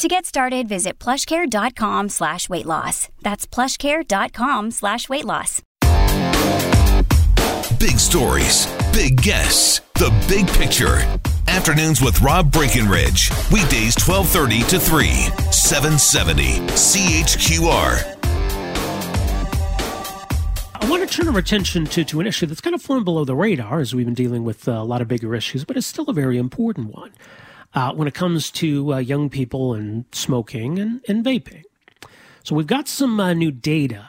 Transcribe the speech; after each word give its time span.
To 0.00 0.08
get 0.08 0.24
started, 0.24 0.66
visit 0.66 0.98
plushcare.com 0.98 2.08
slash 2.08 2.48
weight 2.48 2.64
loss. 2.64 3.10
That's 3.20 3.46
plushcare.com 3.46 4.70
slash 4.70 5.10
weight 5.10 5.26
loss. 5.26 5.60
Big 7.78 7.98
stories, 7.98 8.66
big 8.94 9.20
guests, 9.20 9.82
the 9.96 10.10
big 10.26 10.48
picture. 10.48 11.00
Afternoons 11.48 12.00
with 12.00 12.18
Rob 12.22 12.50
Breckenridge. 12.50 13.30
Weekdays 13.52 13.94
1230 14.00 14.62
to 14.70 14.80
3, 14.80 15.08
770 15.52 16.60
CHQR. 16.68 18.16
I 20.80 20.88
want 20.88 21.06
to 21.06 21.14
turn 21.14 21.28
our 21.28 21.38
attention 21.38 21.84
to, 21.84 22.04
to 22.06 22.20
an 22.20 22.26
issue 22.26 22.46
that's 22.46 22.62
kind 22.62 22.74
of 22.74 22.80
flown 22.80 23.04
below 23.04 23.26
the 23.26 23.36
radar 23.36 23.80
as 23.80 23.94
we've 23.94 24.06
been 24.06 24.14
dealing 24.14 24.44
with 24.44 24.66
uh, 24.66 24.72
a 24.72 24.82
lot 24.82 25.02
of 25.02 25.08
bigger 25.08 25.34
issues, 25.34 25.66
but 25.66 25.76
it's 25.76 25.86
still 25.86 26.08
a 26.08 26.14
very 26.14 26.38
important 26.38 26.94
one 26.94 27.12
uh, 27.74 27.92
when 27.92 28.08
it 28.08 28.14
comes 28.14 28.50
to 28.50 28.94
uh, 28.94 28.98
young 28.98 29.30
people 29.30 29.74
and 29.74 30.04
smoking 30.12 30.78
and, 30.78 31.00
and 31.08 31.24
vaping. 31.24 31.62
So 32.42 32.54
we've 32.54 32.66
got 32.66 32.88
some 32.88 33.20
uh, 33.20 33.32
new 33.34 33.50
data 33.50 34.08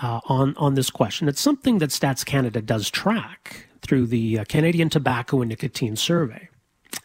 uh, 0.00 0.20
on 0.26 0.54
on 0.56 0.74
this 0.74 0.90
question. 0.90 1.28
It's 1.28 1.40
something 1.40 1.78
that 1.78 1.90
Stats 1.90 2.24
Canada 2.24 2.62
does 2.62 2.90
track 2.90 3.66
through 3.82 4.06
the 4.06 4.38
uh, 4.38 4.44
Canadian 4.48 4.88
Tobacco 4.88 5.40
and 5.40 5.48
Nicotine 5.48 5.96
Survey. 5.96 6.48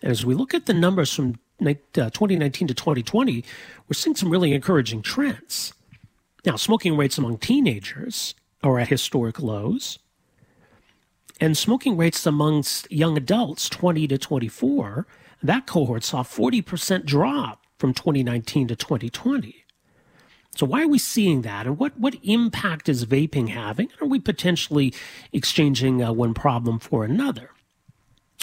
And 0.01 0.11
as 0.11 0.25
we 0.25 0.35
look 0.35 0.53
at 0.53 0.65
the 0.67 0.73
numbers 0.73 1.13
from 1.13 1.39
2019 1.59 2.67
to 2.67 2.73
2020, 2.73 3.43
we're 3.87 3.93
seeing 3.93 4.15
some 4.15 4.29
really 4.29 4.53
encouraging 4.53 5.01
trends. 5.01 5.73
Now, 6.45 6.55
smoking 6.55 6.95
rates 6.95 7.17
among 7.17 7.39
teenagers 7.39 8.35
are 8.63 8.79
at 8.79 8.89
historic 8.89 9.39
lows. 9.39 9.99
And 11.39 11.57
smoking 11.57 11.97
rates 11.97 12.25
amongst 12.25 12.91
young 12.91 13.17
adults, 13.17 13.69
20 13.69 14.07
to 14.07 14.17
24, 14.17 15.05
that 15.43 15.67
cohort 15.67 16.03
saw 16.03 16.23
40% 16.23 17.05
drop 17.05 17.63
from 17.77 17.93
2019 17.93 18.67
to 18.69 18.75
2020. 18.75 19.65
So 20.55 20.65
why 20.65 20.81
are 20.81 20.87
we 20.87 20.97
seeing 20.97 21.43
that, 21.43 21.67
and 21.67 21.77
what 21.77 21.99
what 21.99 22.15
impact 22.23 22.89
is 22.89 23.05
vaping 23.05 23.49
having? 23.49 23.89
Are 24.01 24.07
we 24.07 24.19
potentially 24.19 24.91
exchanging 25.31 26.01
uh, 26.01 26.11
one 26.11 26.33
problem 26.33 26.79
for 26.79 27.03
another? 27.03 27.51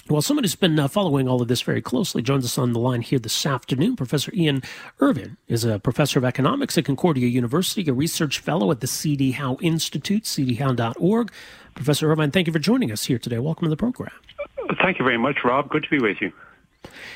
Well, 0.08 0.22
someone 0.22 0.44
who's 0.44 0.54
been 0.54 0.78
uh, 0.78 0.86
following 0.86 1.26
all 1.26 1.40
of 1.40 1.48
this 1.48 1.62
very 1.62 1.80
closely 1.80 2.20
joins 2.20 2.44
us 2.44 2.58
on 2.58 2.72
the 2.72 2.78
line 2.78 3.00
here 3.00 3.18
this 3.18 3.46
afternoon. 3.46 3.96
Professor 3.96 4.30
Ian 4.34 4.62
Irvine 5.00 5.38
is 5.48 5.64
a 5.64 5.78
professor 5.78 6.18
of 6.18 6.24
economics 6.26 6.76
at 6.76 6.84
Concordia 6.84 7.26
University, 7.26 7.88
a 7.88 7.94
research 7.94 8.38
fellow 8.38 8.70
at 8.70 8.80
the 8.80 8.86
CD 8.86 9.32
Howe 9.32 9.56
Institute, 9.62 10.24
cdhowe.org. 10.24 11.32
Professor 11.74 12.12
Irvine, 12.12 12.30
thank 12.30 12.46
you 12.46 12.52
for 12.52 12.58
joining 12.58 12.92
us 12.92 13.06
here 13.06 13.18
today. 13.18 13.38
Welcome 13.38 13.64
to 13.64 13.70
the 13.70 13.76
program. 13.76 14.12
Thank 14.82 14.98
you 14.98 15.04
very 15.04 15.18
much, 15.18 15.38
Rob. 15.42 15.70
Good 15.70 15.84
to 15.84 15.90
be 15.90 15.98
with 15.98 16.18
you. 16.20 16.32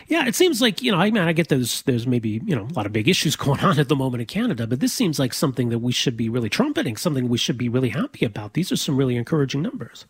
Yeah, 0.06 0.26
it 0.26 0.34
seems 0.34 0.60
like 0.60 0.82
you 0.82 0.92
know. 0.92 0.98
I 0.98 1.10
mean, 1.10 1.22
I 1.22 1.32
get 1.32 1.48
those. 1.48 1.82
There's 1.82 2.06
maybe 2.06 2.40
you 2.44 2.56
know 2.56 2.64
a 2.70 2.74
lot 2.74 2.86
of 2.86 2.92
big 2.92 3.08
issues 3.08 3.36
going 3.44 3.60
on 3.60 3.78
at 3.78 3.88
the 3.88 3.96
moment 3.96 4.20
in 4.20 4.26
Canada, 4.26 4.66
but 4.66 4.80
this 4.80 4.92
seems 4.92 5.18
like 5.18 5.34
something 5.34 5.68
that 5.68 5.80
we 5.80 5.92
should 5.92 6.16
be 6.16 6.28
really 6.28 6.48
trumpeting, 6.48 6.96
something 6.96 7.28
we 7.28 7.38
should 7.38 7.58
be 7.58 7.68
really 7.68 7.90
happy 7.90 8.24
about. 8.24 8.54
These 8.54 8.72
are 8.72 8.76
some 8.76 8.96
really 8.96 9.16
encouraging 9.16 9.62
numbers. 9.62 10.06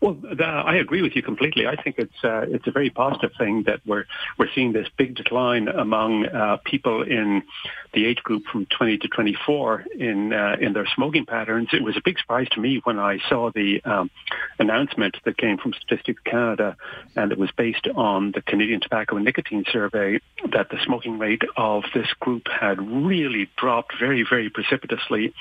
Well, 0.00 0.14
the, 0.14 0.44
I 0.44 0.76
agree 0.76 1.02
with 1.02 1.14
you 1.14 1.22
completely. 1.22 1.66
I 1.66 1.80
think 1.80 1.98
it's 1.98 2.24
uh, 2.24 2.46
it's 2.48 2.66
a 2.66 2.70
very 2.70 2.90
positive 2.90 3.32
thing 3.38 3.64
that 3.64 3.80
we're 3.84 4.04
we're 4.38 4.48
seeing 4.54 4.72
this 4.72 4.88
big 4.96 5.14
decline 5.14 5.68
among 5.68 6.26
uh, 6.26 6.58
people 6.64 7.02
in 7.02 7.42
the 7.92 8.06
age 8.06 8.22
group 8.22 8.44
from 8.46 8.66
20 8.66 8.98
to 8.98 9.08
24 9.08 9.84
in 9.98 10.32
uh, 10.32 10.56
in 10.60 10.72
their 10.72 10.86
smoking 10.94 11.26
patterns. 11.26 11.68
It 11.72 11.82
was 11.82 11.96
a 11.96 12.00
big 12.04 12.18
surprise 12.18 12.48
to 12.52 12.60
me 12.60 12.80
when 12.84 12.98
I 12.98 13.18
saw 13.28 13.50
the 13.50 13.82
um, 13.84 14.10
announcement 14.58 15.16
that 15.24 15.36
came 15.36 15.58
from 15.58 15.72
Statistics 15.74 16.22
Canada, 16.24 16.76
and 17.14 17.30
it 17.30 17.38
was 17.38 17.50
based 17.52 17.86
on 17.94 18.32
the 18.32 18.42
Canadian 18.42 18.80
Tobacco 18.80 19.16
and 19.16 19.24
Nicotine 19.24 19.64
Survey 19.70 20.20
that 20.52 20.70
the 20.70 20.78
smoking 20.84 21.18
rate 21.18 21.42
of 21.56 21.84
this 21.94 22.08
group 22.20 22.48
had 22.48 22.80
really 22.80 23.48
dropped 23.56 23.94
very 23.98 24.24
very 24.28 24.48
precipitously 24.48 25.34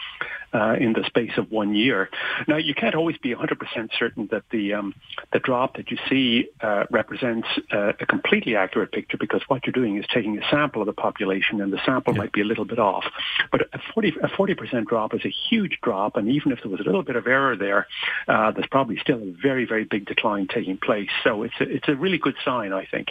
uh, 0.56 0.76
in 0.80 0.94
the 0.94 1.04
space 1.06 1.32
of 1.38 1.52
one 1.52 1.76
year. 1.76 2.10
Now, 2.48 2.58
you 2.58 2.74
can't 2.74 2.96
always 2.96 3.18
be 3.18 3.36
100% 3.36 3.90
certain 4.00 4.28
that 4.32 4.44
the 4.52 4.74
um, 4.74 4.96
the 5.34 5.40
drop 5.40 5.76
that 5.76 5.92
you 5.92 5.98
see 6.10 6.48
uh, 6.62 6.86
represents 6.90 7.48
uh, 7.74 7.94
a 8.00 8.06
completely 8.06 8.56
accurate 8.56 8.92
picture 8.92 9.18
because 9.18 9.42
what 9.48 9.66
you're 9.66 9.74
doing 9.74 9.98
is 9.98 10.06
taking 10.14 10.38
a 10.38 10.50
sample 10.50 10.82
of 10.82 10.86
the 10.86 10.94
population 10.94 11.60
and 11.62 11.74
the 11.74 11.80
sample 11.86 12.14
yeah. 12.14 12.20
might 12.20 12.32
be 12.32 12.42
a 12.42 12.46
little 12.46 12.66
bit 12.66 12.80
off. 12.80 13.04
But 13.52 13.62
a 13.74 13.80
40 13.94 14.14
a 14.24 14.28
40% 14.30 14.86
drop 14.86 15.14
is 15.14 15.26
a 15.26 15.34
huge 15.50 15.80
drop, 15.84 16.16
and 16.16 16.30
even 16.30 16.52
if 16.54 16.60
there 16.62 16.72
was 16.72 16.80
a 16.80 16.84
little 16.84 17.04
bit 17.04 17.18
of 17.18 17.28
error 17.28 17.58
there, 17.58 17.88
uh, 18.28 18.52
there's 18.52 18.68
probably 18.68 18.98
still 18.98 19.22
a 19.22 19.34
very 19.42 19.66
very 19.66 19.84
big 19.84 20.06
decline 20.06 20.48
taking 20.48 20.78
place. 20.78 21.10
So 21.24 21.44
it's 21.44 21.56
a, 21.60 21.64
it's 21.64 21.90
a 21.90 21.96
really 21.96 22.18
good 22.18 22.36
sign, 22.46 22.72
I 22.72 22.86
think. 22.86 23.10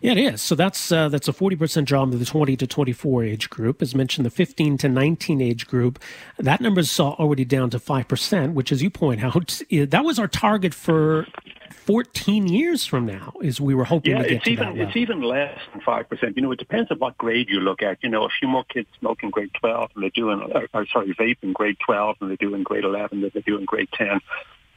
Yeah, 0.00 0.12
it 0.12 0.18
is. 0.18 0.42
So 0.42 0.54
that's 0.54 0.90
uh, 0.90 1.08
that's 1.08 1.28
a 1.28 1.32
forty 1.32 1.56
percent 1.56 1.88
drop 1.88 2.12
in 2.12 2.18
the 2.18 2.24
twenty 2.24 2.56
to 2.56 2.66
twenty 2.66 2.92
four 2.92 3.22
age 3.22 3.48
group. 3.48 3.80
As 3.80 3.94
mentioned, 3.94 4.26
the 4.26 4.30
fifteen 4.30 4.76
to 4.78 4.88
nineteen 4.88 5.40
age 5.40 5.66
group, 5.66 6.00
that 6.38 6.60
number 6.60 6.80
is 6.80 6.98
already 7.00 7.44
down 7.44 7.70
to 7.70 7.78
five 7.78 8.08
percent, 8.08 8.54
which, 8.54 8.72
as 8.72 8.82
you 8.82 8.90
point 8.90 9.22
out, 9.22 9.60
that 9.70 10.04
was 10.04 10.18
our 10.18 10.28
target 10.28 10.74
for 10.74 11.26
14 11.72 12.46
years 12.46 12.86
from 12.86 13.06
now 13.06 13.32
is 13.42 13.60
we 13.60 13.74
were 13.74 13.84
hoping 13.84 14.12
yeah, 14.12 14.18
to 14.18 14.28
get 14.28 14.32
it's 14.32 14.44
to 14.44 14.50
even. 14.50 14.80
It's 14.80 14.96
even 14.96 15.20
less 15.20 15.58
than 15.72 15.80
5%. 15.80 16.36
You 16.36 16.42
know, 16.42 16.52
it 16.52 16.58
depends 16.58 16.90
on 16.92 16.98
what 16.98 17.18
grade 17.18 17.48
you 17.48 17.58
look 17.58 17.82
at. 17.82 17.98
You 18.02 18.08
know, 18.08 18.24
a 18.24 18.28
few 18.28 18.46
more 18.46 18.64
kids 18.64 18.88
smoke 19.00 19.22
in 19.22 19.30
grade 19.30 19.50
12 19.58 19.90
than 19.94 20.02
they 20.02 20.10
do 20.10 20.30
in, 20.30 20.42
or, 20.42 20.68
or 20.72 20.86
sorry, 20.86 21.12
vape 21.14 21.38
in 21.42 21.52
grade 21.52 21.78
12 21.84 22.18
than 22.20 22.28
they 22.28 22.36
do 22.36 22.54
in 22.54 22.62
grade 22.62 22.84
11 22.84 23.20
than 23.22 23.30
they 23.34 23.40
do 23.40 23.58
in 23.58 23.64
grade 23.64 23.88
10. 23.94 24.20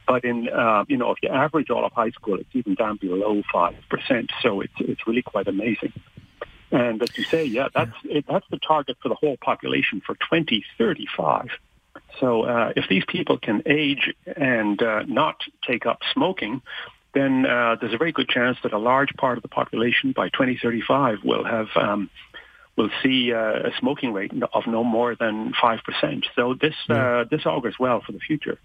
But 0.06 0.24
in 0.24 0.48
uh, 0.48 0.84
you 0.88 0.96
know, 0.96 1.10
if 1.10 1.18
you 1.22 1.28
average 1.28 1.70
all 1.70 1.84
of 1.84 1.92
high 1.92 2.10
school, 2.10 2.38
it's 2.38 2.48
even 2.54 2.74
down 2.74 2.96
below 2.96 3.42
five 3.52 3.74
percent. 3.88 4.30
So 4.40 4.60
it's 4.60 4.74
it's 4.78 5.06
really 5.06 5.22
quite 5.22 5.48
amazing. 5.48 5.92
And 6.70 7.02
as 7.02 7.16
you 7.16 7.24
say, 7.24 7.44
yeah, 7.44 7.68
that's 7.74 7.92
it, 8.04 8.24
that's 8.28 8.46
the 8.50 8.58
target 8.58 8.96
for 9.02 9.08
the 9.08 9.14
whole 9.14 9.36
population 9.36 10.02
for 10.04 10.14
2035. 10.14 11.48
So 12.20 12.42
uh, 12.42 12.72
if 12.76 12.88
these 12.88 13.04
people 13.06 13.38
can 13.38 13.62
age 13.66 14.12
and 14.36 14.80
uh, 14.82 15.02
not 15.06 15.36
take 15.66 15.86
up 15.86 16.00
smoking, 16.12 16.62
then 17.14 17.46
uh, 17.46 17.76
there's 17.80 17.94
a 17.94 17.98
very 17.98 18.12
good 18.12 18.28
chance 18.28 18.58
that 18.62 18.72
a 18.72 18.78
large 18.78 19.14
part 19.16 19.38
of 19.38 19.42
the 19.42 19.48
population 19.48 20.12
by 20.12 20.28
2035 20.28 21.18
will 21.24 21.44
have 21.44 21.68
um, 21.76 22.10
will 22.76 22.90
see 23.02 23.32
uh, 23.32 23.68
a 23.68 23.70
smoking 23.78 24.12
rate 24.12 24.32
of 24.52 24.66
no 24.66 24.84
more 24.84 25.14
than 25.14 25.52
five 25.60 25.80
percent. 25.84 26.26
So 26.34 26.54
this 26.54 26.74
uh, 26.90 27.24
this 27.30 27.46
augurs 27.46 27.76
well 27.78 28.02
for 28.04 28.12
the 28.12 28.18
future. 28.18 28.58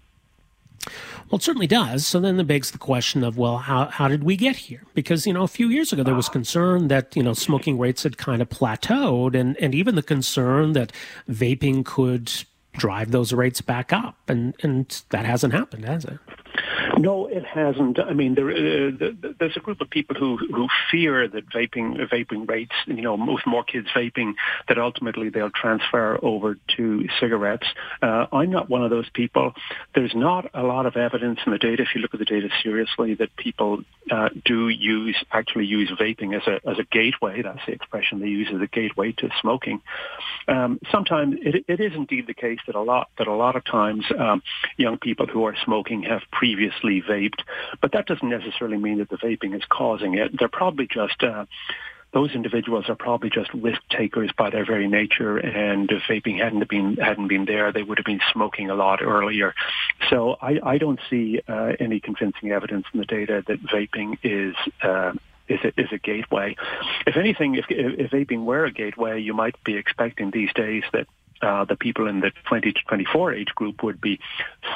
Well, 1.30 1.38
it 1.38 1.42
certainly 1.42 1.66
does. 1.66 2.06
So 2.06 2.20
then 2.20 2.38
it 2.38 2.46
begs 2.46 2.70
the 2.70 2.78
question 2.78 3.24
of, 3.24 3.38
well, 3.38 3.58
how, 3.58 3.86
how 3.86 4.08
did 4.08 4.24
we 4.24 4.36
get 4.36 4.56
here? 4.56 4.82
Because, 4.94 5.26
you 5.26 5.32
know, 5.32 5.42
a 5.42 5.48
few 5.48 5.68
years 5.68 5.92
ago, 5.92 6.02
there 6.02 6.14
was 6.14 6.28
ah. 6.28 6.32
concern 6.32 6.88
that, 6.88 7.16
you 7.16 7.22
know, 7.22 7.32
smoking 7.32 7.78
rates 7.78 8.02
had 8.02 8.18
kind 8.18 8.42
of 8.42 8.48
plateaued 8.48 9.34
and, 9.34 9.56
and 9.58 9.74
even 9.74 9.94
the 9.94 10.02
concern 10.02 10.72
that 10.72 10.92
vaping 11.28 11.84
could 11.84 12.32
drive 12.72 13.10
those 13.10 13.32
rates 13.32 13.60
back 13.60 13.92
up. 13.92 14.16
And, 14.28 14.54
and 14.62 15.02
that 15.10 15.24
hasn't 15.24 15.54
happened, 15.54 15.84
has 15.84 16.04
it? 16.04 16.18
No, 16.98 17.26
it 17.26 17.44
hasn't. 17.44 17.98
I 17.98 18.12
mean, 18.12 18.34
there, 18.34 18.50
uh, 18.50 19.12
there's 19.38 19.56
a 19.56 19.60
group 19.60 19.80
of 19.80 19.90
people 19.90 20.16
who, 20.16 20.36
who 20.36 20.68
fear 20.90 21.28
that 21.28 21.48
vaping 21.50 21.96
vaping 22.10 22.48
rates, 22.48 22.74
you 22.86 23.02
know, 23.02 23.16
most 23.16 23.46
more 23.46 23.64
kids 23.64 23.88
vaping, 23.94 24.34
that 24.68 24.78
ultimately 24.78 25.28
they'll 25.28 25.50
transfer 25.50 26.18
over 26.22 26.56
to 26.76 27.08
cigarettes. 27.20 27.66
Uh, 28.00 28.26
I'm 28.32 28.50
not 28.50 28.68
one 28.68 28.82
of 28.82 28.90
those 28.90 29.08
people. 29.10 29.54
There's 29.94 30.14
not 30.14 30.50
a 30.54 30.62
lot 30.62 30.86
of 30.86 30.96
evidence 30.96 31.40
in 31.46 31.52
the 31.52 31.58
data, 31.58 31.82
if 31.82 31.94
you 31.94 32.00
look 32.00 32.14
at 32.14 32.20
the 32.20 32.26
data 32.26 32.48
seriously, 32.62 33.14
that 33.14 33.34
people 33.36 33.82
uh, 34.10 34.28
do 34.44 34.68
use 34.68 35.16
actually 35.30 35.66
use 35.66 35.90
vaping 35.90 36.36
as 36.36 36.46
a 36.46 36.68
as 36.68 36.78
a 36.78 36.84
gateway. 36.84 37.42
That's 37.42 37.64
the 37.66 37.72
expression 37.72 38.20
they 38.20 38.28
use 38.28 38.48
as 38.54 38.60
a 38.60 38.66
gateway 38.66 39.12
to 39.12 39.30
smoking. 39.40 39.80
Um, 40.48 40.80
sometimes 40.90 41.36
it, 41.42 41.64
it 41.68 41.80
is 41.80 41.92
indeed 41.94 42.26
the 42.26 42.34
case 42.34 42.58
that 42.66 42.74
a 42.74 42.82
lot 42.82 43.08
that 43.18 43.26
a 43.26 43.34
lot 43.34 43.56
of 43.56 43.64
times 43.64 44.04
um, 44.18 44.42
young 44.76 44.98
people 44.98 45.26
who 45.26 45.44
are 45.44 45.56
smoking 45.64 46.02
have 46.02 46.22
previously 46.62 47.02
vaped, 47.02 47.42
but 47.80 47.92
that 47.92 48.06
doesn't 48.06 48.28
necessarily 48.28 48.76
mean 48.76 48.98
that 48.98 49.08
the 49.08 49.16
vaping 49.16 49.54
is 49.54 49.62
causing 49.68 50.14
it. 50.14 50.30
They're 50.38 50.48
probably 50.48 50.86
just 50.86 51.22
uh, 51.22 51.46
those 52.12 52.32
individuals 52.32 52.86
are 52.88 52.94
probably 52.94 53.30
just 53.30 53.52
risk 53.54 53.80
takers 53.88 54.30
by 54.36 54.50
their 54.50 54.66
very 54.66 54.86
nature. 54.86 55.38
And 55.38 55.90
if 55.90 56.02
vaping 56.08 56.38
hadn't 56.38 56.68
been 56.68 56.96
hadn't 56.96 57.28
been 57.28 57.46
there, 57.46 57.72
they 57.72 57.82
would 57.82 57.98
have 57.98 58.04
been 58.04 58.20
smoking 58.32 58.70
a 58.70 58.74
lot 58.74 59.02
earlier. 59.02 59.54
So 60.10 60.36
I, 60.40 60.58
I 60.62 60.78
don't 60.78 61.00
see 61.08 61.40
uh, 61.48 61.72
any 61.80 62.00
convincing 62.00 62.50
evidence 62.50 62.86
in 62.92 63.00
the 63.00 63.06
data 63.06 63.42
that 63.46 63.62
vaping 63.62 64.18
is. 64.22 64.54
Uh, 64.82 65.12
is 65.48 65.58
a, 65.64 65.80
is 65.80 65.88
a 65.92 65.98
gateway. 65.98 66.56
If 67.04 67.16
anything, 67.16 67.56
if, 67.56 67.66
if 67.68 68.12
vaping 68.12 68.44
were 68.44 68.64
a 68.64 68.72
gateway, 68.72 69.20
you 69.20 69.34
might 69.34 69.56
be 69.64 69.76
expecting 69.76 70.30
these 70.30 70.50
days 70.54 70.84
that 70.92 71.08
uh, 71.42 71.64
the 71.64 71.76
people 71.76 72.06
in 72.06 72.20
the 72.20 72.30
20 72.48 72.72
to 72.72 72.80
24 72.86 73.34
age 73.34 73.48
group 73.54 73.82
would 73.82 74.00
be 74.00 74.18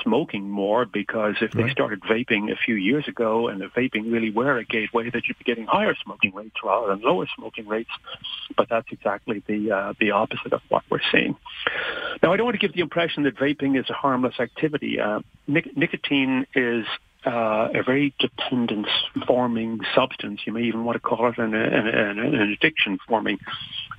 smoking 0.03 0.51
more 0.51 0.85
because 0.85 1.37
if 1.41 1.55
right. 1.55 1.67
they 1.67 1.71
started 1.71 2.01
vaping 2.03 2.51
a 2.53 2.57
few 2.57 2.75
years 2.75 3.07
ago 3.09 3.49
and 3.49 3.61
the 3.61 3.67
vaping 3.67 4.13
really 4.13 4.31
were 4.31 4.59
a 4.59 4.65
gateway, 4.65 5.09
that 5.11 5.27
you'd 5.27 5.39
be 5.39 5.45
getting 5.45 5.67
higher 5.67 5.95
smoking 6.03 6.35
rates 6.35 6.57
rather 6.65 6.89
than 6.89 7.01
lower 7.03 7.27
smoking 7.37 7.67
rates. 7.67 7.91
But 8.57 8.69
that's 8.69 8.89
exactly 8.91 9.43
the 9.47 9.71
uh, 9.71 9.95
the 10.01 10.11
opposite 10.11 10.53
of 10.53 10.61
what 10.69 10.83
we're 10.91 11.01
seeing. 11.13 11.37
Now, 12.23 12.33
I 12.33 12.37
don't 12.37 12.47
want 12.47 12.59
to 12.61 12.67
give 12.67 12.75
the 12.75 12.81
impression 12.81 13.25
that 13.25 13.37
vaping 13.37 13.79
is 13.79 13.89
a 13.91 13.95
harmless 13.95 14.41
activity. 14.41 14.99
Uh, 15.01 15.21
nic- 15.47 15.77
nicotine 15.77 16.47
is 16.55 16.85
uh, 17.27 17.69
a 17.75 17.83
very 17.83 18.15
dependence-forming 18.19 19.81
substance. 19.95 20.41
You 20.47 20.53
may 20.53 20.63
even 20.63 20.85
want 20.85 20.97
to 20.97 21.01
call 21.01 21.29
it 21.29 21.39
an, 21.39 21.55
an, 21.55 22.19
an 22.19 22.35
addiction-forming 22.53 23.39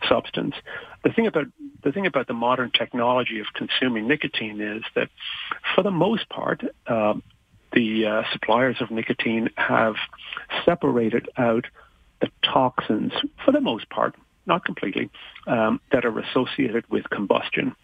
substance. 0.07 0.55
The 1.03 1.11
thing 1.11 1.27
about 1.27 1.47
the 1.83 1.91
thing 1.91 2.05
about 2.05 2.27
the 2.27 2.33
modern 2.33 2.71
technology 2.71 3.39
of 3.39 3.47
consuming 3.53 4.07
nicotine 4.07 4.59
is 4.59 4.83
that, 4.95 5.09
for 5.75 5.83
the 5.83 5.91
most 5.91 6.27
part, 6.29 6.63
uh, 6.87 7.13
the 7.73 8.05
uh, 8.05 8.23
suppliers 8.31 8.77
of 8.81 8.91
nicotine 8.91 9.49
have 9.55 9.95
separated 10.65 11.29
out 11.37 11.65
the 12.21 12.29
toxins, 12.43 13.13
for 13.45 13.51
the 13.51 13.61
most 13.61 13.89
part, 13.89 14.15
not 14.47 14.65
completely, 14.65 15.09
um, 15.45 15.79
that 15.91 16.05
are 16.05 16.19
associated 16.19 16.89
with 16.89 17.09
combustion. 17.09 17.75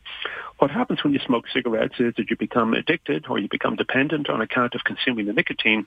What 0.59 0.71
happens 0.71 1.04
when 1.04 1.13
you 1.13 1.19
smoke 1.25 1.45
cigarettes 1.54 1.95
is 2.00 2.13
that 2.18 2.30
you 2.30 2.38
become 2.38 2.74
addicted 2.74 3.25
or 3.30 3.38
you 3.38 3.50
become 3.50 3.75
dependent 3.75 4.30
on 4.30 4.42
account 4.42 4.75
of 4.75 4.83
consuming 4.86 5.25
the 5.25 5.33
nicotine, 5.33 5.86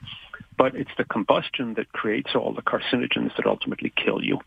but 0.57 0.75
it's 0.75 0.91
the 0.97 1.03
combustion 1.03 1.73
that 1.75 1.91
creates 1.93 2.35
all 2.35 2.53
the 2.53 2.61
carcinogens 2.61 3.35
that 3.37 3.45
ultimately 3.45 3.91
kill 3.95 4.23
you. 4.23 4.39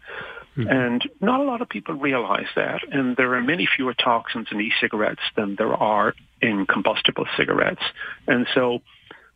Mm-hmm. 0.57 0.69
And 0.69 1.11
not 1.21 1.41
a 1.41 1.45
lot 1.45 1.63
of 1.63 1.69
people 1.69 1.95
realize 1.95 2.49
that. 2.57 2.81
And 2.91 3.17
there 3.17 3.35
are 3.35 3.43
many 3.43 3.69
fewer 3.77 3.95
toxins 3.95 4.49
in 4.51 4.61
e-cigarettes 4.61 5.23
than 5.37 5.55
there 5.57 5.73
are 5.73 6.15
in 6.43 6.67
combustible 6.67 7.27
cigarettes. 7.37 7.83
And 8.27 8.47
so 8.55 8.81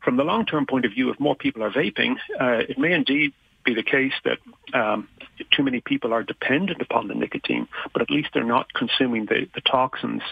from 0.02 0.16
the 0.16 0.24
long-term 0.24 0.66
point 0.66 0.84
of 0.84 0.92
view, 0.92 1.10
if 1.10 1.20
more 1.20 1.36
people 1.36 1.62
are 1.62 1.70
vaping, 1.70 2.16
uh, 2.40 2.62
it 2.68 2.78
may 2.78 2.92
indeed 2.92 3.32
be 3.64 3.74
the 3.74 3.82
case 3.82 4.12
that 4.24 4.38
um, 4.78 5.08
too 5.50 5.62
many 5.62 5.80
people 5.80 6.12
are 6.12 6.22
dependent 6.22 6.82
upon 6.82 7.08
the 7.08 7.14
nicotine, 7.14 7.66
but 7.92 8.02
at 8.02 8.10
least 8.10 8.28
they're 8.34 8.44
not 8.44 8.72
consuming 8.74 9.24
the, 9.26 9.48
the 9.54 9.62
toxins 9.62 10.22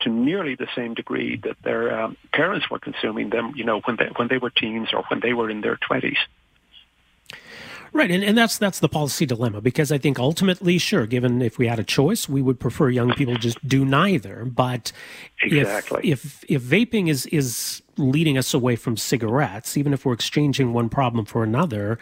to 0.00 0.08
nearly 0.08 0.54
the 0.54 0.68
same 0.76 0.94
degree 0.94 1.36
that 1.42 1.56
their 1.64 2.00
um, 2.00 2.16
parents 2.32 2.70
were 2.70 2.78
consuming 2.78 3.30
them, 3.30 3.52
you 3.56 3.64
know, 3.64 3.80
when 3.80 3.96
they, 3.96 4.08
when 4.16 4.28
they 4.28 4.38
were 4.38 4.50
teens 4.50 4.88
or 4.92 5.02
when 5.10 5.20
they 5.20 5.32
were 5.32 5.50
in 5.50 5.60
their 5.60 5.76
20s. 5.76 6.16
Right, 7.92 8.10
and, 8.10 8.22
and 8.22 8.36
that's 8.36 8.58
that's 8.58 8.80
the 8.80 8.88
policy 8.88 9.26
dilemma 9.26 9.60
because 9.60 9.90
I 9.90 9.98
think 9.98 10.18
ultimately, 10.18 10.78
sure, 10.78 11.06
given 11.06 11.40
if 11.42 11.58
we 11.58 11.66
had 11.66 11.78
a 11.78 11.84
choice, 11.84 12.28
we 12.28 12.42
would 12.42 12.60
prefer 12.60 12.88
young 12.90 13.12
people 13.14 13.36
just 13.36 13.66
do 13.66 13.84
neither. 13.84 14.44
But 14.44 14.92
exactly. 15.40 16.10
if 16.10 16.44
if 16.44 16.44
if 16.48 16.62
vaping 16.62 17.08
is 17.08 17.26
is 17.26 17.82
leading 17.96 18.36
us 18.36 18.52
away 18.52 18.76
from 18.76 18.96
cigarettes, 18.96 19.76
even 19.76 19.92
if 19.92 20.04
we're 20.04 20.12
exchanging 20.12 20.72
one 20.72 20.88
problem 20.88 21.24
for 21.24 21.42
another, 21.42 21.98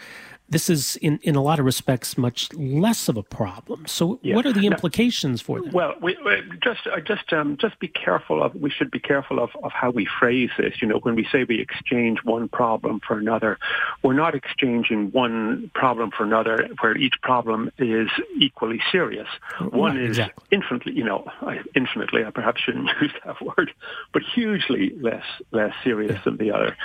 this 0.49 0.69
is 0.69 0.97
in, 0.97 1.19
in 1.23 1.37
a 1.37 1.43
lot 1.43 1.59
of 1.59 1.65
respects 1.65 2.19
much 2.19 2.53
less 2.53 3.09
of 3.09 3.17
a 3.17 3.23
problem. 3.23 3.87
So, 3.87 4.19
yeah. 4.23 4.37
what 4.37 4.45
are 4.45 4.53
the 4.53 4.67
implications 4.67 5.41
now, 5.41 5.47
for 5.47 5.63
that? 5.63 5.73
Well, 5.73 5.95
we, 6.03 6.17
just 6.63 6.87
uh, 6.87 7.01
just 7.01 7.33
um, 7.33 7.57
just 7.59 7.79
be 7.79 7.89
careful 7.89 8.43
of. 8.43 8.55
We 8.55 8.71
should 8.71 8.91
be 8.91 9.01
careful 9.01 9.43
of, 9.43 9.51
of 9.63 9.73
how 9.73 9.91
we 9.91 10.07
phrase 10.21 10.51
this. 10.59 10.75
You 10.83 10.89
know, 10.89 10.99
when 10.99 11.15
we 11.15 11.27
say 11.33 11.45
we 11.45 11.61
exchange 11.61 12.19
one 12.25 12.49
problem 12.49 13.01
for 13.07 13.19
another, 13.19 13.59
we're 14.03 14.13
not 14.13 14.35
exchanging 14.35 15.13
one 15.13 15.71
problem 15.75 16.11
for 16.11 16.25
another 16.25 16.69
where 16.81 16.97
each 16.97 17.15
problem 17.23 17.71
is 17.79 18.09
equally 18.39 18.81
serious. 18.93 19.29
One 19.71 19.99
is 19.99 20.19
exactly. 20.19 20.45
infinitely, 20.51 20.93
you 20.93 21.05
know, 21.05 21.27
infinitely. 21.75 22.25
I 22.25 22.31
perhaps 22.31 22.61
shouldn't 22.61 22.91
use 23.01 23.13
that 23.25 23.41
word, 23.41 23.73
but 24.13 24.23
hugely 24.23 24.93
less 25.01 25.25
less 25.53 25.73
serious 25.83 26.17
yeah. 26.17 26.23
than 26.25 26.37
the 26.37 26.53
other. 26.53 26.77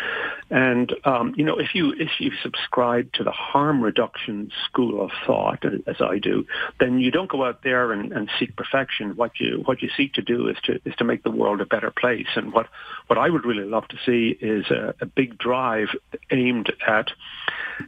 And 0.49 0.93
um, 1.03 1.33
you 1.35 1.43
know, 1.43 1.59
if 1.59 1.75
you 1.75 1.93
if 1.99 2.19
you 2.19 2.31
subscribe 2.41 3.11
to 3.13 3.23
the 3.23 3.31
harm 3.53 3.83
reduction 3.83 4.51
school 4.65 5.03
of 5.03 5.11
thought, 5.25 5.65
uh, 5.65 5.69
as 5.87 5.99
I 5.99 6.19
do, 6.19 6.45
then 6.79 6.99
you 6.99 7.11
don't 7.11 7.29
go 7.29 7.43
out 7.43 7.63
there 7.63 7.91
and, 7.91 8.11
and 8.13 8.29
seek 8.39 8.55
perfection. 8.55 9.15
What 9.15 9.39
you 9.39 9.61
what 9.65 9.81
you 9.81 9.89
seek 9.97 10.13
to 10.13 10.21
do 10.21 10.47
is 10.47 10.57
to 10.65 10.79
is 10.85 10.95
to 10.97 11.03
make 11.03 11.23
the 11.23 11.31
world 11.41 11.59
a 11.61 11.65
better 11.65 11.91
place. 11.91 12.31
And 12.35 12.53
what 12.53 12.67
what 13.07 13.17
I 13.17 13.29
would 13.29 13.45
really 13.45 13.69
love 13.75 13.87
to 13.89 13.97
see 14.05 14.37
is 14.39 14.65
a, 14.69 14.93
a 15.01 15.05
big 15.05 15.37
drive 15.37 15.89
aimed 16.31 16.71
at, 16.87 17.07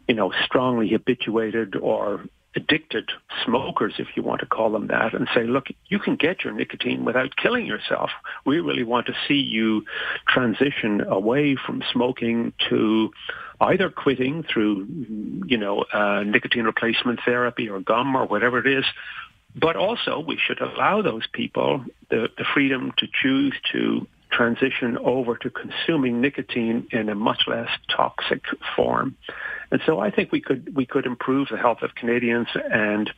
you 0.07 0.15
know, 0.15 0.31
strongly 0.45 0.89
habituated 0.89 1.75
or 1.75 2.25
addicted 2.55 3.09
smokers, 3.45 3.93
if 3.97 4.07
you 4.15 4.23
want 4.23 4.41
to 4.41 4.45
call 4.45 4.71
them 4.71 4.87
that, 4.87 5.13
and 5.13 5.27
say, 5.33 5.43
look, 5.43 5.67
you 5.87 5.99
can 5.99 6.15
get 6.15 6.43
your 6.43 6.53
nicotine 6.53 7.05
without 7.05 7.35
killing 7.35 7.65
yourself. 7.65 8.09
We 8.45 8.59
really 8.59 8.83
want 8.83 9.07
to 9.07 9.13
see 9.27 9.35
you 9.35 9.85
transition 10.27 11.01
away 11.01 11.55
from 11.55 11.81
smoking 11.91 12.53
to 12.69 13.11
either 13.61 13.89
quitting 13.89 14.43
through, 14.43 14.87
you 15.45 15.57
know, 15.57 15.85
uh, 15.93 16.23
nicotine 16.23 16.65
replacement 16.65 17.19
therapy 17.23 17.69
or 17.69 17.79
gum 17.79 18.15
or 18.15 18.25
whatever 18.25 18.59
it 18.59 18.67
is, 18.67 18.85
but 19.55 19.75
also 19.75 20.19
we 20.19 20.37
should 20.37 20.61
allow 20.61 21.01
those 21.01 21.27
people 21.31 21.85
the, 22.09 22.29
the 22.37 22.45
freedom 22.53 22.91
to 22.97 23.07
choose 23.21 23.53
to 23.71 24.07
transition 24.31 24.97
over 24.99 25.35
to 25.35 25.49
consuming 25.49 26.21
nicotine 26.21 26.87
in 26.91 27.09
a 27.09 27.15
much 27.15 27.43
less 27.47 27.69
toxic 27.95 28.43
form. 28.75 29.15
And 29.71 29.81
so 29.85 29.99
I 29.99 30.11
think 30.11 30.31
we 30.31 30.41
could 30.41 30.75
we 30.75 30.85
could 30.85 31.05
improve 31.05 31.47
the 31.49 31.57
health 31.57 31.81
of 31.81 31.95
Canadians 31.95 32.47
and 32.71 33.09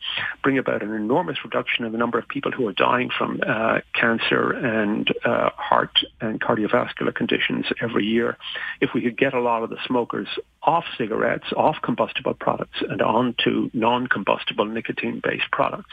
bring 0.42 0.58
about 0.58 0.82
an 0.82 0.94
enormous 0.94 1.38
reduction 1.44 1.84
in 1.84 1.92
the 1.92 1.98
number 1.98 2.18
of 2.18 2.28
people 2.28 2.52
who 2.52 2.66
are 2.68 2.72
dying 2.72 3.10
from 3.16 3.40
uh, 3.46 3.80
cancer 3.92 4.52
and 4.52 5.12
uh, 5.24 5.50
heart 5.56 5.98
and 6.20 6.40
cardiovascular 6.40 7.14
conditions 7.14 7.66
every 7.82 8.04
year 8.04 8.36
if 8.80 8.90
we 8.94 9.02
could 9.02 9.18
get 9.18 9.34
a 9.34 9.40
lot 9.40 9.62
of 9.62 9.70
the 9.70 9.78
smokers 9.86 10.28
off 10.62 10.84
cigarettes, 10.96 11.46
off 11.56 11.76
combustible 11.82 12.34
products, 12.34 12.82
and 12.88 13.02
onto 13.02 13.68
non-combustible 13.74 14.64
nicotine-based 14.64 15.50
products. 15.52 15.92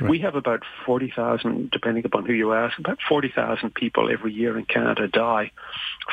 Right. 0.00 0.10
We 0.10 0.18
have 0.20 0.34
about 0.34 0.62
40,000, 0.84 1.70
depending 1.70 2.04
upon 2.04 2.26
who 2.26 2.32
you 2.32 2.52
ask, 2.52 2.78
about 2.78 2.98
40,000 3.08 3.74
people 3.74 4.10
every 4.10 4.32
year 4.32 4.58
in 4.58 4.66
Canada 4.66 5.08
die 5.08 5.52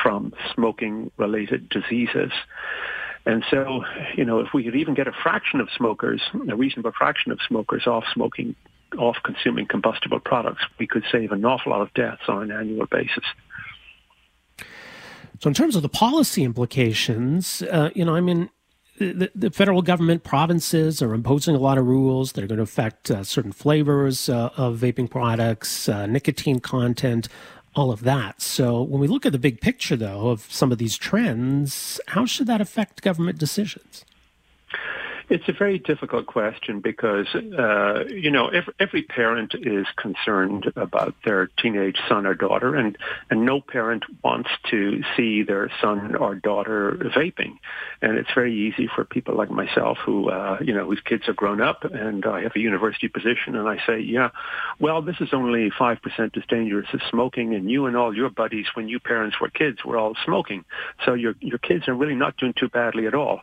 from 0.02 0.32
smoking-related 0.54 1.68
diseases. 1.68 2.32
And 3.26 3.44
so, 3.50 3.82
you 4.16 4.24
know, 4.24 4.38
if 4.38 4.54
we 4.54 4.62
could 4.62 4.76
even 4.76 4.94
get 4.94 5.08
a 5.08 5.12
fraction 5.12 5.60
of 5.60 5.68
smokers, 5.76 6.22
a 6.48 6.54
reasonable 6.54 6.92
fraction 6.96 7.32
of 7.32 7.40
smokers 7.46 7.86
off 7.86 8.04
smoking, 8.14 8.54
off 8.96 9.16
consuming 9.24 9.66
combustible 9.66 10.20
products, 10.20 10.62
we 10.78 10.86
could 10.86 11.02
save 11.10 11.32
an 11.32 11.44
awful 11.44 11.72
lot 11.72 11.82
of 11.82 11.92
deaths 11.94 12.22
on 12.28 12.44
an 12.44 12.52
annual 12.52 12.86
basis. 12.86 13.24
So, 15.40 15.48
in 15.48 15.54
terms 15.54 15.74
of 15.74 15.82
the 15.82 15.88
policy 15.88 16.44
implications, 16.44 17.62
uh, 17.62 17.90
you 17.94 18.04
know, 18.04 18.14
I 18.14 18.20
mean, 18.20 18.48
the, 18.98 19.30
the, 19.34 19.50
federal 19.50 19.82
government, 19.82 20.24
provinces 20.24 21.02
are 21.02 21.12
imposing 21.12 21.54
a 21.54 21.58
lot 21.58 21.76
of 21.76 21.86
rules 21.86 22.32
that 22.32 22.44
are 22.44 22.46
going 22.46 22.56
to 22.56 22.62
affect 22.62 23.10
uh, 23.10 23.22
certain 23.24 23.52
flavors 23.52 24.28
uh, 24.28 24.50
of 24.56 24.78
vaping 24.78 25.10
products, 25.10 25.88
uh, 25.88 26.06
nicotine 26.06 26.60
content, 26.60 27.28
all 27.76 27.92
of 27.92 28.02
that. 28.02 28.40
So 28.40 28.82
when 28.82 29.00
we 29.00 29.06
look 29.06 29.26
at 29.26 29.32
the 29.32 29.38
big 29.38 29.60
picture, 29.60 29.96
though, 29.96 30.30
of 30.30 30.50
some 30.50 30.72
of 30.72 30.78
these 30.78 30.96
trends, 30.96 32.00
how 32.08 32.24
should 32.24 32.46
that 32.46 32.60
affect 32.60 33.02
government 33.02 33.38
decisions? 33.38 34.04
It's 35.28 35.48
a 35.48 35.52
very 35.52 35.78
difficult 35.80 36.26
question 36.26 36.80
because, 36.80 37.26
uh, 37.34 38.04
you 38.08 38.30
know, 38.30 38.46
every, 38.46 38.74
every, 38.78 39.02
parent 39.02 39.54
is 39.54 39.86
concerned 39.96 40.72
about 40.76 41.14
their 41.24 41.48
teenage 41.58 41.96
son 42.08 42.26
or 42.26 42.34
daughter, 42.34 42.76
and, 42.76 42.96
and 43.28 43.44
no 43.44 43.60
parent 43.60 44.04
wants 44.22 44.50
to 44.70 45.02
see 45.16 45.42
their 45.42 45.70
son 45.80 46.14
or 46.14 46.36
daughter 46.36 46.96
vaping. 47.16 47.58
And 48.02 48.18
it's 48.18 48.32
very 48.34 48.54
easy 48.54 48.88
for 48.94 49.04
people 49.04 49.34
like 49.36 49.50
myself 49.50 49.98
who, 50.04 50.30
uh, 50.30 50.58
you 50.60 50.72
know, 50.72 50.86
whose 50.86 51.00
kids 51.00 51.28
are 51.28 51.34
grown 51.34 51.60
up 51.60 51.84
and 51.84 52.24
I 52.24 52.42
have 52.42 52.52
a 52.54 52.60
university 52.60 53.08
position, 53.08 53.56
and 53.56 53.68
I 53.68 53.78
say, 53.84 53.98
yeah, 53.98 54.30
well, 54.78 55.02
this 55.02 55.16
is 55.20 55.30
only 55.32 55.70
5% 55.70 56.36
as 56.36 56.42
dangerous 56.48 56.86
as 56.92 57.00
smoking, 57.10 57.54
and 57.54 57.68
you 57.68 57.86
and 57.86 57.96
all 57.96 58.14
your 58.14 58.30
buddies, 58.30 58.66
when 58.74 58.88
you 58.88 59.00
parents 59.00 59.40
were 59.40 59.50
kids, 59.50 59.84
were 59.84 59.98
all 59.98 60.14
smoking. 60.24 60.64
So 61.04 61.14
your, 61.14 61.34
your 61.40 61.58
kids 61.58 61.88
are 61.88 61.94
really 61.94 62.14
not 62.14 62.36
doing 62.36 62.54
too 62.56 62.68
badly 62.68 63.06
at 63.06 63.14
all. 63.14 63.40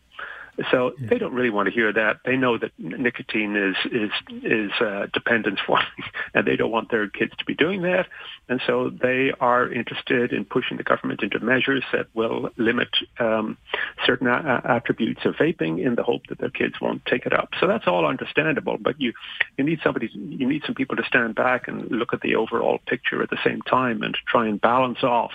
So 0.69 0.93
they 0.99 1.17
don't 1.17 1.33
really 1.33 1.49
want 1.49 1.67
to 1.67 1.73
hear 1.73 1.91
that. 1.91 2.19
They 2.25 2.37
know 2.37 2.57
that 2.59 2.71
nicotine 2.77 3.55
is 3.55 3.75
is 3.91 4.11
is 4.43 4.71
uh, 4.79 5.07
dependence 5.11 5.59
forming, 5.65 5.87
and 6.35 6.45
they 6.45 6.55
don't 6.55 6.71
want 6.71 6.91
their 6.91 7.09
kids 7.09 7.31
to 7.39 7.45
be 7.45 7.55
doing 7.55 7.81
that. 7.83 8.07
And 8.49 8.61
so 8.67 8.89
they 8.89 9.31
are 9.39 9.71
interested 9.71 10.31
in 10.31 10.45
pushing 10.45 10.77
the 10.77 10.83
government 10.83 11.23
into 11.23 11.39
measures 11.39 11.83
that 11.91 12.07
will 12.13 12.49
limit 12.57 12.89
um, 13.19 13.57
certain 14.05 14.27
a- 14.27 14.61
attributes 14.65 15.25
of 15.25 15.35
vaping 15.35 15.83
in 15.83 15.95
the 15.95 16.03
hope 16.03 16.27
that 16.27 16.37
their 16.37 16.51
kids 16.51 16.75
won't 16.79 17.03
take 17.05 17.25
it 17.25 17.33
up. 17.33 17.49
So 17.59 17.67
that's 17.67 17.87
all 17.87 18.05
understandable. 18.05 18.77
But 18.79 19.01
you 19.01 19.13
you 19.57 19.63
need 19.63 19.79
somebody 19.83 20.09
you 20.13 20.47
need 20.47 20.63
some 20.65 20.75
people 20.75 20.95
to 20.97 21.03
stand 21.05 21.33
back 21.33 21.67
and 21.67 21.89
look 21.89 22.13
at 22.13 22.21
the 22.21 22.35
overall 22.35 22.79
picture 22.85 23.23
at 23.23 23.31
the 23.31 23.39
same 23.43 23.61
time 23.63 24.03
and 24.03 24.15
try 24.27 24.47
and 24.47 24.61
balance 24.61 25.03
off 25.03 25.31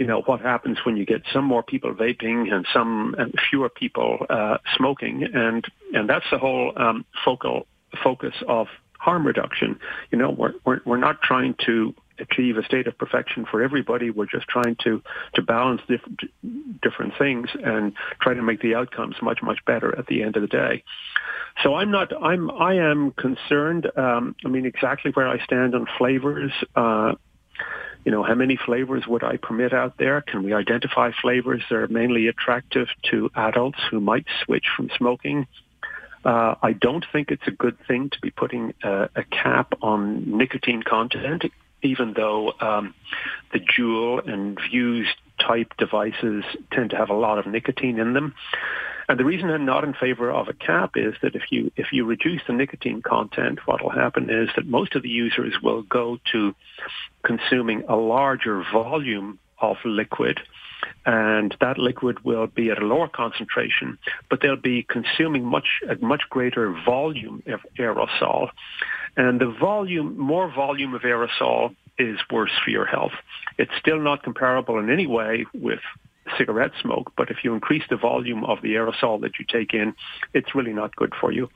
you 0.00 0.06
know, 0.06 0.22
what 0.22 0.40
happens 0.40 0.78
when 0.86 0.96
you 0.96 1.04
get 1.04 1.20
some 1.30 1.44
more 1.44 1.62
people 1.62 1.92
vaping 1.92 2.50
and 2.50 2.66
some 2.72 3.14
and 3.18 3.34
fewer 3.50 3.68
people 3.68 4.26
uh, 4.30 4.56
smoking, 4.74 5.28
and 5.34 5.62
and 5.92 6.08
that's 6.08 6.24
the 6.32 6.38
whole 6.38 6.72
um, 6.74 7.04
focal 7.22 7.66
focus 8.02 8.34
of 8.48 8.66
harm 8.98 9.26
reduction. 9.26 9.78
You 10.10 10.16
know, 10.16 10.30
we're, 10.30 10.54
we're, 10.64 10.80
we're 10.86 10.96
not 10.96 11.20
trying 11.20 11.54
to 11.66 11.94
achieve 12.18 12.56
a 12.56 12.64
state 12.64 12.86
of 12.86 12.96
perfection 12.96 13.44
for 13.50 13.62
everybody. 13.62 14.08
We're 14.10 14.26
just 14.26 14.46
trying 14.48 14.76
to, 14.84 15.02
to 15.34 15.42
balance 15.42 15.82
different, 15.88 16.20
different 16.82 17.14
things 17.18 17.48
and 17.62 17.92
try 18.22 18.34
to 18.34 18.42
make 18.42 18.60
the 18.60 18.74
outcomes 18.74 19.16
much, 19.22 19.40
much 19.42 19.58
better 19.66 19.98
at 19.98 20.06
the 20.06 20.22
end 20.22 20.36
of 20.36 20.42
the 20.42 20.48
day. 20.48 20.84
So 21.62 21.74
I'm 21.74 21.90
not, 21.90 22.12
I'm, 22.22 22.50
I 22.50 22.74
am 22.74 23.12
concerned. 23.12 23.90
Um, 23.96 24.34
I 24.44 24.48
mean, 24.48 24.66
exactly 24.66 25.10
where 25.12 25.28
I 25.28 25.42
stand 25.44 25.74
on 25.74 25.86
flavors. 25.98 26.52
Uh, 26.74 27.14
you 28.04 28.12
know, 28.12 28.22
how 28.22 28.34
many 28.34 28.56
flavors 28.56 29.06
would 29.06 29.22
I 29.22 29.36
permit 29.36 29.72
out 29.72 29.98
there? 29.98 30.20
Can 30.22 30.42
we 30.42 30.52
identify 30.52 31.10
flavors 31.20 31.62
that 31.68 31.76
are 31.76 31.88
mainly 31.88 32.28
attractive 32.28 32.88
to 33.10 33.30
adults 33.34 33.78
who 33.90 34.00
might 34.00 34.26
switch 34.44 34.66
from 34.76 34.90
smoking? 34.96 35.46
Uh, 36.24 36.54
I 36.62 36.72
don't 36.72 37.04
think 37.12 37.30
it's 37.30 37.46
a 37.46 37.50
good 37.50 37.76
thing 37.86 38.10
to 38.10 38.20
be 38.20 38.30
putting 38.30 38.74
a, 38.82 39.08
a 39.14 39.24
cap 39.24 39.74
on 39.82 40.36
nicotine 40.36 40.82
content, 40.82 41.44
even 41.82 42.12
though 42.14 42.52
um, 42.60 42.94
the 43.52 43.60
Juul 43.60 44.26
and 44.26 44.58
Vuse 44.58 45.08
type 45.38 45.72
devices 45.78 46.44
tend 46.72 46.90
to 46.90 46.96
have 46.96 47.10
a 47.10 47.14
lot 47.14 47.38
of 47.38 47.46
nicotine 47.46 47.98
in 47.98 48.12
them. 48.12 48.34
And 49.10 49.18
the 49.18 49.24
reason 49.24 49.50
I'm 49.50 49.64
not 49.64 49.82
in 49.82 49.92
favor 49.92 50.30
of 50.30 50.46
a 50.46 50.52
cap 50.52 50.92
is 50.94 51.14
that 51.20 51.34
if 51.34 51.42
you 51.50 51.72
if 51.74 51.88
you 51.90 52.04
reduce 52.04 52.42
the 52.46 52.52
nicotine 52.52 53.02
content, 53.02 53.58
what 53.66 53.82
will 53.82 53.90
happen 53.90 54.30
is 54.30 54.48
that 54.54 54.68
most 54.68 54.94
of 54.94 55.02
the 55.02 55.08
users 55.08 55.52
will 55.60 55.82
go 55.82 56.20
to 56.30 56.54
consuming 57.24 57.82
a 57.88 57.96
larger 57.96 58.62
volume 58.72 59.40
of 59.60 59.78
liquid 59.84 60.38
and 61.04 61.56
that 61.60 61.76
liquid 61.76 62.24
will 62.24 62.46
be 62.46 62.70
at 62.70 62.80
a 62.80 62.86
lower 62.86 63.08
concentration, 63.08 63.98
but 64.28 64.42
they'll 64.42 64.54
be 64.54 64.86
consuming 64.88 65.44
much 65.44 65.80
a 65.88 65.96
much 65.96 66.22
greater 66.30 66.72
volume 66.84 67.42
of 67.48 67.58
aerosol. 67.80 68.50
And 69.16 69.40
the 69.40 69.50
volume, 69.50 70.20
more 70.20 70.48
volume 70.54 70.94
of 70.94 71.02
aerosol 71.02 71.74
is 71.98 72.20
worse 72.30 72.52
for 72.64 72.70
your 72.70 72.86
health. 72.86 73.16
It's 73.58 73.72
still 73.80 73.98
not 73.98 74.22
comparable 74.22 74.78
in 74.78 74.88
any 74.88 75.08
way 75.08 75.46
with 75.52 75.80
cigarette 76.38 76.72
smoke, 76.80 77.12
but 77.16 77.30
if 77.30 77.38
you 77.44 77.54
increase 77.54 77.82
the 77.88 77.96
volume 77.96 78.44
of 78.44 78.62
the 78.62 78.74
aerosol 78.74 79.20
that 79.22 79.38
you 79.38 79.44
take 79.48 79.74
in, 79.74 79.94
it's 80.34 80.54
really 80.54 80.72
not 80.72 80.94
good 80.96 81.12
for 81.20 81.32
you. 81.32 81.48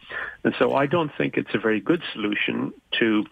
And 0.44 0.54
so 0.58 0.74
I 0.74 0.86
don't 0.86 1.10
think 1.16 1.36
it's 1.36 1.54
a 1.54 1.58
very 1.58 1.80
good 1.80 2.02
solution 2.12 2.72
to 2.98 3.24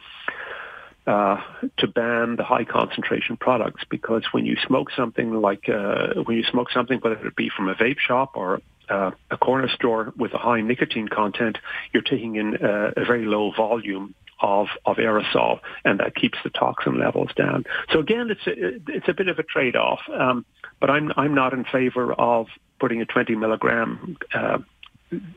uh, 1.07 1.41
to 1.79 1.89
ban 1.89 2.37
the 2.37 2.45
high 2.45 2.65
concentration 2.65 3.37
products 3.37 3.83
because 3.91 4.25
when 4.31 4.47
you 4.47 4.57
smoke 4.67 4.89
something 4.97 5.35
like 5.41 5.69
uh, 5.69 6.23
when 6.25 6.37
you 6.37 6.45
smoke 6.45 6.71
something, 6.71 7.01
whether 7.01 7.27
it 7.27 7.35
be 7.35 7.51
from 7.57 7.69
a 7.69 7.75
vape 7.75 7.99
shop 7.99 8.37
or 8.37 8.61
uh, 8.89 9.11
a 9.31 9.37
corner 9.37 9.69
store 9.69 10.13
with 10.17 10.33
a 10.33 10.39
high 10.39 10.61
nicotine 10.61 11.09
content, 11.09 11.59
you're 11.93 12.05
taking 12.05 12.37
in 12.37 12.55
a, 12.55 12.93
a 12.97 13.05
very 13.05 13.25
low 13.25 13.51
volume 13.51 14.15
of, 14.43 14.69
of 14.85 14.97
aerosol, 14.97 15.61
and 15.85 16.01
that 16.01 16.15
keeps 16.15 16.39
the 16.45 16.51
toxin 16.51 16.99
levels 16.99 17.31
down. 17.35 17.65
So 17.93 18.01
again, 18.01 18.31
it's 18.31 18.47
a, 18.47 18.93
it's 18.93 19.09
a 19.09 19.15
bit 19.15 19.29
of 19.29 19.39
a 19.39 19.43
trade-off, 19.43 20.01
um, 20.13 20.45
but 20.81 20.91
I'm 20.91 21.13
I'm 21.17 21.35
not 21.35 21.53
in 21.53 21.65
favor 21.65 22.13
of 22.13 22.49
putting 22.81 23.01
a 23.01 23.07
20 23.07 23.37
milligram 23.37 24.17
uh, 24.35 24.59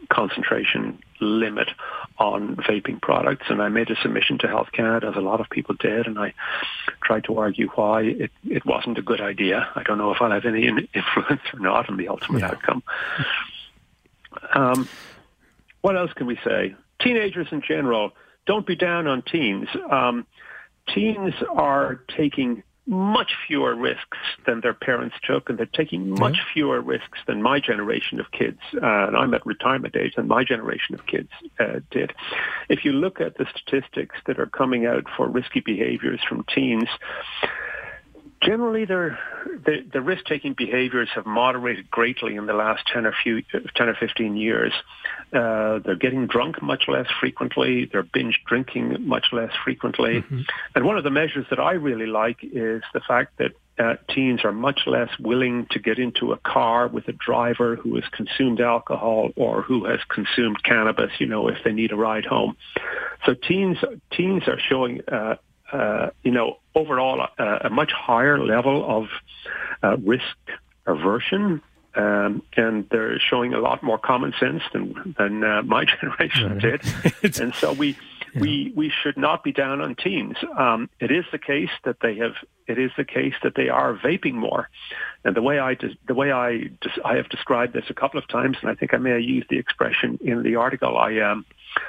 concentration 0.10 1.00
limit 1.20 1.70
on 2.18 2.56
vaping 2.56 3.02
products. 3.02 3.46
And 3.50 3.62
I 3.62 3.70
made 3.70 3.90
a 3.90 3.96
submission 4.02 4.38
to 4.40 4.48
Health 4.48 4.72
Canada, 4.72 5.08
as 5.08 5.16
a 5.16 5.22
lot 5.22 5.42
of 5.42 5.50
people 5.50 5.76
did, 5.76 6.08
and 6.08 6.18
I 6.18 6.34
tried 7.04 7.26
to 7.26 7.38
argue 7.38 7.70
why 7.76 8.02
it, 8.04 8.32
it 8.46 8.66
wasn't 8.66 8.98
a 8.98 9.02
good 9.02 9.22
idea. 9.22 9.70
I 9.76 9.84
don't 9.84 9.98
know 9.98 10.12
if 10.12 10.22
I'll 10.22 10.32
have 10.32 10.46
any 10.46 10.68
influence 10.68 11.42
or 11.54 11.60
not 11.60 11.90
on 11.90 11.98
the 11.98 12.08
ultimate 12.08 12.40
yeah. 12.40 12.48
outcome. 12.48 12.84
Um, 14.54 14.90
what 15.82 15.96
else 15.96 16.12
can 16.14 16.28
we 16.28 16.40
say? 16.44 16.76
Teenagers 17.00 17.48
in 17.52 17.62
general, 17.62 18.14
don't 18.46 18.66
be 18.66 18.76
down 18.76 19.08
on 19.08 19.22
teens. 19.22 19.68
Um, 19.90 20.26
teens 20.94 21.34
are 21.54 22.02
taking 22.16 22.64
much 22.88 23.32
fewer 23.48 23.76
risks 23.76 24.18
than 24.46 24.62
their 24.62 24.74
parents 24.74 25.16
took, 25.24 25.50
and 25.50 25.58
they're 25.58 25.66
taking 25.66 26.10
much 26.10 26.38
fewer 26.54 26.80
risks 26.82 27.18
than 27.26 27.42
my 27.42 27.60
generation 27.60 28.20
of 28.20 28.30
kids. 28.32 28.60
Uh, 28.76 29.08
and 29.08 29.18
I'm 29.18 29.34
at 29.34 29.46
retirement 29.46 29.96
age, 29.96 30.14
and 30.18 30.28
my 30.28 30.44
generation 30.44 30.94
of 30.94 31.06
kids 31.08 31.30
uh, 31.60 31.80
did. 31.90 32.14
If 32.70 32.86
you 32.86 32.92
look 32.92 33.20
at 33.20 33.38
the 33.38 33.48
statistics 33.56 34.16
that 34.28 34.40
are 34.40 34.46
coming 34.46 34.86
out 34.86 35.06
for 35.18 35.28
risky 35.28 35.62
behaviors 35.62 36.22
from 36.28 36.46
teens, 36.54 36.90
Generally, 38.46 38.86
the, 38.86 39.18
the 39.92 40.02
risk-taking 40.02 40.54
behaviors 40.54 41.10
have 41.16 41.26
moderated 41.26 41.90
greatly 41.90 42.36
in 42.36 42.46
the 42.46 42.54
last 42.54 42.84
10 42.94 43.06
or, 43.06 43.14
few, 43.24 43.42
10 43.76 43.90
or 43.90 43.96
15 43.96 44.38
years. 44.38 44.72
Uh, 45.34 45.80
they're 45.80 45.96
getting 45.96 46.28
drunk 46.28 46.62
much 46.62 46.84
less 46.88 47.08
frequently. 47.20 47.86
They're 47.92 48.04
binge 48.04 48.42
drinking 48.46 49.08
much 49.08 49.28
less 49.32 49.52
frequently. 49.64 50.22
Mm-hmm. 50.22 50.42
And 50.76 50.86
one 50.86 50.98
of 50.98 51.04
the 51.04 51.10
measures 51.10 51.46
that 51.50 51.60
I 51.60 51.74
really 51.74 52.06
like 52.06 52.38
is 52.44 52.84
the 52.94 53.02
fact 53.08 53.38
that 53.40 53.52
uh, 53.78 53.96
teens 54.14 54.42
are 54.46 54.54
much 54.54 54.82
less 54.86 55.10
willing 55.20 55.68
to 55.72 55.80
get 55.80 56.00
into 56.00 56.32
a 56.32 56.38
car 56.38 56.88
with 56.88 57.08
a 57.08 57.14
driver 57.14 57.76
who 57.76 57.96
has 57.96 58.06
consumed 58.12 58.62
alcohol 58.62 59.32
or 59.36 59.64
who 59.64 59.86
has 59.86 60.00
consumed 60.08 60.64
cannabis, 60.64 61.12
you 61.20 61.26
know, 61.26 61.50
if 61.50 61.58
they 61.66 61.74
need 61.74 61.92
a 61.92 61.96
ride 61.96 62.26
home. 62.26 62.56
So 63.26 63.34
teens 63.34 63.78
teens 64.12 64.44
are 64.48 64.60
showing 64.60 65.02
uh, 65.12 65.36
uh, 65.72 66.10
you 66.24 66.32
know, 66.32 66.58
overall 66.76 67.28
uh, 67.38 67.60
a 67.62 67.70
much 67.70 67.92
higher 67.92 68.44
level 68.44 68.86
of 68.98 69.08
uh, 69.84 69.98
risk 69.98 70.38
aversion. 70.86 71.62
Um, 71.96 72.42
and 72.58 72.88
they're 72.90 73.20
showing 73.20 73.54
a 73.54 73.60
lot 73.60 73.82
more 73.82 73.98
common 73.98 74.34
sense 74.40 74.64
than 74.74 75.16
than 75.18 75.44
uh, 75.44 75.62
my 75.64 75.86
generation 76.02 76.58
did, 76.58 76.82
and 77.40 77.54
so 77.56 77.72
we 77.74 77.98
yeah. 78.34 78.42
we 78.42 78.74
we 78.76 78.92
should 79.02 79.18
not 79.18 79.44
be 79.44 79.52
down 79.52 79.80
on 79.82 79.96
teens. 79.96 80.38
Um, 80.58 80.90
it 81.00 81.12
is 81.12 81.26
the 81.32 81.38
case 81.38 81.70
that 81.86 81.98
they 82.02 82.18
have. 82.18 82.34
It 82.68 82.78
is 82.78 82.92
the 82.98 83.06
case 83.06 83.36
that 83.44 83.56
they 83.56 83.70
are 83.70 83.96
vaping 83.96 84.34
more, 84.34 84.70
and 85.24 85.36
the 85.36 85.42
way 85.42 85.60
I 85.60 85.76
de- 85.76 85.98
the 86.08 86.16
way 86.16 86.32
I 86.32 86.58
de- 86.82 87.06
I 87.06 87.16
have 87.16 87.30
described 87.30 87.74
this 87.74 87.86
a 87.90 87.94
couple 87.94 88.20
of 88.20 88.28
times, 88.28 88.58
and 88.62 88.70
I 88.70 88.76
think 88.76 88.94
I 88.94 88.98
may 88.98 89.12
have 89.12 89.22
used 89.22 89.48
the 89.50 89.58
expression 89.58 90.20
in 90.22 90.44
the 90.44 90.58
article 90.58 90.98
I 90.98 91.20
um, 91.20 91.46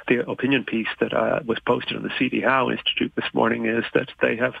the 0.07 0.29
opinion 0.29 0.63
piece 0.63 0.87
that 0.99 1.13
uh, 1.13 1.41
was 1.45 1.59
posted 1.59 1.97
on 1.97 2.03
the 2.03 2.11
CD 2.17 2.41
Howe 2.41 2.69
Institute 2.69 3.13
this 3.15 3.25
morning 3.33 3.65
is 3.65 3.83
that 3.93 4.09
they 4.21 4.35
have, 4.37 4.53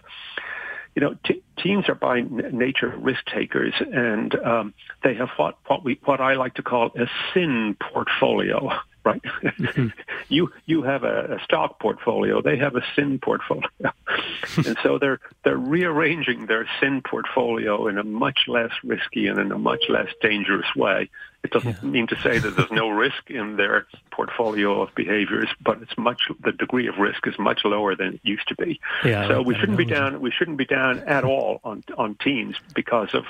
you 0.97 1.01
know, 1.01 1.15
t- 1.23 1.43
teens 1.59 1.89
are 1.89 1.93
by 1.93 2.17
n- 2.17 2.49
nature 2.53 2.91
risk 2.97 3.23
takers, 3.27 3.75
and 3.79 4.33
um, 4.39 4.73
they 5.03 5.13
have 5.13 5.29
what 5.37 5.59
what 5.67 5.83
we 5.83 5.99
what 6.05 6.19
I 6.19 6.33
like 6.33 6.55
to 6.55 6.63
call 6.63 6.87
a 6.97 7.05
sin 7.35 7.77
portfolio 7.79 8.71
right? 9.05 9.21
Mm-hmm. 9.21 9.87
you 10.29 10.51
you 10.65 10.81
have 10.81 11.03
a, 11.03 11.35
a, 11.35 11.43
stock 11.43 11.79
portfolio; 11.79 12.41
they 12.41 12.57
have 12.57 12.75
a 12.75 12.81
sin 12.95 13.19
portfolio, 13.19 13.69
and 14.57 14.75
so 14.81 14.97
they're 14.97 15.19
they're 15.43 15.55
rearranging 15.55 16.47
their 16.47 16.67
sin 16.81 17.03
portfolio 17.07 17.85
in 17.87 17.99
a 17.99 18.03
much 18.03 18.39
less 18.47 18.71
risky 18.83 19.27
and 19.27 19.37
in 19.37 19.51
a 19.51 19.59
much 19.59 19.83
less 19.89 20.09
dangerous 20.23 20.67
way. 20.75 21.11
It 21.43 21.51
doesn't 21.51 21.77
yeah. 21.81 21.89
mean 21.89 22.07
to 22.07 22.15
say 22.21 22.39
that 22.39 22.55
there's 22.55 22.71
no 22.71 22.89
risk 23.05 23.29
in 23.29 23.57
their 23.57 23.87
portfolio 24.11 24.81
of 24.81 24.93
behaviors, 24.95 25.47
but 25.61 25.81
it's 25.81 25.97
much 25.97 26.21
the 26.43 26.51
degree 26.51 26.87
of 26.87 26.97
risk 26.97 27.27
is 27.27 27.37
much 27.37 27.61
lower 27.63 27.95
than 27.95 28.15
it 28.15 28.19
used 28.23 28.47
to 28.47 28.55
be. 28.55 28.79
Yeah, 29.05 29.27
so 29.27 29.41
we 29.41 29.55
shouldn't 29.55 29.77
be 29.77 29.85
down. 29.85 30.19
We 30.19 30.31
shouldn't 30.31 30.57
be 30.57 30.65
down 30.65 30.99
at 30.99 31.23
all 31.23 31.61
on 31.63 31.83
on 31.97 32.15
teens 32.15 32.55
because 32.73 33.13
of 33.13 33.25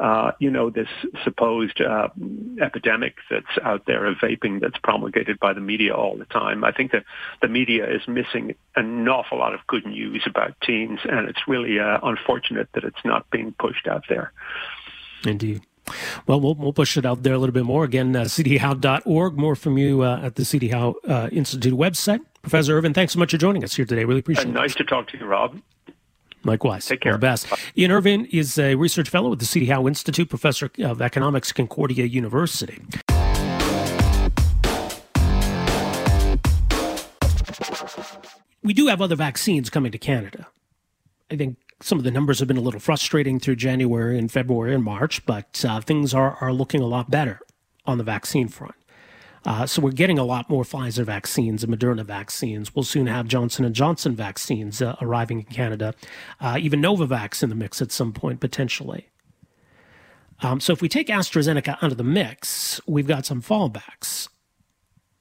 uh, 0.00 0.32
you 0.38 0.50
know 0.50 0.70
this 0.70 0.88
supposed 1.24 1.80
uh, 1.80 2.08
epidemic 2.60 3.16
that's 3.30 3.58
out 3.62 3.84
there 3.86 4.06
of 4.06 4.16
vaping 4.18 4.60
that's 4.60 4.78
promulgated 4.78 5.38
by 5.40 5.52
the 5.52 5.60
media 5.60 5.94
all 5.94 6.16
the 6.16 6.26
time. 6.26 6.64
I 6.64 6.72
think 6.72 6.92
that 6.92 7.04
the 7.42 7.48
media 7.48 7.90
is 7.90 8.06
missing 8.06 8.54
an 8.76 9.08
awful 9.08 9.38
lot 9.38 9.54
of 9.54 9.66
good 9.66 9.84
news 9.84 10.22
about 10.26 10.54
teens, 10.62 11.00
and 11.04 11.28
it's 11.28 11.46
really 11.48 11.78
uh, 11.78 11.98
unfortunate 12.02 12.68
that 12.74 12.84
it's 12.84 13.04
not 13.04 13.28
being 13.30 13.54
pushed 13.58 13.88
out 13.88 14.04
there. 14.08 14.32
Indeed. 15.26 15.62
Well, 16.26 16.40
well, 16.40 16.54
we'll 16.54 16.72
push 16.72 16.96
it 16.96 17.06
out 17.06 17.22
there 17.22 17.34
a 17.34 17.38
little 17.38 17.52
bit 17.52 17.64
more. 17.64 17.84
Again, 17.84 18.14
uh, 18.14 18.22
cdhowe.org. 18.22 19.36
More 19.36 19.56
from 19.56 19.78
you 19.78 20.02
uh, 20.02 20.20
at 20.22 20.36
the 20.36 20.44
CD 20.44 20.68
Howe 20.68 20.94
uh, 21.06 21.28
Institute 21.32 21.74
website. 21.74 22.20
Professor 22.42 22.76
Irvine, 22.76 22.94
thanks 22.94 23.12
so 23.12 23.18
much 23.18 23.30
for 23.32 23.38
joining 23.38 23.64
us 23.64 23.74
here 23.74 23.84
today. 23.84 24.04
Really 24.04 24.20
appreciate 24.20 24.46
uh, 24.46 24.50
it. 24.50 24.54
Nice 24.54 24.74
to 24.76 24.84
talk 24.84 25.08
to 25.08 25.18
you, 25.18 25.26
Rob. 25.26 25.60
Likewise. 26.44 26.86
Take 26.86 27.00
care. 27.00 27.12
All 27.12 27.18
the 27.18 27.22
best. 27.22 27.50
Bye. 27.50 27.58
Ian 27.76 27.90
Irvine 27.90 28.24
is 28.26 28.58
a 28.58 28.74
research 28.76 29.08
fellow 29.08 29.32
at 29.32 29.38
the 29.38 29.44
CD 29.44 29.66
Howe 29.66 29.86
Institute, 29.86 30.28
professor 30.28 30.70
of 30.78 31.02
economics, 31.02 31.52
Concordia 31.52 32.04
University. 32.04 32.80
We 38.62 38.72
do 38.74 38.88
have 38.88 39.00
other 39.00 39.16
vaccines 39.16 39.70
coming 39.70 39.92
to 39.92 39.98
Canada. 39.98 40.46
I 41.30 41.36
think 41.36 41.56
some 41.80 41.98
of 41.98 42.04
the 42.04 42.10
numbers 42.10 42.38
have 42.40 42.48
been 42.48 42.56
a 42.56 42.62
little 42.62 42.80
frustrating 42.80 43.38
through 43.38 43.56
January 43.56 44.18
and 44.18 44.30
February 44.30 44.74
and 44.74 44.82
March, 44.82 45.24
but 45.26 45.64
uh, 45.66 45.80
things 45.80 46.12
are, 46.12 46.36
are 46.40 46.52
looking 46.52 46.80
a 46.80 46.86
lot 46.86 47.10
better 47.10 47.40
on 47.86 47.98
the 47.98 48.04
vaccine 48.04 48.48
front. 48.48 48.74
Uh, 49.44 49.64
so 49.64 49.80
we're 49.80 49.92
getting 49.92 50.18
a 50.18 50.24
lot 50.24 50.50
more 50.50 50.64
Pfizer 50.64 51.04
vaccines 51.04 51.62
and 51.62 51.72
Moderna 51.72 52.04
vaccines. 52.04 52.74
We'll 52.74 52.82
soon 52.82 53.06
have 53.06 53.28
Johnson 53.28 53.64
and 53.64 53.74
Johnson 53.74 54.14
vaccines 54.14 54.82
uh, 54.82 54.96
arriving 55.00 55.38
in 55.38 55.46
Canada, 55.46 55.94
uh, 56.40 56.58
even 56.60 56.82
Novavax 56.82 57.42
in 57.42 57.48
the 57.48 57.54
mix 57.54 57.80
at 57.80 57.92
some 57.92 58.12
point 58.12 58.40
potentially. 58.40 59.08
Um, 60.40 60.60
so 60.60 60.72
if 60.72 60.82
we 60.82 60.88
take 60.88 61.08
AstraZeneca 61.08 61.78
out 61.82 61.90
of 61.90 61.96
the 61.96 62.04
mix, 62.04 62.80
we've 62.86 63.06
got 63.06 63.26
some 63.26 63.42
fallbacks. 63.42 64.28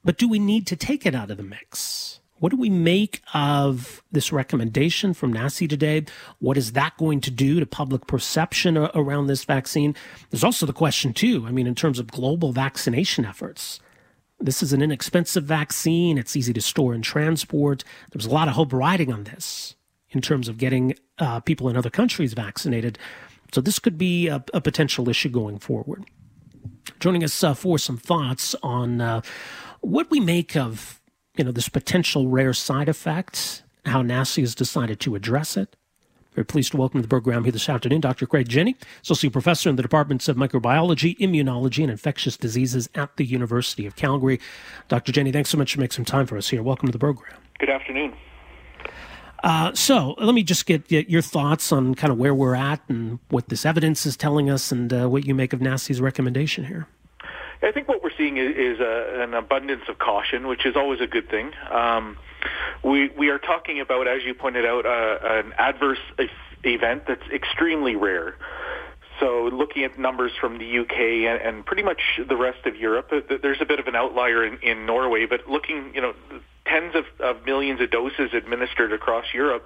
But 0.03 0.17
do 0.17 0.27
we 0.27 0.39
need 0.39 0.67
to 0.67 0.75
take 0.75 1.05
it 1.05 1.15
out 1.15 1.31
of 1.31 1.37
the 1.37 1.43
mix? 1.43 2.16
What 2.39 2.51
do 2.51 2.57
we 2.57 2.69
make 2.69 3.21
of 3.33 4.03
this 4.11 4.31
recommendation 4.31 5.13
from 5.13 5.33
NACI 5.33 5.67
today? 5.67 6.05
What 6.39 6.57
is 6.57 6.73
that 6.73 6.95
going 6.97 7.21
to 7.21 7.31
do 7.31 7.59
to 7.59 7.65
public 7.65 8.05
perception 8.07 8.77
around 8.77 9.27
this 9.27 9.43
vaccine? 9.43 9.95
There's 10.29 10.43
also 10.43 10.65
the 10.65 10.73
question, 10.73 11.13
too, 11.13 11.45
I 11.47 11.51
mean, 11.51 11.67
in 11.67 11.75
terms 11.75 11.99
of 11.99 12.11
global 12.11 12.51
vaccination 12.51 13.25
efforts. 13.25 13.79
This 14.39 14.61
is 14.61 14.71
an 14.71 14.83
inexpensive 14.83 15.45
vaccine. 15.45 16.19
It's 16.19 16.35
easy 16.35 16.53
to 16.53 16.61
store 16.61 16.93
and 16.93 17.03
transport. 17.03 17.83
There's 18.11 18.27
a 18.27 18.31
lot 18.31 18.47
of 18.47 18.53
hope 18.53 18.71
riding 18.71 19.11
on 19.11 19.23
this 19.23 19.75
in 20.11 20.21
terms 20.21 20.47
of 20.47 20.59
getting 20.59 20.93
uh, 21.17 21.39
people 21.39 21.69
in 21.69 21.77
other 21.77 21.89
countries 21.89 22.33
vaccinated. 22.33 22.99
So 23.51 23.61
this 23.61 23.79
could 23.79 23.97
be 23.97 24.27
a, 24.27 24.43
a 24.53 24.61
potential 24.61 25.09
issue 25.09 25.29
going 25.29 25.57
forward. 25.57 26.05
Joining 26.99 27.23
us 27.23 27.43
uh, 27.43 27.55
for 27.55 27.79
some 27.79 27.97
thoughts 27.97 28.55
on 28.61 29.01
uh, 29.01 29.21
what 29.81 30.09
we 30.11 30.19
make 30.19 30.55
of 30.55 30.96
you 31.37 31.43
know 31.43 31.51
this 31.51 31.69
potential 31.69 32.27
rare 32.27 32.53
side 32.53 32.89
effect, 32.89 33.63
how 33.85 34.01
NACI 34.01 34.41
has 34.41 34.55
decided 34.55 34.99
to 35.01 35.15
address 35.15 35.55
it. 35.55 35.75
Very 36.33 36.45
pleased 36.45 36.71
to 36.71 36.77
welcome 36.77 36.99
to 36.99 37.01
the 37.03 37.07
program 37.07 37.43
here 37.43 37.51
this 37.51 37.67
afternoon 37.69 38.01
Dr. 38.01 38.27
Craig 38.27 38.47
Jenne, 38.47 38.75
Associate 39.01 39.31
Professor 39.31 39.69
in 39.69 39.75
the 39.75 39.81
Departments 39.81 40.27
of 40.27 40.37
Microbiology, 40.37 41.17
Immunology, 41.17 41.81
and 41.81 41.91
Infectious 41.91 42.37
Diseases 42.37 42.89
at 42.95 43.15
the 43.17 43.25
University 43.25 43.85
of 43.85 43.95
Calgary. 43.95 44.39
Dr. 44.87 45.11
Jenne, 45.11 45.31
thanks 45.31 45.49
so 45.49 45.57
much 45.57 45.73
for 45.73 45.79
making 45.79 45.95
some 45.95 46.05
time 46.05 46.25
for 46.25 46.37
us 46.37 46.49
here. 46.49 46.61
Welcome 46.61 46.87
to 46.87 46.91
the 46.91 46.99
program. 46.99 47.33
Good 47.59 47.69
afternoon. 47.69 48.13
Uh, 49.43 49.73
so 49.73 50.15
let 50.19 50.33
me 50.33 50.43
just 50.43 50.65
get, 50.65 50.87
get, 50.87 51.09
your 51.09 51.21
thoughts 51.21 51.71
on 51.71 51.93
kind 51.95 52.11
of 52.11 52.17
where 52.17 52.33
we're 52.33 52.55
at 52.55 52.81
and 52.87 53.19
what 53.29 53.49
this 53.49 53.65
evidence 53.65 54.05
is 54.05 54.17
telling 54.17 54.49
us 54.49 54.71
and 54.71 54.91
uh, 54.91 55.07
what 55.07 55.25
you 55.25 55.35
make 55.35 55.53
of 55.53 55.59
NACI's 55.59 56.01
recommendation 56.01 56.65
here. 56.65 56.87
I 57.61 57.71
think 57.71 57.87
what 57.87 58.03
we're 58.03 58.15
seeing 58.17 58.37
is, 58.37 58.55
is 58.55 58.79
a, 58.79 59.23
an 59.23 59.33
abundance 59.33 59.83
of 59.89 59.97
caution, 59.99 60.47
which 60.47 60.65
is 60.65 60.75
always 60.75 61.01
a 61.01 61.07
good 61.07 61.29
thing. 61.29 61.51
Um, 61.71 62.17
we 62.83 63.09
we 63.09 63.29
are 63.29 63.39
talking 63.39 63.79
about, 63.79 64.07
as 64.07 64.23
you 64.23 64.33
pointed 64.33 64.65
out, 64.65 64.85
uh, 64.85 65.17
an 65.23 65.53
adverse 65.57 65.99
event 66.63 67.03
that's 67.07 67.27
extremely 67.33 67.95
rare. 67.95 68.35
So 69.19 69.49
looking 69.51 69.83
at 69.83 69.97
numbers 69.97 70.31
from 70.39 70.59
the 70.59 70.79
UK 70.79 70.95
and, 71.27 71.41
and 71.41 71.65
pretty 71.65 71.81
much 71.81 72.19
the 72.27 72.37
rest 72.37 72.65
of 72.65 72.75
Europe, 72.75 73.11
there's 73.41 73.61
a 73.61 73.65
bit 73.65 73.79
of 73.79 73.87
an 73.87 73.95
outlier 73.95 74.45
in, 74.45 74.59
in 74.59 74.85
Norway, 74.85 75.25
but 75.25 75.47
looking, 75.49 75.91
you 75.95 76.01
know, 76.01 76.13
tens 76.67 76.93
of, 76.95 77.05
of 77.19 77.43
millions 77.45 77.81
of 77.81 77.89
doses 77.89 78.31
administered 78.33 78.93
across 78.93 79.25
Europe, 79.33 79.65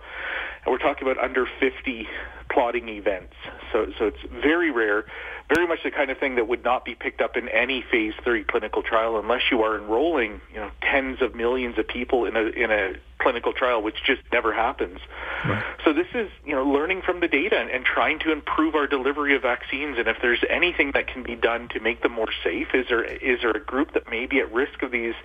and 0.63 0.71
we're 0.71 0.77
talking 0.77 1.05
about 1.07 1.21
under 1.21 1.45
50 1.60 2.07
clotting 2.50 2.88
events. 2.88 3.33
So, 3.71 3.91
so 3.97 4.07
it's 4.07 4.21
very 4.29 4.71
rare 4.71 5.05
very 5.53 5.67
much 5.67 5.79
the 5.83 5.91
kind 5.91 6.09
of 6.09 6.17
thing 6.17 6.35
that 6.35 6.47
would 6.47 6.63
not 6.63 6.85
be 6.85 6.95
picked 6.95 7.19
up 7.19 7.35
in 7.35 7.49
any 7.49 7.83
phase 7.91 8.13
three 8.23 8.43
clinical 8.43 8.81
trial 8.81 9.19
unless 9.19 9.41
you 9.51 9.63
are 9.63 9.77
enrolling, 9.77 10.39
you 10.53 10.59
know, 10.59 10.71
tens 10.81 11.21
of 11.21 11.35
millions 11.35 11.77
of 11.77 11.87
people 11.87 12.25
in 12.25 12.37
a 12.37 12.43
in 12.43 12.71
a 12.71 12.93
clinical 13.19 13.51
trial, 13.51 13.81
which 13.81 13.97
just 14.05 14.21
never 14.31 14.53
happens. 14.53 14.99
Right. 15.45 15.63
So 15.83 15.93
this 15.93 16.07
is, 16.15 16.29
you 16.45 16.55
know, 16.55 16.63
learning 16.63 17.01
from 17.03 17.19
the 17.19 17.27
data 17.27 17.59
and, 17.59 17.69
and 17.69 17.85
trying 17.85 18.19
to 18.19 18.31
improve 18.31 18.73
our 18.73 18.87
delivery 18.87 19.35
of 19.35 19.43
vaccines. 19.43 19.97
And 19.99 20.07
if 20.07 20.17
there's 20.21 20.43
anything 20.49 20.91
that 20.93 21.07
can 21.07 21.21
be 21.21 21.35
done 21.35 21.67
to 21.69 21.79
make 21.79 22.01
them 22.01 22.13
more 22.13 22.31
safe, 22.43 22.69
is 22.73 22.87
there 22.87 23.03
is 23.03 23.41
there 23.41 23.51
a 23.51 23.59
group 23.59 23.93
that 23.93 24.09
may 24.09 24.27
be 24.27 24.39
at 24.39 24.51
risk 24.53 24.81
of 24.83 24.91
these 24.91 25.15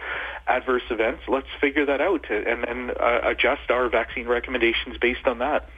adverse 0.48 0.84
events? 0.90 1.22
Let's 1.28 1.48
figure 1.60 1.86
that 1.86 2.00
out 2.00 2.28
and 2.30 2.64
then 2.64 2.90
uh, 2.98 3.20
adjust 3.22 3.70
our 3.70 3.88
vaccine 3.88 4.26
recommendations 4.26 4.98
based 4.98 5.26
on 5.26 5.38
that. 5.38 5.68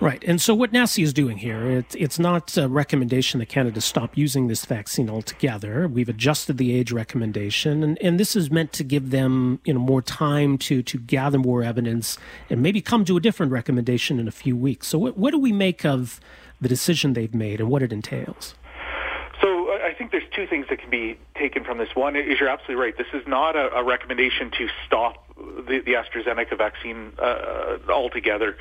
Right. 0.00 0.24
And 0.26 0.40
so 0.40 0.54
what 0.54 0.72
NACI 0.72 1.02
is 1.02 1.12
doing 1.12 1.36
here, 1.36 1.62
it, 1.66 1.94
it's 1.94 2.18
not 2.18 2.56
a 2.56 2.68
recommendation 2.68 3.38
that 3.40 3.50
Canada 3.50 3.82
stop 3.82 4.16
using 4.16 4.48
this 4.48 4.64
vaccine 4.64 5.10
altogether. 5.10 5.86
We've 5.86 6.08
adjusted 6.08 6.56
the 6.56 6.74
age 6.74 6.90
recommendation, 6.90 7.82
and, 7.84 7.98
and 8.00 8.18
this 8.18 8.34
is 8.34 8.50
meant 8.50 8.72
to 8.74 8.84
give 8.84 9.10
them 9.10 9.60
you 9.64 9.74
know, 9.74 9.80
more 9.80 10.00
time 10.00 10.56
to, 10.58 10.82
to 10.82 10.98
gather 10.98 11.38
more 11.38 11.62
evidence 11.62 12.16
and 12.48 12.62
maybe 12.62 12.80
come 12.80 13.04
to 13.04 13.18
a 13.18 13.20
different 13.20 13.52
recommendation 13.52 14.18
in 14.18 14.26
a 14.26 14.32
few 14.32 14.56
weeks. 14.56 14.86
So 14.86 14.98
what, 14.98 15.18
what 15.18 15.32
do 15.32 15.38
we 15.38 15.52
make 15.52 15.84
of 15.84 16.18
the 16.62 16.68
decision 16.68 17.12
they've 17.12 17.34
made 17.34 17.60
and 17.60 17.68
what 17.68 17.82
it 17.82 17.92
entails? 17.92 18.54
Think 20.00 20.12
there's 20.12 20.30
two 20.34 20.46
things 20.46 20.64
that 20.70 20.78
can 20.78 20.88
be 20.88 21.18
taken 21.34 21.62
from 21.62 21.76
this. 21.76 21.94
One 21.94 22.16
is 22.16 22.40
you're 22.40 22.48
absolutely 22.48 22.82
right. 22.82 22.96
This 22.96 23.08
is 23.12 23.26
not 23.26 23.54
a, 23.54 23.70
a 23.74 23.84
recommendation 23.84 24.50
to 24.52 24.66
stop 24.86 25.28
the, 25.36 25.82
the 25.84 25.92
AstraZeneca 25.92 26.56
vaccine 26.56 27.12
uh, 27.18 27.76
altogether. 27.86 28.56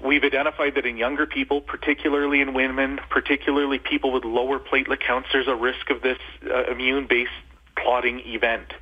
We've 0.00 0.22
identified 0.22 0.76
that 0.76 0.86
in 0.86 0.96
younger 0.96 1.26
people, 1.26 1.60
particularly 1.60 2.40
in 2.40 2.54
women, 2.54 3.00
particularly 3.10 3.80
people 3.80 4.12
with 4.12 4.24
lower 4.24 4.60
platelet 4.60 5.00
counts, 5.00 5.30
there's 5.32 5.48
a 5.48 5.56
risk 5.56 5.90
of 5.90 6.00
this 6.00 6.18
uh, 6.48 6.70
immune-based 6.70 7.32
clotting 7.82 8.20
event. 8.26 8.72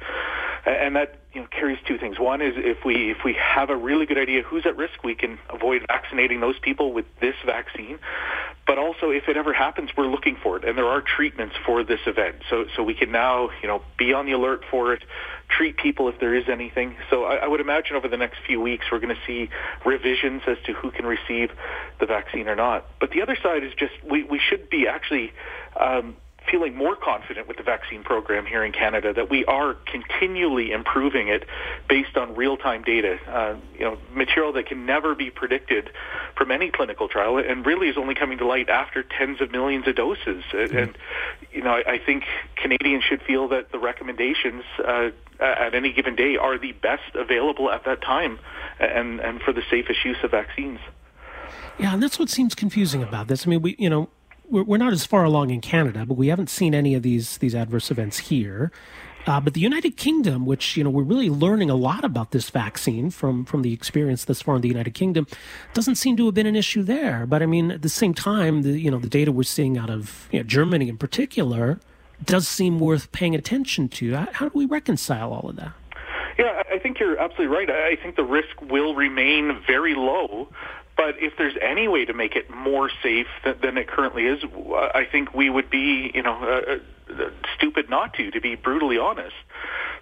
And 0.65 0.97
that 0.97 1.15
you 1.37 1.43
know, 1.43 1.49
carries 1.49 1.79
two 1.87 1.99
things. 1.99 2.19
One 2.19 2.41
is 2.41 2.55
if 2.57 2.85
we 2.85 3.11
if 3.11 3.19
we 3.23 3.35
have 3.35 3.69
a 3.69 3.77
really 3.77 4.07
good 4.07 4.17
idea 4.17 4.43
who's 4.43 4.65
at 4.65 4.75
risk, 4.77 5.05
we 5.05 5.15
can 5.15 5.39
avoid 5.51 5.83
vaccinating 5.87 6.41
those 6.41 6.59
people 6.59 6.95
with 6.95 7.05
this 7.21 7.35
vaccine. 7.45 7.99
But 8.67 8.79
also, 8.79 9.11
if 9.11 9.29
it 9.29 9.37
ever 9.37 9.53
happens, 9.53 9.91
we're 9.97 10.09
looking 10.09 10.37
for 10.43 10.57
it, 10.57 10.65
and 10.65 10.77
there 10.77 10.87
are 10.87 11.03
treatments 11.03 11.55
for 11.65 11.85
this 11.85 12.01
event. 12.07 12.37
So 12.49 12.65
so 12.75 12.83
we 12.83 12.95
can 12.95 13.13
now 13.13 13.51
you 13.61 13.69
know 13.69 13.83
be 13.99 14.15
on 14.15 14.25
the 14.25 14.33
alert 14.33 14.65
for 14.71 14.95
it, 14.95 15.05
treat 15.49 15.77
people 15.77 16.09
if 16.09 16.19
there 16.19 16.35
is 16.35 16.49
anything. 16.49 16.97
So 17.11 17.25
I, 17.25 17.37
I 17.37 17.47
would 17.47 17.61
imagine 17.61 17.95
over 17.95 18.09
the 18.09 18.17
next 18.17 18.39
few 18.47 18.61
weeks 18.61 18.87
we're 18.91 18.99
going 18.99 19.15
to 19.15 19.23
see 19.27 19.51
revisions 19.85 20.41
as 20.49 20.57
to 20.65 20.73
who 20.73 20.91
can 20.91 21.05
receive 21.05 21.51
the 22.01 22.07
vaccine 22.07 22.49
or 22.49 22.57
not. 22.57 22.87
But 22.99 23.11
the 23.11 23.21
other 23.21 23.37
side 23.41 23.63
is 23.63 23.75
just 23.75 23.93
we 24.03 24.25
we 24.25 24.41
should 24.41 24.71
be 24.71 24.89
actually. 24.89 25.33
Um, 25.79 26.17
feeling 26.51 26.75
more 26.75 26.97
confident 26.97 27.49
with 27.49 27.57
the 27.57 27.63
vaccine 27.63 28.03
program 28.03 28.47
here 28.47 28.65
in 28.65 28.73
Canada 28.73 29.13
that 29.13 29.31
we 29.31 29.45
are 29.45 29.75
continually 29.87 30.73
improving 30.73 31.29
it 31.29 31.45
based 31.89 32.17
on 32.17 32.35
real-time 32.35 32.83
data. 32.83 33.19
Uh, 33.29 33.57
you 33.75 33.85
know, 33.85 33.99
material 34.15 34.53
that 34.53 34.67
can 34.67 34.87
never 34.87 35.15
be 35.15 35.31
predicted 35.31 35.91
from 36.37 36.51
any 36.51 36.71
clinical 36.71 37.09
trial, 37.09 37.39
and 37.39 37.67
really 37.67 37.89
is 37.89 37.97
only 37.97 38.15
coming 38.15 38.39
to 38.39 38.47
light 38.47 38.69
after 38.69 39.03
tens 39.03 39.41
of 39.41 39.51
millions 39.51 39.87
of 39.87 39.97
doses. 39.97 40.45
Mm-hmm. 40.53 40.77
And 40.77 40.99
you 41.53 41.63
know, 41.63 41.71
I, 41.71 41.93
I, 41.93 41.99
think 41.99 42.25
Canadians 42.57 43.05
should 43.05 43.23
feel 43.23 43.49
that 43.49 43.73
the 43.73 43.79
recommendations 43.79 44.65
uh, 44.85 45.11
at 45.41 45.75
any 45.75 45.93
given 45.93 46.17
day 46.17 46.37
are 46.37 46.59
the 46.59 46.73
best 46.73 47.15
available 47.15 47.71
at 47.71 47.85
that 47.85 48.03
time, 48.03 48.39
and 48.79 49.21
and 49.21 49.41
for 49.41 49.53
the 49.53 49.63
safest 49.71 50.05
use 50.05 50.19
of 50.23 50.31
vaccines. 50.31 50.81
Yeah, 51.79 51.93
and 51.93 52.03
that's 52.03 52.19
what 52.19 52.31
seems 52.31 52.55
confusing 52.55 53.03
about 53.03 53.29
this. 53.29 53.47
I 53.47 53.51
mean, 53.51 53.63
we, 53.63 53.77
you 53.79 53.91
know, 53.91 54.09
we're, 54.49 54.77
not 54.77 54.93
as 54.93 55.05
far 55.05 55.25
along 55.25 55.51
in 55.51 55.61
Canada, 55.61 56.05
but 56.07 56.17
we 56.17 56.29
haven't 56.29 56.51
seen 56.51 56.75
any 56.75 56.95
of 56.95 57.03
these 57.03 57.39
these 57.39 57.55
adverse 57.55 57.91
events 57.91 58.19
here. 58.19 58.71
Uh, 59.27 59.41
but 59.41 59.55
the 59.55 59.61
United 59.61 59.97
Kingdom, 59.97 60.47
which 60.47 60.77
you 60.77 60.85
know 60.85 60.91
we're 60.91 61.03
really 61.03 61.29
learning 61.29 61.69
a 61.69 61.75
lot 61.75 62.05
about 62.05 62.31
this 62.31 62.49
vaccine 62.51 63.11
from 63.11 63.45
from 63.45 63.63
the 63.63 63.73
experience 63.73 64.25
thus 64.25 64.43
far 64.43 64.57
in 64.57 64.63
the 64.63 64.69
United 64.69 64.95
Kingdom, 64.95 65.27
doesn't 65.75 65.97
seem 65.97 66.17
to 66.17 66.27
have 66.27 66.35
been 66.35 66.47
an 66.47 66.57
issue 66.57 66.83
there. 66.83 67.27
But 67.27 67.43
I 67.43 67.47
mean, 67.47 67.73
at 67.73 67.83
the 67.83 67.89
same 67.89 68.15
time, 68.15 68.63
the 68.63 68.79
you 68.79 68.91
know 68.91 68.99
the 68.99 69.09
data 69.09 69.33
we're 69.33 69.43
seeing 69.43 69.77
out 69.77 69.91
of 69.91 70.29
you 70.31 70.39
know, 70.39 70.45
Germany 70.45 70.89
in 70.89 70.97
particular 70.97 71.81
does 72.25 72.47
seem 72.49 72.79
worth 72.79 73.11
paying 73.13 73.35
attention 73.35 73.89
to. 73.89 74.15
How 74.15 74.49
do 74.49 74.53
we 74.55 74.65
reconcile 74.65 75.33
all 75.33 75.51
of 75.51 75.57
that? 75.57 75.73
Yeah, 76.39 76.63
I 76.71 76.79
think 76.79 77.01
you're 77.01 77.19
absolutely 77.19 77.55
right. 77.55 77.71
I 77.71 77.97
think 77.97 78.17
the 78.17 78.25
risk 78.25 78.61
will 78.61 78.95
remain 78.95 79.59
very 79.67 79.95
low 79.95 80.49
but 80.97 81.17
if 81.19 81.35
there's 81.37 81.57
any 81.61 81.89
way 81.89 82.05
to 82.05 82.15
make 82.15 82.37
it 82.37 82.51
more 82.51 82.91
safe 83.03 83.27
than, 83.45 83.57
than 83.61 83.79
it 83.79 83.89
currently 83.89 84.25
is, 84.27 84.43
I 84.95 85.07
think 85.11 85.35
we 85.35 85.51
would 85.51 85.71
be, 85.71 86.11
you 86.15 86.23
know, 86.23 86.35
uh, 86.43 86.79
uh, 87.09 87.31
stupid 87.57 87.89
not 87.89 88.15
to, 88.15 88.31
to 88.31 88.41
be 88.41 88.57
brutally 88.57 88.99
honest. 88.99 89.35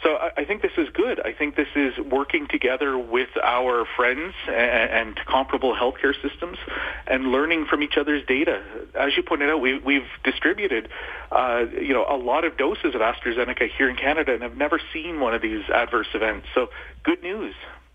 So 0.03 0.15
I, 0.15 0.31
I 0.39 0.45
think 0.45 0.63
this 0.63 0.73
is 0.79 0.89
good. 0.91 1.21
I 1.21 1.33
think 1.33 1.57
this 1.57 1.69
is 1.75 1.99
working 1.99 2.47
together 2.49 2.97
with 2.97 3.29
our 3.43 3.85
friends 3.97 4.35
and, 4.47 4.91
and 5.09 5.21
comparable 5.27 5.75
healthcare 5.75 6.15
systems 6.23 6.59
and 7.07 7.27
learning 7.27 7.67
from 7.67 7.83
each 7.83 7.97
other's 7.99 8.25
data. 8.27 8.63
As 8.95 9.17
you 9.17 9.23
pointed 9.23 9.51
out, 9.51 9.61
we, 9.61 9.79
we've 9.79 10.09
distributed, 10.23 10.89
uh, 11.31 11.65
you 11.73 11.93
know, 11.93 12.07
a 12.09 12.17
lot 12.17 12.45
of 12.45 12.57
doses 12.57 12.95
of 12.95 13.01
AstraZeneca 13.01 13.69
here 13.77 13.91
in 13.91 13.97
Canada 13.97 14.33
and 14.33 14.43
have 14.43 14.57
never 14.57 14.81
seen 14.93 15.21
one 15.21 15.35
of 15.35 15.43
these 15.43 15.69
adverse 15.69 16.09
events. 16.15 16.47
So 16.55 16.71
good 17.03 17.23
news. 17.23 17.55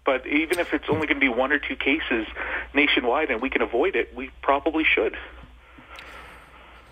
But 0.09 0.25
even 0.25 0.57
if 0.57 0.73
it's 0.73 0.85
only 0.89 1.05
going 1.05 1.19
to 1.19 1.21
be 1.21 1.29
one 1.29 1.51
or 1.51 1.59
two 1.59 1.75
cases 1.75 2.25
nationwide 2.73 3.29
and 3.29 3.43
we 3.43 3.49
can 3.51 3.61
avoid 3.61 3.95
it, 3.95 4.11
we 4.15 4.31
probably 4.41 4.83
should. 4.83 5.15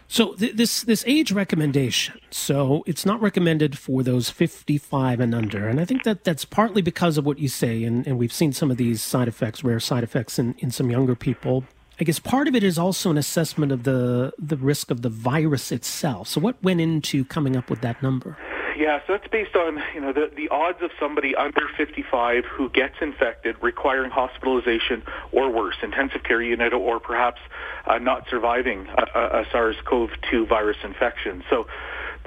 So 0.07 0.35
th- 0.35 0.55
this 0.55 0.83
this 0.83 1.03
age 1.07 1.31
recommendation, 1.31 2.19
so 2.29 2.83
it's 2.85 3.07
not 3.07 3.19
recommended 3.19 3.75
for 3.75 4.03
those 4.03 4.29
55 4.29 5.19
and 5.19 5.33
under, 5.33 5.67
and 5.67 5.81
I 5.81 5.85
think 5.85 6.03
that 6.03 6.25
that's 6.25 6.45
partly 6.45 6.83
because 6.83 7.17
of 7.17 7.25
what 7.25 7.39
you 7.39 7.47
say, 7.47 7.83
and, 7.83 8.05
and 8.05 8.19
we've 8.19 8.31
seen 8.31 8.53
some 8.53 8.69
of 8.69 8.77
these 8.77 9.01
side 9.01 9.27
effects, 9.27 9.63
rare 9.63 9.79
side 9.79 10.03
effects 10.03 10.37
in, 10.37 10.53
in 10.59 10.69
some 10.69 10.91
younger 10.91 11.15
people. 11.15 11.63
I 11.99 12.03
guess 12.03 12.19
part 12.19 12.47
of 12.47 12.53
it 12.53 12.63
is 12.63 12.77
also 12.77 13.09
an 13.09 13.17
assessment 13.17 13.71
of 13.71 13.81
the 13.81 14.31
the 14.37 14.57
risk 14.57 14.91
of 14.91 15.01
the 15.01 15.09
virus 15.09 15.71
itself. 15.71 16.27
So 16.27 16.39
what 16.39 16.61
went 16.63 16.81
into 16.81 17.25
coming 17.25 17.55
up 17.55 17.71
with 17.71 17.81
that 17.81 18.03
number? 18.03 18.37
Yeah, 18.77 18.99
so 19.07 19.13
that's 19.13 19.27
based 19.27 19.55
on 19.55 19.81
you 19.95 20.01
know 20.01 20.13
the 20.13 20.29
the 20.35 20.49
odds 20.49 20.77
of 20.83 20.91
somebody 20.99 21.35
under 21.35 21.61
55 21.75 22.45
who 22.45 22.69
gets 22.69 22.93
infected, 23.01 23.55
requiring 23.59 24.11
hospitalization 24.11 25.01
or 25.31 25.49
worse, 25.49 25.77
intensive 25.81 26.21
care 26.21 26.43
unit, 26.43 26.73
or 26.73 26.99
perhaps 26.99 27.41
uh, 27.87 27.97
not 27.97 28.27
surviving 28.29 28.87
a, 29.15 29.19
a 29.19 29.45
SARS-CoV-2 29.51 30.47
virus 30.47 30.77
infection. 30.83 31.43
So 31.49 31.65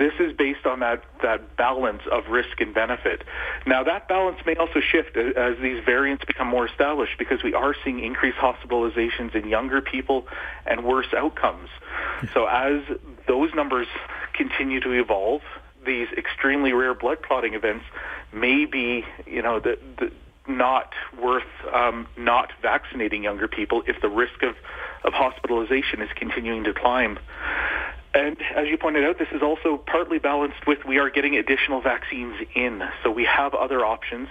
This 0.00 0.14
is 0.18 0.32
based 0.32 0.64
on 0.64 0.80
that, 0.80 1.04
that 1.22 1.58
balance 1.58 2.00
of 2.10 2.28
risk 2.30 2.58
and 2.58 2.72
benefit. 2.72 3.22
Now, 3.66 3.84
that 3.84 4.08
balance 4.08 4.38
may 4.46 4.54
also 4.54 4.80
shift 4.80 5.14
as, 5.14 5.34
as 5.36 5.58
these 5.60 5.84
variants 5.84 6.24
become 6.24 6.48
more 6.48 6.66
established 6.66 7.18
because 7.18 7.42
we 7.42 7.52
are 7.52 7.74
seeing 7.84 8.02
increased 8.02 8.38
hospitalizations 8.38 9.34
in 9.34 9.46
younger 9.46 9.82
people 9.82 10.26
and 10.64 10.84
worse 10.84 11.08
outcomes. 11.14 11.68
So 12.32 12.46
as 12.46 12.80
those 13.28 13.52
numbers 13.54 13.88
continue 14.32 14.80
to 14.80 14.92
evolve, 14.92 15.42
these 15.84 16.08
extremely 16.16 16.72
rare 16.72 16.94
blood 16.94 17.22
clotting 17.22 17.54
events 17.54 17.84
may 18.32 18.64
be, 18.64 19.04
you 19.26 19.42
know, 19.42 19.60
the, 19.60 19.78
the 19.98 20.12
not 20.48 20.92
worth 21.22 21.44
um, 21.72 22.06
not 22.16 22.50
vaccinating 22.62 23.22
younger 23.22 23.48
people 23.48 23.82
if 23.86 24.00
the 24.00 24.08
risk 24.08 24.42
of, 24.42 24.56
of 25.04 25.12
hospitalization 25.12 26.02
is 26.02 26.08
continuing 26.16 26.64
to 26.64 26.74
climb. 26.74 27.18
And 28.12 28.36
as 28.56 28.66
you 28.66 28.76
pointed 28.76 29.04
out, 29.04 29.18
this 29.18 29.28
is 29.32 29.40
also 29.40 29.76
partly 29.76 30.18
balanced 30.18 30.66
with 30.66 30.84
we 30.84 30.98
are 30.98 31.10
getting 31.10 31.36
additional 31.36 31.80
vaccines 31.80 32.34
in. 32.56 32.82
So 33.04 33.10
we 33.10 33.24
have 33.24 33.54
other 33.54 33.84
options. 33.84 34.28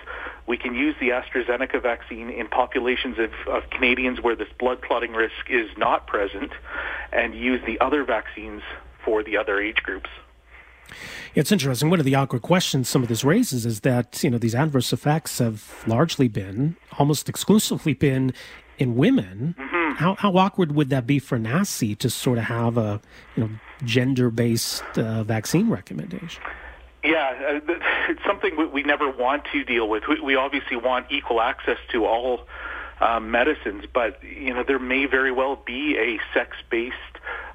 We 0.48 0.58
can 0.58 0.76
use 0.76 0.96
the 1.00 1.10
AstraZeneca 1.10 1.82
vaccine 1.82 2.30
in 2.30 2.48
populations 2.48 3.18
of, 3.18 3.32
of 3.48 3.70
Canadians 3.70 4.20
where 4.22 4.36
this 4.36 4.50
blood 4.60 4.82
clotting 4.82 5.14
risk 5.14 5.50
is 5.50 5.70
not 5.78 6.08
present 6.08 6.52
and 7.14 7.34
use 7.34 7.62
the 7.66 7.80
other 7.80 8.04
vaccines 8.04 8.64
for 9.06 9.24
the 9.24 9.38
other 9.38 9.62
age 9.62 9.82
groups. 9.82 10.10
It's 11.36 11.52
interesting. 11.52 11.89
One 11.89 11.99
of 11.99 12.06
the 12.06 12.15
awkward 12.15 12.41
questions 12.41 12.89
some 12.89 13.04
of 13.04 13.10
this 13.10 13.23
raises 13.23 13.65
is 13.65 13.82
that 13.82 14.23
you 14.23 14.30
know 14.30 14.38
these 14.38 14.56
adverse 14.56 14.91
effects 14.93 15.39
have 15.39 15.84
largely 15.88 16.28
been, 16.28 16.75
almost 16.97 17.30
exclusively 17.30 17.93
been, 17.93 18.34
in 18.78 18.95
women. 18.95 19.56
Mm-hmm. 19.60 19.95
How 19.95 20.15
how 20.15 20.36
awkward 20.38 20.73
would 20.73 20.89
that 20.89 21.06
be 21.06 21.19
for 21.19 21.38
NACI 21.38 21.97
to 21.99 22.10
sort 22.10 22.38
of 22.38 22.45
have 22.45 22.78
a 22.78 23.02
you 23.36 23.43
know 23.43 23.49
gender 23.84 24.30
based 24.30 24.84
uh, 24.97 25.23
vaccine 25.23 25.69
recommendation? 25.69 26.41
Yeah, 27.04 27.60
uh, 27.67 27.73
it's 28.10 28.23
something 28.25 28.71
we 28.71 28.84
never 28.84 29.10
want 29.10 29.43
to 29.52 29.63
deal 29.63 29.88
with. 29.88 30.04
We, 30.08 30.19
we 30.21 30.36
obviously 30.36 30.78
want 30.78 31.08
equal 31.12 31.41
access 31.41 31.78
to 31.91 32.06
all 32.06 32.47
um, 33.02 33.32
medicines, 33.32 33.86
but 33.93 34.21
you 34.23 34.54
know 34.54 34.63
there 34.63 34.80
may 34.80 35.06
very 35.06 35.32
well 35.32 35.56
be 35.56 35.97
a 35.97 36.19
sex-based 36.34 37.09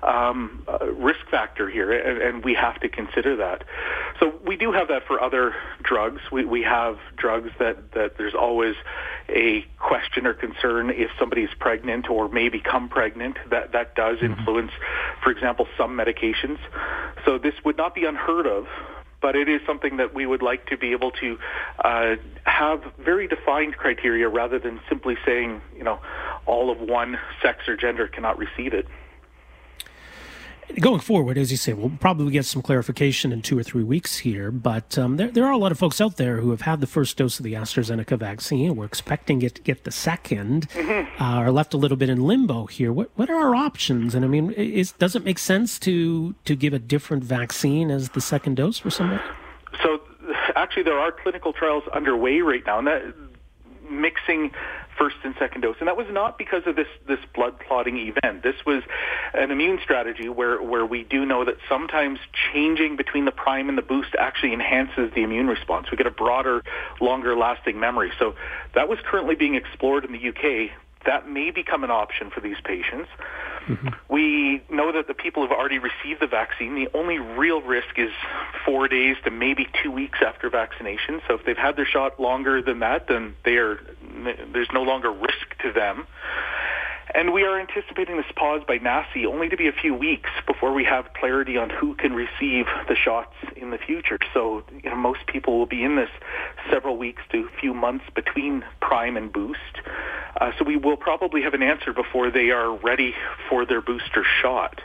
um, 0.04 0.64
uh, 0.68 0.86
risk 0.92 1.20
factor 1.30 1.68
here, 1.68 1.92
and, 1.92 2.20
and, 2.20 2.44
we 2.44 2.54
have 2.54 2.78
to 2.80 2.88
consider 2.88 3.36
that. 3.36 3.64
So 4.20 4.34
we 4.44 4.56
do 4.56 4.72
have 4.72 4.88
that 4.88 5.06
for 5.06 5.22
other 5.22 5.54
drugs. 5.82 6.20
We, 6.30 6.44
we 6.44 6.62
have 6.62 6.98
drugs 7.16 7.50
that, 7.58 7.92
that 7.92 8.18
there's 8.18 8.34
always 8.34 8.74
a 9.28 9.64
question 9.78 10.26
or 10.26 10.34
concern 10.34 10.90
if 10.90 11.10
somebody's 11.18 11.48
pregnant 11.58 12.10
or 12.10 12.28
may 12.28 12.50
become 12.50 12.88
pregnant. 12.88 13.38
That 13.50 13.72
that 13.72 13.94
does 13.94 14.18
mm-hmm. 14.18 14.38
influence, 14.38 14.72
for 15.22 15.30
example, 15.30 15.66
some 15.78 15.96
medications. 15.96 16.58
So 17.24 17.38
this 17.38 17.54
would 17.64 17.76
not 17.76 17.94
be 17.94 18.04
unheard 18.04 18.46
of 18.46 18.66
but 19.24 19.36
it 19.36 19.48
is 19.48 19.58
something 19.66 19.96
that 19.96 20.12
we 20.12 20.26
would 20.26 20.42
like 20.42 20.66
to 20.66 20.76
be 20.76 20.92
able 20.92 21.10
to 21.10 21.38
uh, 21.82 22.16
have 22.44 22.82
very 22.98 23.26
defined 23.26 23.74
criteria 23.74 24.28
rather 24.28 24.58
than 24.58 24.78
simply 24.86 25.16
saying, 25.24 25.62
you 25.74 25.82
know, 25.82 25.98
all 26.44 26.70
of 26.70 26.78
one 26.78 27.18
sex 27.40 27.66
or 27.66 27.74
gender 27.74 28.06
cannot 28.06 28.36
receive 28.36 28.74
it. 28.74 28.86
Going 30.80 31.00
forward, 31.00 31.38
as 31.38 31.50
you 31.50 31.56
say, 31.56 31.72
we'll 31.72 31.92
probably 32.00 32.32
get 32.32 32.44
some 32.44 32.62
clarification 32.62 33.32
in 33.32 33.42
two 33.42 33.58
or 33.58 33.62
three 33.62 33.84
weeks 33.84 34.18
here. 34.18 34.50
But 34.50 34.96
um, 34.98 35.16
there, 35.16 35.30
there 35.30 35.44
are 35.44 35.52
a 35.52 35.58
lot 35.58 35.72
of 35.72 35.78
folks 35.78 36.00
out 36.00 36.16
there 36.16 36.38
who 36.38 36.50
have 36.50 36.62
had 36.62 36.80
the 36.80 36.86
first 36.86 37.16
dose 37.16 37.38
of 37.38 37.44
the 37.44 37.52
AstraZeneca 37.52 38.18
vaccine. 38.18 38.74
We're 38.74 38.86
expecting 38.86 39.42
it 39.42 39.54
to 39.56 39.62
get 39.62 39.84
the 39.84 39.90
2nd 39.90 40.68
mm-hmm. 40.68 41.22
uh, 41.22 41.26
are 41.26 41.50
left 41.52 41.74
a 41.74 41.76
little 41.76 41.96
bit 41.96 42.08
in 42.08 42.22
limbo 42.22 42.66
here. 42.66 42.92
What 42.92 43.10
what 43.16 43.30
are 43.30 43.36
our 43.36 43.54
options? 43.54 44.14
And 44.14 44.24
I 44.24 44.28
mean, 44.28 44.50
is, 44.52 44.92
does 44.92 45.14
it 45.14 45.24
make 45.24 45.38
sense 45.38 45.78
to 45.80 46.34
to 46.44 46.56
give 46.56 46.72
a 46.72 46.78
different 46.78 47.24
vaccine 47.24 47.90
as 47.90 48.10
the 48.10 48.20
second 48.20 48.56
dose 48.56 48.78
for 48.78 48.90
somebody? 48.90 49.22
So, 49.82 50.00
actually, 50.56 50.84
there 50.84 50.98
are 50.98 51.12
clinical 51.12 51.52
trials 51.52 51.84
underway 51.92 52.40
right 52.40 52.64
now, 52.66 52.78
and 52.78 52.86
that 52.86 53.02
mixing 53.90 54.52
first 54.98 55.16
and 55.24 55.34
second 55.38 55.62
dose. 55.62 55.76
And 55.78 55.88
that 55.88 55.96
was 55.96 56.06
not 56.10 56.38
because 56.38 56.62
of 56.66 56.76
this, 56.76 56.88
this 57.06 57.18
blood 57.34 57.58
clotting 57.66 57.96
event. 57.98 58.42
This 58.42 58.56
was 58.66 58.82
an 59.32 59.50
immune 59.50 59.78
strategy 59.82 60.28
where, 60.28 60.60
where 60.62 60.86
we 60.86 61.04
do 61.04 61.24
know 61.24 61.44
that 61.44 61.56
sometimes 61.68 62.18
changing 62.52 62.96
between 62.96 63.24
the 63.24 63.32
prime 63.32 63.68
and 63.68 63.76
the 63.76 63.82
boost 63.82 64.14
actually 64.18 64.52
enhances 64.52 65.12
the 65.14 65.22
immune 65.22 65.46
response. 65.46 65.90
We 65.90 65.96
get 65.96 66.06
a 66.06 66.10
broader, 66.10 66.62
longer 67.00 67.36
lasting 67.36 67.78
memory. 67.78 68.12
So 68.18 68.34
that 68.74 68.88
was 68.88 68.98
currently 69.04 69.34
being 69.34 69.54
explored 69.54 70.04
in 70.04 70.12
the 70.12 70.28
UK. 70.28 70.70
That 71.06 71.28
may 71.28 71.50
become 71.50 71.84
an 71.84 71.90
option 71.90 72.30
for 72.30 72.40
these 72.40 72.56
patients. 72.64 73.08
Mm-hmm. 73.66 73.88
We 74.08 74.62
know 74.70 74.92
that 74.92 75.06
the 75.06 75.14
people 75.14 75.42
who've 75.42 75.52
already 75.52 75.78
received 75.78 76.20
the 76.20 76.26
vaccine, 76.26 76.74
the 76.74 76.88
only 76.94 77.18
real 77.18 77.62
risk 77.62 77.98
is 77.98 78.10
four 78.64 78.88
days 78.88 79.16
to 79.24 79.30
maybe 79.30 79.68
two 79.82 79.90
weeks 79.90 80.18
after 80.24 80.50
vaccination. 80.50 81.20
So 81.26 81.34
if 81.34 81.44
they've 81.44 81.56
had 81.56 81.76
their 81.76 81.86
shot 81.86 82.20
longer 82.20 82.60
than 82.60 82.80
that, 82.80 83.08
then 83.08 83.34
they 83.44 83.56
are, 83.56 83.78
there's 84.52 84.68
no 84.72 84.82
longer 84.82 85.10
risk 85.10 85.56
to 85.62 85.72
them. 85.72 86.06
And 87.12 87.32
we 87.32 87.42
are 87.42 87.60
anticipating 87.60 88.16
this 88.16 88.26
pause 88.34 88.62
by 88.66 88.78
NACI 88.78 89.26
only 89.26 89.48
to 89.48 89.56
be 89.56 89.68
a 89.68 89.72
few 89.72 89.94
weeks 89.94 90.30
before 90.46 90.72
we 90.72 90.84
have 90.84 91.12
clarity 91.14 91.56
on 91.56 91.68
who 91.68 91.94
can 91.94 92.14
receive 92.14 92.66
the 92.88 92.96
shots 92.96 93.34
in 93.56 93.70
the 93.70 93.78
future. 93.78 94.18
So 94.32 94.62
you 94.82 94.90
know, 94.90 94.96
most 94.96 95.26
people 95.26 95.58
will 95.58 95.66
be 95.66 95.84
in 95.84 95.96
this 95.96 96.10
several 96.70 96.96
weeks 96.96 97.22
to 97.32 97.46
a 97.46 97.60
few 97.60 97.74
months 97.74 98.04
between 98.14 98.64
prime 98.80 99.16
and 99.16 99.32
boost. 99.32 99.58
Uh, 100.40 100.52
so 100.58 100.64
we 100.64 100.76
will 100.76 100.96
probably 100.96 101.42
have 101.42 101.54
an 101.54 101.62
answer 101.62 101.92
before 101.92 102.30
they 102.30 102.50
are 102.50 102.74
ready 102.74 103.14
for 103.48 103.66
their 103.66 103.80
booster 103.80 104.24
shot. 104.42 104.80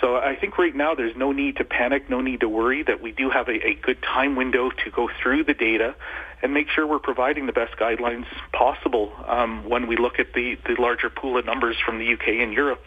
So 0.00 0.16
I 0.16 0.34
think 0.34 0.56
right 0.56 0.74
now 0.74 0.94
there's 0.94 1.16
no 1.16 1.32
need 1.32 1.56
to 1.56 1.64
panic, 1.64 2.08
no 2.08 2.20
need 2.20 2.40
to 2.40 2.48
worry 2.48 2.82
that 2.84 3.02
we 3.02 3.12
do 3.12 3.28
have 3.30 3.48
a, 3.48 3.66
a 3.66 3.74
good 3.74 4.02
time 4.02 4.34
window 4.34 4.70
to 4.70 4.90
go 4.90 5.10
through 5.22 5.44
the 5.44 5.54
data 5.54 5.94
and 6.42 6.54
make 6.54 6.68
sure 6.70 6.86
we're 6.86 6.98
providing 6.98 7.46
the 7.46 7.52
best 7.52 7.76
guidelines 7.76 8.24
possible 8.52 9.12
um, 9.26 9.68
when 9.68 9.86
we 9.86 9.96
look 9.96 10.18
at 10.18 10.32
the, 10.32 10.56
the 10.66 10.80
larger 10.80 11.10
pool 11.10 11.36
of 11.36 11.44
numbers 11.44 11.76
from 11.84 11.98
the 11.98 12.14
UK 12.14 12.28
and 12.40 12.52
Europe. 12.52 12.82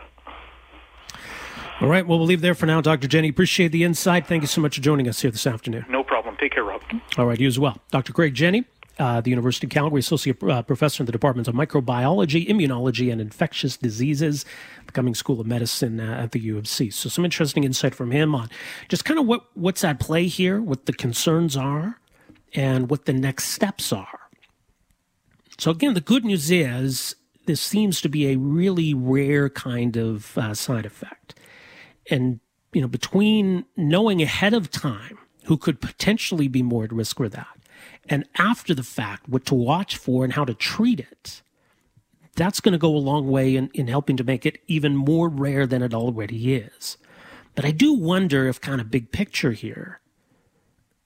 All 1.82 1.88
right. 1.88 2.06
Well, 2.06 2.18
we'll 2.18 2.28
leave 2.28 2.42
there 2.42 2.56
for 2.56 2.66
now, 2.66 2.82
Dr. 2.82 3.08
Jenne. 3.08 3.30
Appreciate 3.30 3.72
the 3.72 3.84
insight. 3.84 4.26
Thank 4.28 4.42
you 4.42 4.48
so 4.48 4.62
much 4.62 4.76
for 4.76 4.82
joining 4.82 5.08
us 5.08 5.22
here 5.22 5.32
this 5.32 5.46
afternoon. 5.46 5.86
No 5.90 6.04
problem. 6.04 6.38
Take 6.38 6.54
care, 6.54 6.64
Rob. 6.64 6.82
All 7.18 7.26
right. 7.26 7.40
You 7.40 7.48
as 7.48 7.60
well. 7.60 7.78
Dr. 7.92 8.14
Craig 8.14 8.34
Jenne, 8.36 8.66
uh, 9.00 9.22
the 9.22 9.30
University 9.30 9.68
of 9.68 9.72
Calgary 9.72 10.00
Associate 10.00 10.42
uh, 10.44 10.62
Professor 10.62 11.02
in 11.02 11.06
the 11.06 11.12
Departments 11.12 11.48
of 11.48 11.56
Microbiology, 11.56 12.48
Immunology, 12.48 13.12
and 13.12 13.20
Infectious 13.20 13.76
Diseases, 13.78 14.46
the 14.86 14.92
Cummings 14.92 15.20
School 15.20 15.42
of 15.42 15.48
Medicine 15.48 16.00
uh, 16.00 16.22
at 16.22 16.32
the 16.32 16.40
U 16.40 16.58
of 16.58 16.68
C. 16.68 16.90
So, 16.90 17.10
some 17.10 17.26
interesting 17.26 17.64
insight 17.64 17.96
from 17.96 18.12
him 18.12 18.36
on 18.36 18.50
just 18.90 19.06
kind 19.06 19.20
of 19.20 19.26
what, 19.26 19.46
what's 19.56 19.84
at 19.84 20.00
play 20.00 20.28
here, 20.28 20.62
what 20.62 20.86
the 20.86 20.94
concerns 20.94 21.58
are, 21.58 22.00
and 22.54 22.90
what 22.90 23.06
the 23.06 23.14
next 23.14 23.46
steps 23.46 23.92
are. 23.92 24.20
So, 25.58 25.72
again, 25.72 25.96
the 25.96 26.02
good 26.02 26.24
news 26.24 26.52
is 26.52 27.16
this 27.46 27.62
seems 27.62 28.00
to 28.02 28.10
be 28.10 28.28
a 28.28 28.38
really 28.38 28.94
rare 28.94 29.50
kind 29.50 29.98
of 29.98 30.38
uh, 30.38 30.54
side 30.54 30.86
effect. 30.86 31.36
And, 32.10 32.40
you 32.74 32.82
know, 32.82 32.88
between 32.88 33.66
knowing 33.76 34.22
ahead 34.22 34.54
of 34.54 34.70
time 34.70 35.18
who 35.46 35.58
could 35.58 35.82
potentially 35.82 36.48
be 36.48 36.62
more 36.62 36.86
at 36.86 36.94
risk 36.94 37.18
for 37.18 37.30
that 37.30 37.58
and 38.10 38.26
after 38.38 38.74
the 38.74 38.84
fact 38.84 39.30
what 39.30 39.46
to 39.46 39.56
watch 39.56 39.98
for 39.98 40.24
and 40.24 40.34
how 40.34 40.46
to 40.46 40.54
treat 40.54 41.00
it, 41.00 41.42
that's 42.36 42.60
going 42.60 42.74
to 42.74 42.78
go 42.78 42.96
a 42.96 42.98
long 42.98 43.30
way 43.30 43.56
in, 43.56 43.70
in 43.74 43.88
helping 43.88 44.18
to 44.18 44.24
make 44.24 44.46
it 44.46 44.60
even 44.68 44.96
more 44.96 45.30
rare 45.30 45.68
than 45.68 45.82
it 45.82 45.94
already 45.94 46.56
is. 46.56 46.98
But 47.56 47.66
I 47.66 47.72
do 47.72 47.94
wonder 47.94 48.48
if, 48.48 48.60
kind 48.60 48.82
of 48.82 48.90
big 48.90 49.12
picture 49.12 49.52
here, 49.52 50.00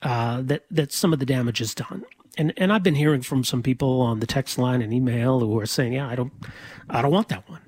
uh, 0.01 0.41
that 0.43 0.63
that 0.71 0.93
some 0.93 1.11
of 1.13 1.19
the 1.19 1.25
damage 1.25 1.59
is 1.59 1.75
done. 1.75 2.05
And 2.37 2.53
and 2.55 2.71
I've 2.71 2.83
been 2.83 2.95
hearing 2.95 3.21
from 3.21 3.43
some 3.43 3.61
people 3.61 4.01
on 4.01 4.19
the 4.19 4.27
text 4.27 4.57
line 4.57 4.81
and 4.81 4.93
email 4.93 5.39
who 5.39 5.59
are 5.59 5.65
saying, 5.65 5.93
yeah, 5.93 6.07
I 6.07 6.15
don't, 6.15 6.31
I 6.89 7.01
don't 7.01 7.11
want 7.11 7.29
that 7.29 7.49
one. 7.49 7.61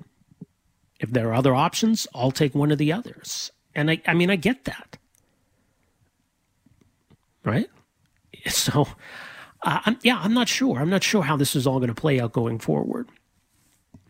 If 0.98 1.10
there 1.10 1.28
are 1.28 1.34
other 1.34 1.54
options, 1.54 2.06
I'll 2.14 2.30
take 2.30 2.54
one 2.54 2.70
of 2.70 2.78
the 2.78 2.92
others. 2.92 3.50
And 3.74 3.90
I, 3.90 4.00
I 4.06 4.14
mean, 4.14 4.30
I 4.30 4.36
get 4.36 4.64
that, 4.64 4.96
right? 7.44 7.68
So, 8.50 8.86
uh, 9.62 9.80
I'm, 9.84 9.98
yeah, 10.02 10.18
I'm 10.18 10.34
not 10.34 10.48
sure. 10.48 10.78
I'm 10.78 10.90
not 10.90 11.02
sure 11.02 11.22
how 11.22 11.36
this 11.36 11.54
is 11.54 11.66
all 11.66 11.78
going 11.78 11.88
to 11.88 11.94
play 11.94 12.20
out 12.20 12.32
going 12.32 12.58
forward. 12.58 13.08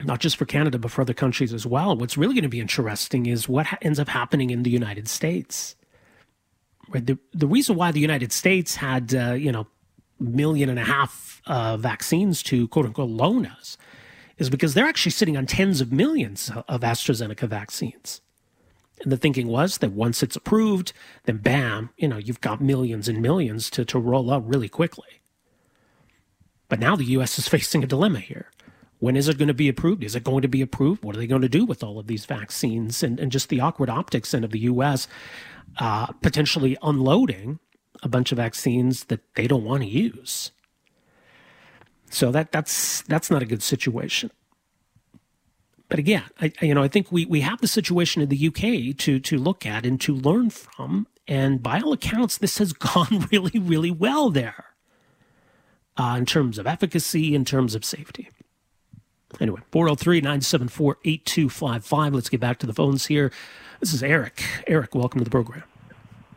Not 0.03 0.21
just 0.21 0.37
for 0.37 0.45
Canada, 0.45 0.79
but 0.79 0.91
for 0.91 1.03
other 1.03 1.15
countries 1.15 1.53
as 1.53 1.67
well. 1.67 1.97
What's 1.97 2.17
really 2.17 2.35
going 2.35 2.45
to 2.45 2.49
be 2.49 2.61
interesting 2.61 3.27
is 3.27 3.49
what 3.49 3.67
ha- 3.67 3.79
ends 3.83 3.99
up 3.99 4.09
happening 4.09 4.51
in 4.51 4.63
the 4.63 4.71
United 4.71 5.09
States. 5.09 5.77
Right? 6.89 7.05
The, 7.05 7.19
the 7.33 7.47
reason 7.47 7.77
why 7.77 7.93
the 7.93 8.01
United 8.01 8.33
States 8.33 8.77
had, 8.77 9.15
uh, 9.15 9.33
you 9.33 9.53
know, 9.53 9.67
million 10.19 10.69
and 10.69 10.79
a 10.79 10.85
half 10.85 11.43
uh, 11.47 11.77
vaccines 11.77 12.43
to 12.45 12.69
quote 12.69 12.87
unquote 12.87 13.11
loan 13.11 13.47
us 13.47 13.77
is 14.39 14.51
because 14.51 14.75
they're 14.75 14.87
actually 14.87 15.13
sitting 15.13 15.37
on 15.37 15.47
tens 15.47 15.81
of 15.81 15.93
millions 15.93 16.51
of 16.69 16.81
AstraZeneca 16.81 17.49
vaccines. 17.49 18.21
And 19.03 19.11
the 19.11 19.17
thinking 19.17 19.49
was 19.49 19.79
that 19.79 19.93
once 19.93 20.23
it's 20.23 20.37
approved, 20.37 20.93
then 21.25 21.39
bam, 21.39 21.91
you 21.97 22.09
know, 22.09 22.19
you've 22.19 22.41
got 22.41 22.61
millions 22.61 23.09
and 23.09 23.23
millions 23.23 23.71
to, 23.71 23.85
to 23.87 23.99
roll 23.99 24.31
out 24.31 24.47
really 24.47 24.69
quickly. 24.69 25.23
But 26.69 26.81
now 26.81 26.97
the 26.97 27.05
US 27.05 27.39
is 27.39 27.49
facing 27.49 27.83
a 27.83 27.87
dilemma 27.87 28.21
here. 28.21 28.51
When 28.99 29.17
is 29.17 29.29
it 29.29 29.39
going 29.39 29.49
to 29.49 29.55
be 29.55 29.69
approved? 29.69 30.05
Is 30.05 30.15
it 30.15 30.25
going 30.25 30.43
to 30.43 30.49
be 30.49 30.61
approved? 30.61 31.03
What 31.03 31.17
are 31.17 31.19
they 31.19 31.27
going 31.27 31.41
to 31.41 31.49
do 31.49 31.65
with 31.65 31.83
all 31.83 31.99
of 31.99 32.07
these 32.07 32.27
vaccines? 32.27 33.03
And, 33.03 33.19
and 33.19 33.33
just 33.33 33.49
the 33.49 33.61
awkward 33.61 33.89
optics 33.89 34.35
end 34.35 34.45
of 34.45 34.51
the 34.51 34.61
US 34.61 35.09
uh, 35.79 36.07
potentially 36.21 36.77
unloading 36.83 37.59
a 38.03 38.09
bunch 38.09 38.33
of 38.33 38.37
vaccines 38.37 39.05
that 39.05 39.21
they 39.35 39.47
don't 39.47 39.65
want 39.65 39.83
to 39.83 39.89
use. 39.89 40.53
So 42.11 42.31
that 42.33 42.51
that's 42.53 43.03
that's 43.03 43.31
not 43.31 43.43
a 43.43 43.47
good 43.47 43.63
situation. 43.63 44.31
But 45.91 45.99
again, 45.99 46.23
I, 46.41 46.53
you 46.63 46.73
know, 46.73 46.83
I 46.83 46.89
think 46.89 47.11
we, 47.11 47.27
we 47.27 47.41
have 47.41 47.61
the 47.61 47.67
situation 47.67 48.23
in 48.23 48.29
the 48.29 48.49
UK 48.49 48.97
to 48.99 49.19
to 49.19 49.37
look 49.37 49.67
at 49.67 49.85
and 49.85 50.01
to 50.01 50.15
learn 50.15 50.49
from. 50.49 51.09
And 51.29 51.63
by 51.63 51.81
all 51.81 51.93
accounts, 51.93 52.39
this 52.39 52.59
has 52.59 52.73
gone 52.73 53.29
really, 53.31 53.59
really 53.59 53.91
well 53.91 54.31
there 54.31 54.67
uh, 55.99 56.15
in 56.17 56.25
terms 56.25 56.59
of 56.59 56.67
efficacy, 56.67 57.35
in 57.35 57.45
terms 57.45 57.75
of 57.75 57.85
safety. 57.85 58.31
Anyway, 59.41 59.61
403 59.73 60.21
974 60.21 60.99
8255. 61.05 62.15
Let's 62.15 62.29
get 62.29 62.41
back 62.41 62.59
to 62.61 62.67
the 62.67 62.73
phones 62.73 63.07
here. 63.07 63.33
This 63.81 63.93
is 63.93 64.03
Eric. 64.03 64.45
Eric, 64.67 64.95
welcome 64.95 65.19
to 65.21 65.25
the 65.25 65.31
program. 65.31 65.65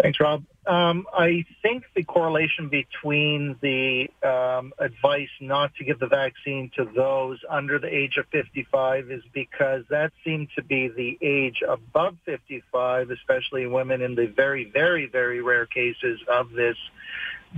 Thanks, 0.01 0.19
Rob. 0.19 0.43
Um, 0.65 1.08
I 1.13 1.45
think 1.62 1.84
the 1.93 2.04
correlation 2.04 2.69
between 2.69 3.58
the 3.62 4.10
um, 4.23 4.71
advice 4.80 5.30
not 5.41 5.76
to 5.76 5.84
give 5.84 5.99
the 5.99 6.08
vaccine 6.08 6.71
to 6.78 6.86
those 6.86 7.39
under 7.49 7.80
the 7.80 7.93
age 7.93 8.15
of 8.17 8.28
55 8.28 9.12
is 9.12 9.23
because 9.34 9.84
that 9.89 10.13
seemed 10.23 10.49
to 10.56 10.63
be 10.63 10.88
the 10.88 11.17
age 11.21 11.62
above 11.67 12.15
55, 12.26 13.12
especially 13.12 13.67
women 13.67 14.02
in 14.02 14.15
the 14.15 14.28
very, 14.28 14.63
very, 14.63 15.06
very 15.06 15.41
rare 15.41 15.65
cases 15.65 16.21
of 16.30 16.52
this 16.52 16.78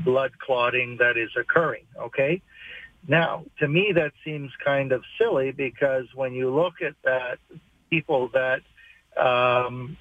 blood 0.04 0.39
clotting 0.39 0.98
that 0.98 1.15
is 1.15 1.30
occurring. 1.38 1.86
Okay. 2.00 2.41
Now, 3.08 3.46
to 3.60 3.68
me, 3.68 3.91
that 3.94 4.13
seems 4.24 4.52
kind 4.63 4.91
of 4.91 5.04
silly 5.20 5.52
because 5.52 6.06
when 6.15 6.34
you 6.34 6.50
look 6.50 6.82
at 6.82 6.96
that, 7.04 7.38
people 7.91 8.30
that 8.34 8.62
um, 9.15 9.96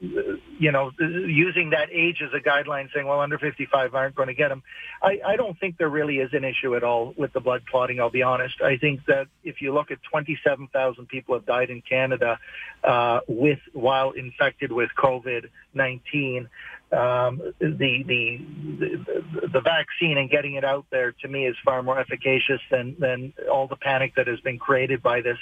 you 0.00 0.72
know, 0.72 0.90
using 0.98 1.70
that 1.70 1.88
age 1.90 2.20
as 2.22 2.30
a 2.34 2.40
guideline, 2.42 2.92
saying, 2.92 3.06
well, 3.06 3.20
under 3.20 3.38
55 3.38 3.94
aren't 3.94 4.14
going 4.14 4.28
to 4.28 4.34
get 4.34 4.48
them. 4.48 4.62
I, 5.02 5.20
I 5.26 5.36
don't 5.36 5.58
think 5.58 5.78
there 5.78 5.88
really 5.88 6.18
is 6.18 6.30
an 6.32 6.44
issue 6.44 6.76
at 6.76 6.82
all 6.82 7.14
with 7.16 7.32
the 7.32 7.40
blood 7.40 7.62
clotting, 7.66 8.00
I'll 8.00 8.10
be 8.10 8.22
honest. 8.22 8.60
I 8.60 8.76
think 8.76 9.06
that 9.06 9.28
if 9.44 9.62
you 9.62 9.72
look 9.72 9.90
at 9.90 9.98
27,000 10.10 11.06
people 11.06 11.34
have 11.34 11.46
died 11.46 11.70
in 11.70 11.80
Canada 11.80 12.38
uh, 12.82 13.20
with 13.28 13.60
while 13.72 14.10
infected 14.10 14.72
with 14.72 14.90
COVID-19, 14.98 16.48
um, 16.92 17.40
the, 17.58 18.04
the, 18.06 18.38
the 18.78 19.48
the 19.52 19.60
vaccine 19.60 20.16
and 20.16 20.30
getting 20.30 20.54
it 20.54 20.64
out 20.64 20.86
there 20.90 21.12
to 21.22 21.28
me 21.28 21.46
is 21.46 21.56
far 21.64 21.82
more 21.82 21.98
efficacious 21.98 22.60
than 22.70 22.94
than 23.00 23.32
all 23.50 23.66
the 23.66 23.76
panic 23.76 24.14
that 24.16 24.28
has 24.28 24.38
been 24.40 24.58
created 24.58 25.02
by 25.02 25.20
this. 25.20 25.38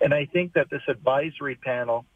And 0.00 0.14
I 0.14 0.24
think 0.24 0.54
that 0.54 0.70
this 0.70 0.80
advisory 0.88 1.56
panel 1.56 2.06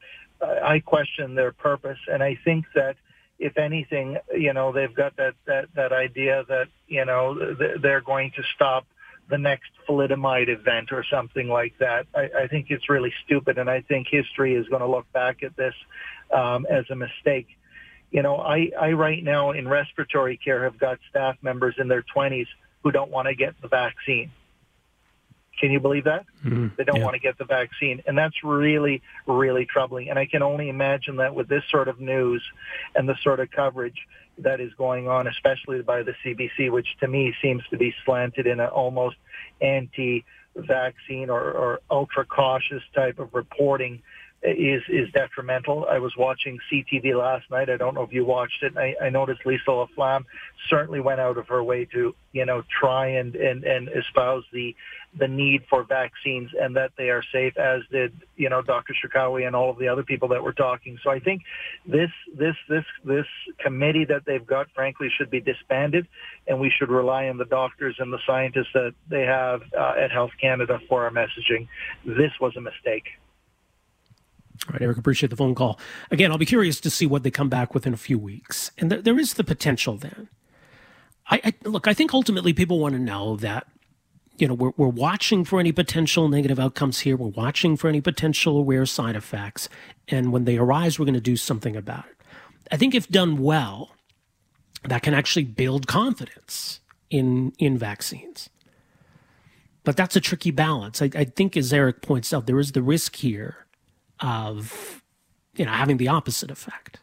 I 0.40 0.81
question 0.81 1.35
their 1.35 1.53
purpose, 1.53 1.98
and 2.07 2.22
I 2.22 2.38
think 2.44 2.66
that 2.74 2.96
if 3.38 3.57
anything, 3.57 4.18
you 4.35 4.53
know, 4.53 4.72
they've 4.72 4.94
got 4.94 5.16
that 5.16 5.35
that 5.46 5.66
that 5.74 5.92
idea 5.92 6.44
that 6.48 6.68
you 6.87 7.05
know 7.05 7.55
they're 7.81 8.01
going 8.01 8.33
to 8.37 8.42
stop 8.55 8.87
the 9.29 9.38
next 9.38 9.70
thalidomide 9.88 10.48
event 10.48 10.90
or 10.90 11.05
something 11.11 11.48
like 11.48 11.74
that. 11.79 12.07
I, 12.14 12.44
I 12.44 12.46
think 12.48 12.66
it's 12.70 12.88
really 12.88 13.12
stupid, 13.24 13.59
and 13.59 13.68
I 13.68 13.83
think 13.83 14.09
history 14.11 14.55
is 14.55 14.66
going 14.68 14.81
to 14.81 14.88
look 14.88 15.11
back 15.12 15.42
at 15.42 15.57
this 15.57 15.74
um, 16.35 16.66
as 16.70 16.85
a 16.90 16.96
mistake. 16.96 17.48
You 18.11 18.22
know, 18.22 18.37
I, 18.37 18.70
I 18.81 18.92
right 18.92 19.22
now 19.22 19.51
in 19.51 19.68
respiratory 19.68 20.38
care 20.38 20.64
have 20.64 20.79
got 20.79 20.98
staff 21.11 21.37
members 21.42 21.74
in 21.79 21.88
their 21.88 22.05
20s 22.16 22.46
who 22.83 22.90
don't 22.90 23.11
want 23.11 23.29
to 23.29 23.35
get 23.35 23.61
the 23.61 23.68
vaccine. 23.68 24.31
Can 25.61 25.71
you 25.73 25.81
believe 25.81 26.05
that? 26.05 26.25
Mm-hmm. 26.44 26.68
They 26.77 26.85
don't 26.85 26.99
yeah. 26.99 27.05
want 27.05 27.14
to 27.14 27.21
get 27.21 27.38
the 27.38 27.44
vaccine. 27.44 28.03
And 28.07 28.16
that's 28.16 28.44
really, 28.44 29.03
really 29.27 29.66
troubling. 29.66 30.09
And 30.11 30.18
I 30.18 30.27
can 30.27 30.42
only 30.42 30.68
imagine 30.68 31.16
that 31.16 31.35
with 31.35 31.49
this 31.49 31.64
sort 31.71 31.88
of 31.88 32.01
news 32.01 32.42
and 32.94 33.09
the 33.09 33.16
sort 33.23 33.40
of 33.40 33.51
coverage 33.51 34.07
that 34.38 34.61
is 34.61 34.73
going 34.75 35.09
on, 35.09 35.27
especially 35.27 35.83
by 35.83 36.03
the 36.03 36.14
CBC, 36.25 36.71
which 36.71 36.87
to 37.01 37.09
me 37.09 37.35
seems 37.42 37.62
to 37.71 37.77
be 37.77 37.94
slanted 38.05 38.47
in 38.47 38.61
an 38.61 38.68
almost 38.68 39.16
anti-vaccine 39.61 41.29
or, 41.29 41.51
or 41.53 41.81
ultra 41.90 42.25
cautious 42.25 42.83
type 42.94 43.18
of 43.18 43.35
reporting 43.35 44.03
is 44.42 44.83
is 44.88 45.11
detrimental. 45.12 45.87
I 45.90 45.98
was 45.98 46.16
watching 46.16 46.59
CTV 46.70 47.18
last 47.18 47.51
night. 47.51 47.68
I 47.68 47.77
don't 47.77 47.94
know 47.94 48.03
if 48.03 48.12
you 48.12 48.24
watched 48.24 48.62
it. 48.62 48.77
I, 48.77 48.94
I 49.03 49.11
noticed 49.11 49.44
Lisa 49.44 49.70
LaFlamme 49.70 50.24
certainly 50.70 51.01
went 51.01 51.20
out 51.20 51.38
of 51.38 51.48
her 51.48 51.62
way 51.62 51.87
to 51.87 52.14
you 52.33 52.46
know 52.46 52.62
try 52.81 53.09
and 53.09 53.35
and 53.35 53.64
and 53.64 53.88
espouse 53.88 54.44
the 54.53 54.77
the 55.18 55.27
need 55.27 55.62
for 55.68 55.83
vaccines 55.83 56.51
and 56.61 56.77
that 56.77 56.92
they 56.96 57.11
are 57.11 57.22
safe, 57.33 57.57
as 57.57 57.83
did 57.90 58.12
you 58.37 58.48
know 58.48 58.62
Dr. 58.62 58.94
Cherkaoui 58.94 59.44
and 59.44 59.57
all 59.57 59.70
of 59.70 59.79
the 59.79 59.88
other 59.88 60.05
people 60.05 60.29
that 60.29 60.42
were 60.42 60.53
talking. 60.53 60.98
So 61.03 61.11
I 61.11 61.18
think 61.18 61.42
this 61.85 62.11
this 62.33 62.55
this 62.68 62.85
this 63.05 63.27
committee 63.59 64.05
that 64.05 64.24
they've 64.24 64.46
got, 64.46 64.70
frankly, 64.72 65.09
should 65.16 65.31
be 65.31 65.40
disbanded, 65.40 66.07
and 66.46 66.61
we 66.61 66.70
should 66.70 66.90
rely 66.90 67.29
on 67.29 67.38
the 67.38 67.44
doctors 67.44 67.96
and 67.98 68.12
the 68.12 68.20
scientists 68.24 68.72
that 68.74 68.94
they 69.09 69.22
have 69.22 69.62
uh, 69.77 69.94
at 69.98 70.12
Health 70.12 70.33
Canada 70.40 70.79
for 70.88 71.05
our 71.05 71.11
messaging. 71.11 71.66
This 72.05 72.33
was 72.40 72.57
a 72.57 72.61
mistake. 72.61 73.05
All 74.66 74.73
right, 74.73 74.83
Eric, 74.83 74.99
appreciate 74.99 75.31
the 75.31 75.37
phone 75.37 75.55
call. 75.55 75.79
Again, 76.11 76.31
I'll 76.31 76.38
be 76.38 76.47
curious 76.47 76.81
to 76.81 76.90
see 76.90 77.07
what 77.07 77.23
they 77.23 77.31
come 77.31 77.49
back 77.49 77.75
with 77.75 77.87
in 77.87 77.94
a 77.94 77.99
few 77.99 78.18
weeks. 78.18 78.71
And 78.79 78.90
th- 78.90 79.05
there 79.05 79.18
is 79.18 79.35
the 79.35 79.44
potential 79.44 79.97
then. 79.97 80.29
I, 81.31 81.40
I, 81.44 81.55
look, 81.64 81.87
I 81.87 81.94
think 81.94 82.12
ultimately 82.12 82.53
people 82.53 82.79
want 82.79 82.94
to 82.94 82.99
know 82.99 83.37
that, 83.37 83.66
you 84.37 84.49
know, 84.49 84.55
we're, 84.55 84.73
we're 84.77 84.88
watching 84.88 85.44
for 85.44 85.61
any 85.61 85.73
potential 85.73 86.29
negative 86.29 86.59
outcomes 86.59 87.01
here. 87.01 87.16
We're 87.16 87.29
watching 87.29 87.77
for 87.77 87.88
any 87.88 88.01
potential 88.01 88.64
rare 88.64 88.87
side 88.87 89.16
effects. 89.16 89.68
And 90.09 90.33
when 90.33 90.44
they 90.44 90.57
arise, 90.57 90.99
we're 90.99 91.07
going 91.07 91.14
to 91.14 91.21
do 91.21 91.37
something 91.37 91.77
about 91.77 92.07
it. 92.07 92.16
I 92.71 92.77
think 92.77 92.94
if 92.94 93.09
done 93.09 93.38
well, 93.38 93.94
that 94.85 95.03
can 95.03 95.14
actually 95.14 95.44
build 95.44 95.87
confidence 95.87 96.81
in, 97.11 97.53
in 97.59 97.79
vaccines. 97.79 98.49
But 99.85 99.97
that's 99.97 100.16
a 100.16 100.21
tricky 100.21 100.51
balance. 100.51 101.01
I, 101.01 101.11
I 101.14 101.25
think, 101.25 101.57
as 101.57 101.73
Eric 101.73 102.03
points 102.03 102.33
out, 102.33 102.47
there 102.47 102.59
is 102.59 102.73
the 102.73 102.83
risk 102.83 103.16
here 103.16 103.66
of 104.20 105.02
you 105.57 105.64
know 105.64 105.72
having 105.72 105.96
the 105.96 106.09
opposite 106.09 106.50
effect. 106.50 106.98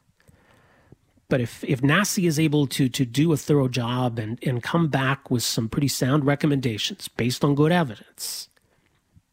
But 1.28 1.42
if 1.42 1.64
if 1.64 1.82
NACI 1.82 2.28
is 2.28 2.40
able 2.40 2.68
to 2.68 2.88
to 2.90 3.06
do 3.06 3.34
a 3.34 3.38
thorough 3.38 3.68
job 3.68 4.20
and 4.20 4.40
and 4.44 4.62
come 4.62 4.88
back 4.88 5.32
with 5.32 5.44
some 5.44 5.70
pretty 5.70 5.88
sound 5.88 6.26
recommendations 6.26 7.08
based 7.08 7.44
on 7.44 7.56
good 7.56 7.72
evidence, 7.72 8.50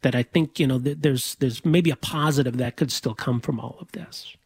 that 0.01 0.15
I 0.15 0.23
think 0.23 0.59
you 0.59 0.67
know 0.67 0.79
there's 0.79 1.35
there's 1.37 1.65
maybe 1.65 1.91
a 1.91 1.97
positive 1.97 2.57
that 2.57 2.77
could 2.77 2.91
still 2.91 3.15
come 3.15 3.41
from 3.41 3.61
all 3.61 3.77
of 3.81 3.93
this. 3.93 4.37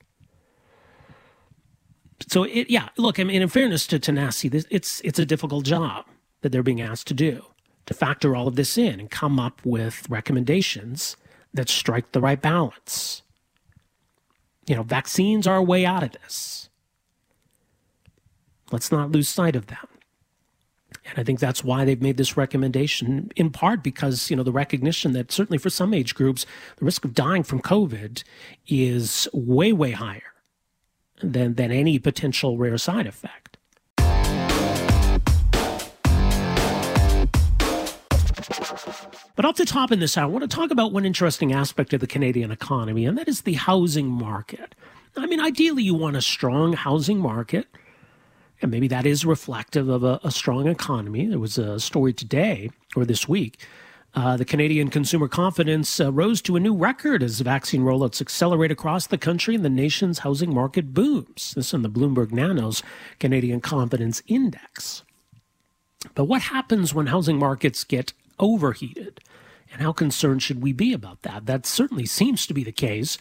So 2.29 2.45
it 2.45 2.69
yeah 2.69 2.89
look 2.97 3.21
I 3.21 3.25
mean 3.25 3.43
in 3.43 3.49
fairness 3.49 3.87
to, 3.89 3.99
NACI 3.99 4.51
this, 4.51 4.67
it's 4.71 5.01
it's 5.05 5.19
a 5.19 5.27
difficult 5.27 5.65
job 5.65 6.07
that 6.41 6.51
they're 6.51 6.63
being 6.63 6.81
asked 6.81 7.07
to 7.09 7.15
do 7.15 7.45
to 7.87 7.95
factor 7.95 8.35
all 8.35 8.49
of 8.49 8.57
this 8.57 8.77
in 8.77 8.99
and 8.99 9.11
come 9.11 9.39
up 9.39 9.61
with 9.65 10.09
recommendations 10.11 11.17
that 11.55 11.69
strike 11.69 12.11
the 12.13 12.21
right 12.21 12.43
balance 12.43 13.23
you 14.67 14.75
know, 14.75 14.83
vaccines 14.83 15.47
are 15.47 15.57
a 15.57 15.63
way 15.63 15.87
out 15.87 16.03
of 16.03 16.13
this. 16.13 16.69
Let's 18.73 18.91
not 18.91 19.13
lose 19.13 19.29
sight 19.29 19.55
of 19.55 19.67
that. 19.69 19.89
And 21.09 21.19
I 21.19 21.23
think 21.23 21.39
that's 21.39 21.63
why 21.63 21.85
they've 21.85 22.03
made 22.03 22.17
this 22.17 22.37
recommendation, 22.37 23.31
in 23.37 23.51
part 23.51 23.83
because, 23.83 24.29
you 24.29 24.37
know, 24.37 24.43
the 24.43 24.53
recognition 24.53 25.13
that 25.13 25.31
certainly 25.31 25.59
for 25.59 25.71
some 25.71 25.95
age 25.95 26.15
groups, 26.15 26.47
the 26.77 26.85
risk 26.85 27.05
of 27.05 27.15
dying 27.15 27.45
from 27.45 27.61
COVID 27.61 28.25
is 28.67 29.29
way, 29.33 29.73
way 29.73 29.93
higher 29.93 30.35
than, 31.23 31.55
than 31.55 31.71
any 31.71 31.99
potential 31.99 32.59
rare 32.59 32.79
side 32.79 33.07
effect. 33.07 33.46
But 39.37 39.45
off 39.45 39.57
the 39.57 39.67
top 39.67 39.93
in 39.93 40.01
this 40.01 40.17
hour, 40.17 40.25
I 40.25 40.29
want 40.29 40.51
to 40.51 40.57
talk 40.57 40.71
about 40.71 40.93
one 40.93 41.05
interesting 41.05 41.53
aspect 41.53 41.93
of 41.93 42.01
the 42.01 42.07
Canadian 42.07 42.51
economy, 42.51 43.05
and 43.05 43.19
that 43.19 43.29
is 43.29 43.43
the 43.43 43.53
housing 43.53 44.09
market. 44.09 44.75
I 45.15 45.27
mean, 45.27 45.41
ideally, 45.41 45.83
you 45.83 45.95
want 45.95 46.17
a 46.17 46.23
strong 46.23 46.73
housing 46.73 47.19
market, 47.19 47.67
and 48.63 48.71
maybe 48.71 48.89
that 48.89 49.05
is 49.05 49.27
reflective 49.27 49.91
of 49.91 50.03
a, 50.03 50.19
a 50.25 50.31
strong 50.31 50.67
economy. 50.69 51.27
There 51.27 51.39
was 51.39 51.59
a 51.59 51.79
story 51.79 52.15
today 52.15 52.71
or 52.97 53.05
this 53.05 53.29
week. 53.29 53.59
Uh, 54.15 54.39
the 54.39 54.47
Canadian 54.47 54.89
consumer 54.89 55.29
confidence 55.29 56.01
uh, 56.01 56.11
rose 56.11 56.41
to 56.41 56.57
a 56.57 56.61
new 56.61 56.75
record 56.75 57.23
as 57.23 57.39
vaccine 57.41 57.83
rollouts 57.83 58.23
accelerate 58.23 58.71
across 58.71 59.07
the 59.07 59.19
country 59.19 59.55
and 59.55 59.65
the 59.65 59.69
nation's 59.69 60.21
housing 60.21 60.55
market 60.55 60.95
booms. 60.95 61.53
This 61.55 61.75
in 61.75 61.83
the 61.83 61.91
Bloomberg 61.91 62.33
Nanos 62.33 62.83
Canadian 63.21 63.61
Confidence 63.61 64.23
Index. 64.27 65.03
But 66.15 66.25
what 66.25 66.41
happens 66.41 66.95
when 66.95 67.09
housing 67.09 67.39
markets 67.39 67.85
get 67.85 68.15
overheated? 68.39 69.21
And 69.73 69.83
how 69.83 69.93
concerned 69.93 70.43
should 70.43 70.63
we 70.63 70.73
be 70.73 70.93
about 70.93 71.23
that? 71.23 71.47
That 71.47 71.67
certainly 71.67 72.07
seems 72.07 72.47
to 72.47 72.55
be 72.55 72.65
the 72.65 72.73
case, 72.73 73.19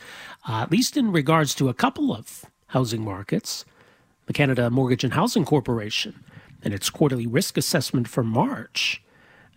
uh, 0.48 0.62
at 0.62 0.72
least 0.72 0.96
in 0.96 1.12
regards 1.12 1.54
to 1.56 1.70
a 1.70 1.74
couple 1.74 2.14
of 2.14 2.46
housing 2.68 3.04
markets. 3.04 3.66
The 4.28 4.34
Canada 4.34 4.70
Mortgage 4.70 5.04
and 5.04 5.14
Housing 5.14 5.46
Corporation 5.46 6.24
and 6.64 6.74
its 6.74 6.90
quarterly 6.90 7.28
risk 7.28 7.58
assessment 7.58 8.08
for 8.08 8.24
March, 8.24 9.04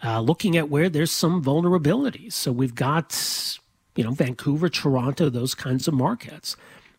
uh, 0.05 0.21
looking 0.21 0.57
at 0.57 0.69
where 0.69 0.89
there's 0.89 1.11
some 1.11 1.43
vulnerabilities. 1.43 2.35
So 2.35 2.53
we've 2.53 2.75
got, 2.75 3.59
you 3.97 4.05
know, 4.05 4.11
Vancouver, 4.11 4.69
Toronto, 4.69 5.31
those 5.31 5.55
kinds 5.55 5.89
of 5.89 5.95
markets 5.95 6.57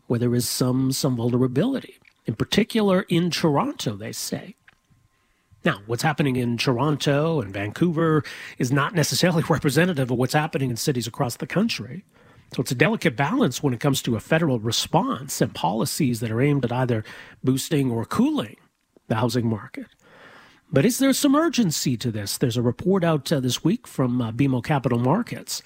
where 0.07 0.19
there 0.19 0.33
is 0.33 0.49
some 0.49 0.91
some 0.91 1.15
vulnerability, 1.15 1.99
in 2.25 2.35
particular 2.35 3.05
in 3.09 3.29
Toronto, 3.29 3.95
they 3.95 4.11
say. 4.11 4.55
Now, 5.65 5.81
what's 5.87 6.03
happening 6.03 6.35
in 6.35 6.57
Toronto 6.57 7.41
and 7.41 7.53
Vancouver 7.53 8.23
is 8.57 8.71
not 8.71 8.95
necessarily 8.95 9.43
representative 9.49 10.11
of 10.11 10.17
what's 10.17 10.33
happening 10.33 10.69
in 10.69 10.77
cities 10.77 11.07
across 11.07 11.37
the 11.37 11.47
country. 11.47 12.05
So 12.53 12.61
it's 12.61 12.71
a 12.71 12.75
delicate 12.75 13.15
balance 13.15 13.61
when 13.61 13.73
it 13.73 13.79
comes 13.79 14.01
to 14.03 14.15
a 14.15 14.19
federal 14.19 14.59
response 14.59 15.39
and 15.39 15.53
policies 15.53 16.19
that 16.19 16.31
are 16.31 16.41
aimed 16.41 16.65
at 16.65 16.71
either 16.71 17.03
boosting 17.43 17.91
or 17.91 18.05
cooling 18.05 18.57
the 19.07 19.15
housing 19.15 19.47
market. 19.47 19.87
But 20.71 20.85
is 20.85 20.99
there 20.99 21.13
some 21.13 21.35
urgency 21.35 21.97
to 21.97 22.11
this? 22.11 22.37
There's 22.37 22.57
a 22.57 22.61
report 22.61 23.03
out 23.03 23.31
uh, 23.31 23.39
this 23.39 23.63
week 23.63 23.87
from 23.87 24.21
uh, 24.21 24.31
BMO 24.31 24.63
Capital 24.63 24.99
Markets 24.99 25.63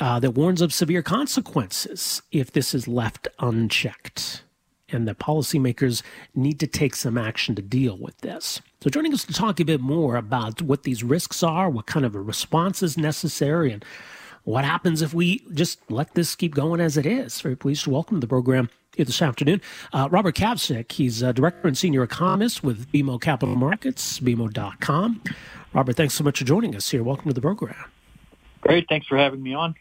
uh, 0.00 0.18
that 0.20 0.32
warns 0.32 0.62
of 0.62 0.72
severe 0.72 1.02
consequences 1.02 2.22
if 2.32 2.50
this 2.50 2.74
is 2.74 2.88
left 2.88 3.28
unchecked, 3.38 4.42
and 4.90 5.06
that 5.08 5.18
policymakers 5.18 6.02
need 6.34 6.60
to 6.60 6.66
take 6.66 6.94
some 6.94 7.18
action 7.18 7.54
to 7.54 7.62
deal 7.62 7.96
with 7.96 8.18
this. 8.18 8.60
So, 8.80 8.90
joining 8.90 9.12
us 9.12 9.24
to 9.24 9.32
talk 9.32 9.60
a 9.60 9.64
bit 9.64 9.80
more 9.80 10.16
about 10.16 10.62
what 10.62 10.84
these 10.84 11.02
risks 11.02 11.42
are, 11.42 11.68
what 11.68 11.86
kind 11.86 12.06
of 12.06 12.14
a 12.14 12.20
response 12.20 12.82
is 12.82 12.96
necessary, 12.96 13.72
and 13.72 13.84
what 14.44 14.64
happens 14.64 15.02
if 15.02 15.12
we 15.12 15.42
just 15.52 15.80
let 15.90 16.14
this 16.14 16.36
keep 16.36 16.54
going 16.54 16.80
as 16.80 16.96
it 16.96 17.06
is. 17.06 17.40
Very 17.40 17.56
pleased 17.56 17.84
to 17.84 17.90
welcome 17.90 18.20
the 18.20 18.28
program 18.28 18.70
here 18.96 19.04
this 19.04 19.20
afternoon 19.20 19.60
uh, 19.92 20.08
Robert 20.10 20.36
Kavcic. 20.36 20.92
He's 20.92 21.22
a 21.22 21.32
director 21.32 21.66
and 21.66 21.76
senior 21.76 22.02
economist 22.02 22.62
with 22.62 22.90
BMO 22.92 23.20
Capital 23.20 23.56
Markets, 23.56 24.20
BMO.com. 24.20 25.22
Robert, 25.72 25.96
thanks 25.96 26.14
so 26.14 26.24
much 26.24 26.38
for 26.38 26.44
joining 26.44 26.74
us 26.74 26.88
here. 26.90 27.02
Welcome 27.02 27.28
to 27.28 27.34
the 27.34 27.40
program. 27.40 27.74
Great. 28.60 28.88
Thanks 28.88 29.06
for 29.06 29.18
having 29.18 29.42
me 29.42 29.54
on. 29.54 29.74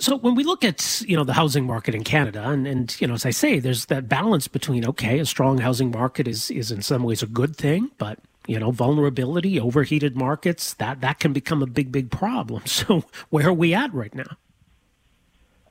So 0.00 0.16
when 0.16 0.34
we 0.34 0.44
look 0.44 0.64
at 0.64 1.02
you 1.06 1.16
know 1.16 1.24
the 1.24 1.34
housing 1.34 1.66
market 1.66 1.94
in 1.94 2.04
Canada, 2.04 2.48
and, 2.48 2.66
and 2.66 3.00
you 3.00 3.06
know 3.06 3.14
as 3.14 3.26
I 3.26 3.30
say, 3.30 3.58
there's 3.58 3.86
that 3.86 4.08
balance 4.08 4.48
between 4.48 4.86
okay, 4.86 5.18
a 5.18 5.26
strong 5.26 5.58
housing 5.58 5.90
market 5.90 6.26
is 6.26 6.50
is 6.50 6.72
in 6.72 6.80
some 6.80 7.02
ways 7.02 7.22
a 7.22 7.26
good 7.26 7.54
thing, 7.54 7.90
but 7.98 8.18
you 8.46 8.58
know 8.58 8.70
vulnerability, 8.70 9.60
overheated 9.60 10.16
markets 10.16 10.74
that 10.74 11.02
that 11.02 11.20
can 11.20 11.34
become 11.34 11.62
a 11.62 11.66
big 11.66 11.92
big 11.92 12.10
problem. 12.10 12.62
So 12.66 13.04
where 13.28 13.48
are 13.48 13.52
we 13.52 13.74
at 13.74 13.92
right 13.92 14.14
now? 14.14 14.36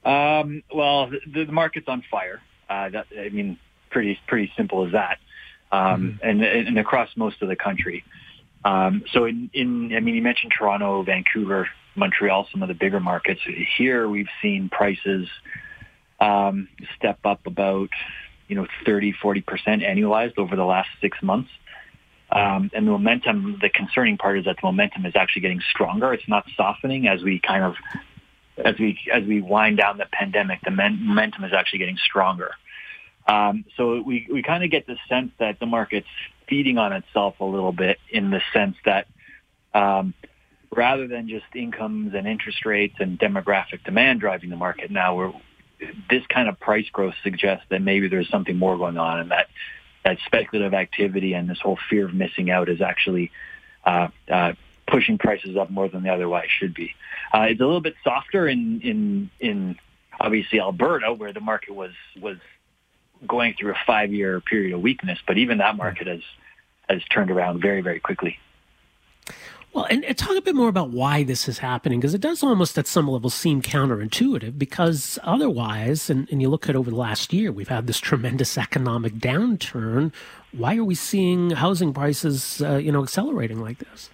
Um, 0.05 0.63
well, 0.73 1.09
the, 1.09 1.45
the, 1.45 1.51
market's 1.51 1.87
on 1.87 2.03
fire. 2.09 2.41
Uh, 2.69 2.89
that, 2.89 3.07
I 3.19 3.29
mean, 3.29 3.57
pretty 3.89 4.19
pretty 4.27 4.51
simple 4.55 4.85
as 4.85 4.91
that, 4.91 5.17
um, 5.71 6.19
mm-hmm. 6.23 6.29
and, 6.29 6.43
and 6.43 6.79
across 6.79 7.09
most 7.17 7.41
of 7.41 7.49
the 7.49 7.55
country. 7.55 8.03
Um, 8.63 9.03
so 9.11 9.25
in, 9.25 9.49
in, 9.53 9.93
I 9.95 9.99
mean, 10.01 10.15
you 10.15 10.21
mentioned 10.21 10.51
Toronto, 10.57 11.01
Vancouver, 11.03 11.67
Montreal, 11.99 12.47
some 12.51 12.61
of 12.61 12.67
the 12.67 12.73
bigger 12.73 12.99
markets. 12.99 13.41
Here 13.77 14.07
we've 14.07 14.29
seen 14.41 14.69
prices 14.69 15.27
um, 16.19 16.67
step 16.97 17.19
up 17.25 17.45
about, 17.45 17.89
you 18.47 18.55
know, 18.55 18.67
30, 18.85 19.13
40% 19.13 19.43
annualized 19.67 20.37
over 20.37 20.55
the 20.55 20.65
last 20.65 20.89
six 21.01 21.21
months. 21.21 21.49
Um, 22.31 22.69
and 22.73 22.85
the 22.85 22.91
momentum, 22.91 23.57
the 23.61 23.69
concerning 23.69 24.17
part 24.17 24.37
is 24.37 24.45
that 24.45 24.57
the 24.61 24.67
momentum 24.67 25.05
is 25.05 25.13
actually 25.15 25.41
getting 25.41 25.61
stronger. 25.71 26.13
It's 26.13 26.27
not 26.27 26.45
softening 26.55 27.07
as 27.07 27.23
we 27.23 27.39
kind 27.39 27.63
of, 27.63 27.75
as 28.63 28.75
we, 28.79 28.99
as 29.11 29.23
we 29.23 29.41
wind 29.41 29.77
down 29.77 29.97
the 29.97 30.05
pandemic, 30.11 30.59
the 30.63 30.71
men, 30.71 30.99
momentum 31.01 31.43
is 31.43 31.53
actually 31.53 31.79
getting 31.79 31.97
stronger. 31.97 32.51
Um, 33.27 33.65
so 33.77 34.01
we, 34.01 34.27
we 34.31 34.43
kind 34.43 34.63
of 34.63 34.71
get 34.71 34.85
the 34.87 34.97
sense 35.07 35.31
that 35.39 35.59
the 35.59 35.65
market's 35.65 36.07
feeding 36.47 36.77
on 36.77 36.93
itself 36.93 37.35
a 37.39 37.45
little 37.45 37.71
bit 37.71 37.97
in 38.09 38.31
the 38.31 38.41
sense 38.53 38.75
that 38.85 39.07
um, 39.73 40.13
rather 40.75 41.07
than 41.07 41.27
just 41.27 41.45
incomes 41.55 42.13
and 42.13 42.27
interest 42.27 42.65
rates 42.65 42.95
and 42.99 43.19
demographic 43.19 43.83
demand 43.83 44.19
driving 44.19 44.49
the 44.49 44.55
market, 44.55 44.91
now 44.91 45.15
we're 45.15 45.33
this 46.09 46.23
kind 46.27 46.49
of 46.49 46.59
price 46.59 46.89
growth 46.91 47.13
suggests 47.23 47.65
that 47.69 47.81
maybe 47.81 48.09
there's 48.09 48.29
something 48.29 48.57
more 48.57 48.77
going 48.77 48.97
on, 48.97 49.19
and 49.19 49.31
that 49.31 49.47
that 50.03 50.17
speculative 50.25 50.73
activity 50.73 51.33
and 51.33 51.49
this 51.49 51.59
whole 51.59 51.77
fear 51.89 52.05
of 52.05 52.13
missing 52.13 52.49
out 52.49 52.69
is 52.69 52.81
actually 52.81 53.31
uh, 53.85 54.07
uh, 54.31 54.53
pushing 54.87 55.17
prices 55.17 55.55
up 55.57 55.69
more 55.69 55.87
than 55.87 56.03
they 56.03 56.09
otherwise 56.09 56.47
should 56.49 56.73
be. 56.73 56.95
Uh, 57.33 57.47
it's 57.49 57.61
a 57.61 57.65
little 57.65 57.81
bit 57.81 57.95
softer 58.03 58.47
in 58.47 58.81
in 58.81 59.29
in 59.39 59.79
obviously 60.19 60.59
Alberta, 60.59 61.13
where 61.13 61.33
the 61.33 61.39
market 61.39 61.73
was 61.73 61.91
was 62.19 62.37
going 63.27 63.53
through 63.59 63.71
a 63.71 63.79
five 63.85 64.13
year 64.13 64.39
period 64.41 64.73
of 64.73 64.81
weakness, 64.81 65.19
but 65.27 65.37
even 65.37 65.59
that 65.59 65.75
market 65.75 66.07
has 66.07 66.21
has 66.89 67.03
turned 67.05 67.31
around 67.31 67.61
very 67.61 67.81
very 67.81 67.99
quickly. 67.99 68.37
Well, 69.73 69.85
and, 69.89 70.03
and, 70.03 70.17
talk 70.17 70.35
a 70.35 70.41
bit 70.41 70.55
more 70.55 70.67
about 70.67 70.89
why 70.89 71.23
this 71.23 71.47
is 71.47 71.59
happening, 71.59 71.99
because 71.99 72.15
it 72.15 72.21
does 72.21 72.41
almost 72.41 72.77
at 72.77 72.87
some 72.87 73.07
level 73.07 73.29
seem 73.29 73.61
counterintuitive, 73.61 74.57
because 74.57 75.19
otherwise, 75.23 76.09
and, 76.09 76.27
and 76.31 76.41
you 76.41 76.49
look 76.49 76.67
at 76.67 76.75
over 76.75 76.89
the 76.89 76.95
last 76.95 77.31
year, 77.31 77.51
we've 77.51 77.67
had 77.67 77.85
this 77.85 77.99
tremendous 77.99 78.57
economic 78.57 79.13
downturn. 79.13 80.11
Why 80.53 80.75
are 80.77 80.83
we 80.83 80.95
seeing 80.95 81.51
housing 81.51 81.93
prices, 81.93 82.61
uh, 82.63 82.77
you 82.77 82.91
know, 82.91 83.03
accelerating 83.03 83.59
like 83.59 83.77
this? 83.77 84.09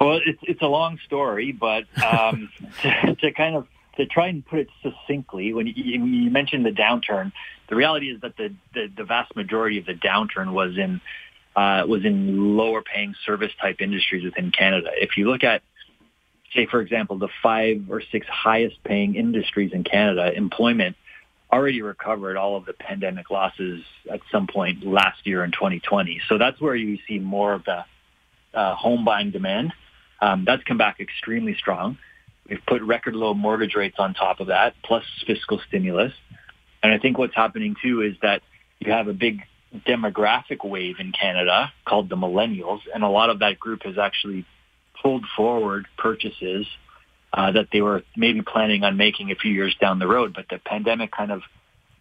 Well, 0.00 0.20
it's, 0.26 0.40
it's 0.42 0.62
a 0.62 0.66
long 0.66 0.98
story, 1.06 1.52
but 1.52 1.84
um, 2.04 2.50
to, 2.82 3.14
to, 3.14 3.32
kind 3.32 3.54
of 3.54 3.68
to 3.96 4.06
try 4.06 4.26
and 4.28 4.44
put 4.44 4.60
it 4.60 4.68
succinctly, 4.82 5.52
when 5.52 5.68
you, 5.68 5.74
you 5.76 6.30
mentioned 6.30 6.66
the 6.66 6.70
downturn, 6.70 7.32
the 7.68 7.76
reality 7.76 8.10
is 8.10 8.20
that 8.22 8.36
the, 8.36 8.54
the, 8.74 8.90
the 8.96 9.04
vast 9.04 9.36
majority 9.36 9.78
of 9.78 9.86
the 9.86 9.94
downturn 9.94 10.52
was 10.52 10.78
in 10.78 11.00
uh, 11.58 11.84
was 11.88 12.04
in 12.04 12.56
lower 12.56 12.82
paying 12.82 13.16
service 13.26 13.50
type 13.60 13.80
industries 13.80 14.22
within 14.22 14.52
Canada. 14.52 14.90
If 14.94 15.16
you 15.16 15.28
look 15.28 15.42
at, 15.42 15.62
say, 16.54 16.66
for 16.66 16.80
example, 16.80 17.18
the 17.18 17.30
five 17.42 17.82
or 17.90 18.00
six 18.12 18.28
highest 18.28 18.76
paying 18.84 19.16
industries 19.16 19.72
in 19.72 19.82
Canada, 19.82 20.32
employment 20.32 20.94
already 21.52 21.82
recovered 21.82 22.36
all 22.36 22.54
of 22.54 22.64
the 22.64 22.74
pandemic 22.74 23.28
losses 23.28 23.82
at 24.08 24.20
some 24.30 24.46
point 24.46 24.86
last 24.86 25.26
year 25.26 25.42
in 25.42 25.50
2020. 25.50 26.20
So 26.28 26.38
that's 26.38 26.60
where 26.60 26.76
you 26.76 26.98
see 27.08 27.18
more 27.18 27.54
of 27.54 27.64
the 27.64 27.84
uh, 28.54 28.76
home 28.76 29.04
buying 29.04 29.32
demand. 29.32 29.72
Um, 30.20 30.44
that's 30.46 30.62
come 30.62 30.78
back 30.78 31.00
extremely 31.00 31.56
strong. 31.56 31.98
We've 32.48 32.64
put 32.68 32.82
record 32.82 33.16
low 33.16 33.34
mortgage 33.34 33.74
rates 33.74 33.96
on 33.98 34.14
top 34.14 34.38
of 34.38 34.46
that, 34.46 34.74
plus 34.84 35.04
fiscal 35.26 35.60
stimulus. 35.66 36.12
And 36.84 36.92
I 36.92 36.98
think 36.98 37.18
what's 37.18 37.34
happening 37.34 37.74
too 37.82 38.02
is 38.02 38.14
that 38.22 38.42
you 38.78 38.92
have 38.92 39.08
a 39.08 39.12
big 39.12 39.42
demographic 39.74 40.64
wave 40.64 40.96
in 40.98 41.12
Canada 41.12 41.72
called 41.84 42.08
the 42.08 42.16
millennials, 42.16 42.80
and 42.92 43.02
a 43.02 43.08
lot 43.08 43.30
of 43.30 43.40
that 43.40 43.58
group 43.58 43.82
has 43.84 43.98
actually 43.98 44.46
pulled 45.02 45.24
forward 45.36 45.86
purchases 45.96 46.66
uh, 47.32 47.52
that 47.52 47.68
they 47.72 47.80
were 47.80 48.02
maybe 48.16 48.42
planning 48.42 48.84
on 48.84 48.96
making 48.96 49.30
a 49.30 49.34
few 49.34 49.52
years 49.52 49.76
down 49.80 49.98
the 49.98 50.06
road, 50.06 50.32
but 50.34 50.46
the 50.48 50.58
pandemic 50.58 51.10
kind 51.12 51.30
of 51.30 51.42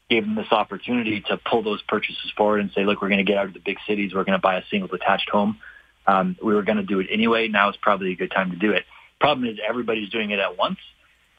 gave 0.09 0.23
them 0.23 0.35
this 0.35 0.51
opportunity 0.51 1.21
to 1.21 1.37
pull 1.37 1.61
those 1.63 1.81
purchases 1.81 2.31
forward 2.37 2.61
and 2.61 2.71
say, 2.73 2.85
look, 2.85 3.01
we're 3.01 3.09
going 3.09 3.25
to 3.25 3.29
get 3.29 3.37
out 3.37 3.47
of 3.47 3.53
the 3.53 3.59
big 3.59 3.77
cities. 3.85 4.13
We're 4.13 4.23
going 4.23 4.37
to 4.37 4.41
buy 4.41 4.57
a 4.57 4.63
single 4.71 4.87
detached 4.87 5.29
home. 5.29 5.59
Um, 6.05 6.37
we 6.41 6.53
were 6.55 6.63
going 6.63 6.77
to 6.77 6.83
do 6.83 7.01
it 7.01 7.07
anyway. 7.11 7.49
Now 7.49 7.69
is 7.69 7.75
probably 7.81 8.13
a 8.13 8.15
good 8.15 8.31
time 8.31 8.51
to 8.51 8.57
do 8.57 8.71
it. 8.71 8.85
Problem 9.19 9.47
is 9.47 9.57
everybody's 9.67 10.09
doing 10.09 10.31
it 10.31 10.39
at 10.39 10.57
once 10.57 10.77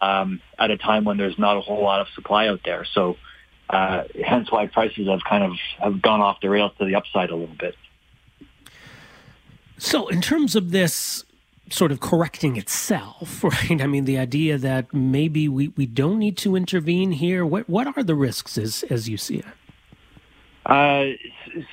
um, 0.03 0.43
at 0.59 0.71
a 0.71 0.77
time 0.77 1.05
when 1.05 1.17
there's 1.17 1.39
not 1.39 1.57
a 1.57 1.61
whole 1.61 1.83
lot 1.83 2.03
of 2.03 2.09
supply 2.15 2.49
out 2.49 2.61
there. 2.65 2.87
So 2.93 3.17
uh, 3.71 4.05
hence 4.25 4.51
why 4.51 4.67
prices 4.67 5.09
have 5.09 5.21
kind 5.29 5.45
of 5.45 5.53
have 5.79 6.01
gone 6.01 6.21
off 6.21 6.41
the 6.41 6.49
rails 6.49 6.73
to 6.79 6.85
the 6.85 6.95
upside 6.95 7.31
a 7.31 7.37
little 7.37 7.55
bit. 7.55 7.77
So, 9.79 10.09
in 10.09 10.21
terms 10.21 10.57
of 10.57 10.71
this 10.71 11.25
sort 11.71 11.93
of 11.93 12.01
correcting 12.01 12.57
itself, 12.57 13.45
right? 13.45 13.81
I 13.81 13.87
mean, 13.87 14.05
the 14.05 14.19
idea 14.19 14.59
that 14.59 14.93
maybe 14.93 15.49
we, 15.49 15.69
we 15.69 15.87
don't 15.87 16.19
need 16.19 16.37
to 16.39 16.57
intervene 16.57 17.13
here. 17.13 17.45
What 17.45 17.69
what 17.69 17.97
are 17.97 18.03
the 18.03 18.15
risks 18.15 18.59
as 18.59 18.85
as 18.91 19.09
you 19.09 19.17
see 19.17 19.39
it? 19.39 19.47
Uh, 20.67 21.17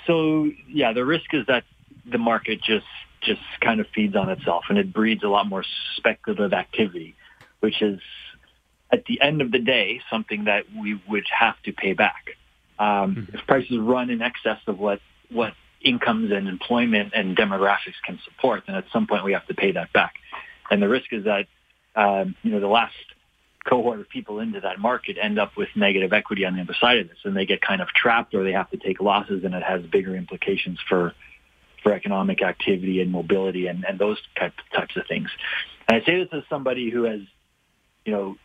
so 0.07 0.49
yeah, 0.69 0.93
the 0.93 1.05
risk 1.05 1.33
is 1.33 1.45
that 1.47 1.63
the 2.05 2.17
market 2.17 2.61
just 2.61 2.85
just 3.21 3.41
kind 3.61 3.79
of 3.79 3.87
feeds 3.93 4.15
on 4.15 4.29
itself 4.29 4.65
and 4.69 4.77
it 4.77 4.93
breeds 4.93 5.23
a 5.23 5.27
lot 5.27 5.47
more 5.47 5.63
speculative 5.95 6.53
activity, 6.53 7.15
which 7.59 7.81
is 7.81 7.99
at 8.95 9.05
the 9.05 9.21
end 9.21 9.41
of 9.41 9.51
the 9.51 9.59
day 9.59 10.01
something 10.09 10.45
that 10.45 10.63
we 10.81 10.99
would 11.09 11.25
have 11.37 11.55
to 11.63 11.73
pay 11.73 11.93
back. 11.93 12.37
Um, 12.79 12.87
mm-hmm. 12.87 13.35
If 13.35 13.45
prices 13.45 13.77
run 13.77 14.09
in 14.09 14.21
excess 14.21 14.59
of 14.67 14.79
what 14.79 14.99
what 15.29 15.53
incomes 15.81 16.31
and 16.31 16.47
employment 16.47 17.13
and 17.13 17.37
demographics 17.37 17.99
can 18.05 18.19
support, 18.25 18.63
then 18.67 18.75
at 18.75 18.85
some 18.93 19.05
point 19.07 19.23
we 19.23 19.33
have 19.33 19.45
to 19.47 19.53
pay 19.53 19.71
that 19.73 19.91
back. 19.93 20.13
And 20.71 20.81
the 20.81 20.89
risk 20.89 21.11
is 21.11 21.25
that 21.25 21.45
um, 21.95 22.35
you 22.41 22.51
know 22.51 22.59
the 22.59 22.67
last 22.67 22.95
cohort 23.69 23.99
of 23.99 24.07
people 24.09 24.39
into 24.39 24.59
that 24.61 24.79
market 24.79 25.17
end 25.19 25.39
up 25.39 25.51
with 25.57 25.69
negative 25.75 26.13
equity 26.13 26.45
on 26.45 26.55
the 26.55 26.61
other 26.61 26.75
side 26.79 26.99
of 26.99 27.07
this, 27.07 27.17
and 27.23 27.35
they 27.35 27.45
get 27.45 27.61
kind 27.61 27.81
of 27.81 27.87
trapped, 27.89 28.33
or 28.33 28.43
they 28.43 28.53
have 28.53 28.69
to 28.71 28.77
take 28.77 29.01
losses, 29.01 29.43
and 29.43 29.53
it 29.53 29.63
has 29.63 29.81
bigger 29.83 30.15
implications 30.15 30.79
for 30.87 31.13
for 31.83 31.93
economic 31.93 32.41
activity 32.41 32.99
and 32.99 33.11
mobility 33.11 33.67
and, 33.67 33.85
and 33.87 33.99
those 33.99 34.17
type, 34.39 34.53
types 34.73 34.97
of 34.97 35.03
things. 35.07 35.29
And 35.87 36.01
I 36.01 36.03
say 36.03 36.17
this 36.17 36.29
as 36.33 36.41
somebody 36.49 36.89
who 36.89 37.03
has, 37.03 37.21
you 38.05 38.11
know, 38.11 38.35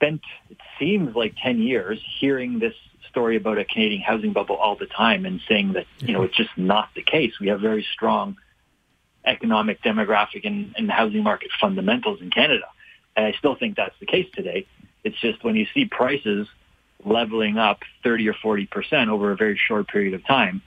spent, 0.00 0.22
it 0.48 0.56
seems 0.78 1.14
like 1.14 1.34
10 1.42 1.60
years 1.60 2.00
hearing 2.18 2.58
this 2.58 2.74
story 3.10 3.36
about 3.36 3.58
a 3.58 3.64
Canadian 3.64 4.00
housing 4.00 4.32
bubble 4.32 4.56
all 4.56 4.76
the 4.76 4.86
time 4.86 5.26
and 5.26 5.40
saying 5.48 5.74
that, 5.74 5.86
you 5.98 6.14
know, 6.14 6.22
it's 6.22 6.36
just 6.36 6.56
not 6.56 6.88
the 6.94 7.02
case. 7.02 7.38
We 7.38 7.48
have 7.48 7.60
very 7.60 7.86
strong 7.92 8.36
economic, 9.24 9.82
demographic, 9.82 10.46
and, 10.46 10.74
and 10.76 10.90
housing 10.90 11.22
market 11.22 11.50
fundamentals 11.60 12.22
in 12.22 12.30
Canada. 12.30 12.66
And 13.14 13.26
I 13.26 13.32
still 13.32 13.54
think 13.54 13.76
that's 13.76 13.98
the 14.00 14.06
case 14.06 14.26
today. 14.34 14.66
It's 15.04 15.20
just 15.20 15.44
when 15.44 15.56
you 15.56 15.66
see 15.74 15.84
prices 15.84 16.48
leveling 17.04 17.58
up 17.58 17.80
30 18.02 18.28
or 18.28 18.34
40 18.34 18.66
percent 18.66 19.10
over 19.10 19.32
a 19.32 19.36
very 19.36 19.58
short 19.58 19.88
period 19.88 20.14
of 20.14 20.24
time, 20.24 20.62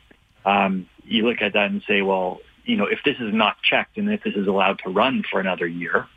um, 0.46 0.88
you 1.04 1.28
look 1.28 1.42
at 1.42 1.54
that 1.54 1.72
and 1.72 1.82
say, 1.88 2.02
well, 2.02 2.42
you 2.66 2.76
know, 2.76 2.86
if 2.86 3.00
this 3.04 3.16
is 3.20 3.34
not 3.34 3.58
checked 3.62 3.98
and 3.98 4.12
if 4.12 4.24
this 4.24 4.36
is 4.36 4.48
allowed 4.48 4.80
to 4.80 4.90
run 4.90 5.24
for 5.30 5.40
another 5.40 5.66
year, 5.66 6.08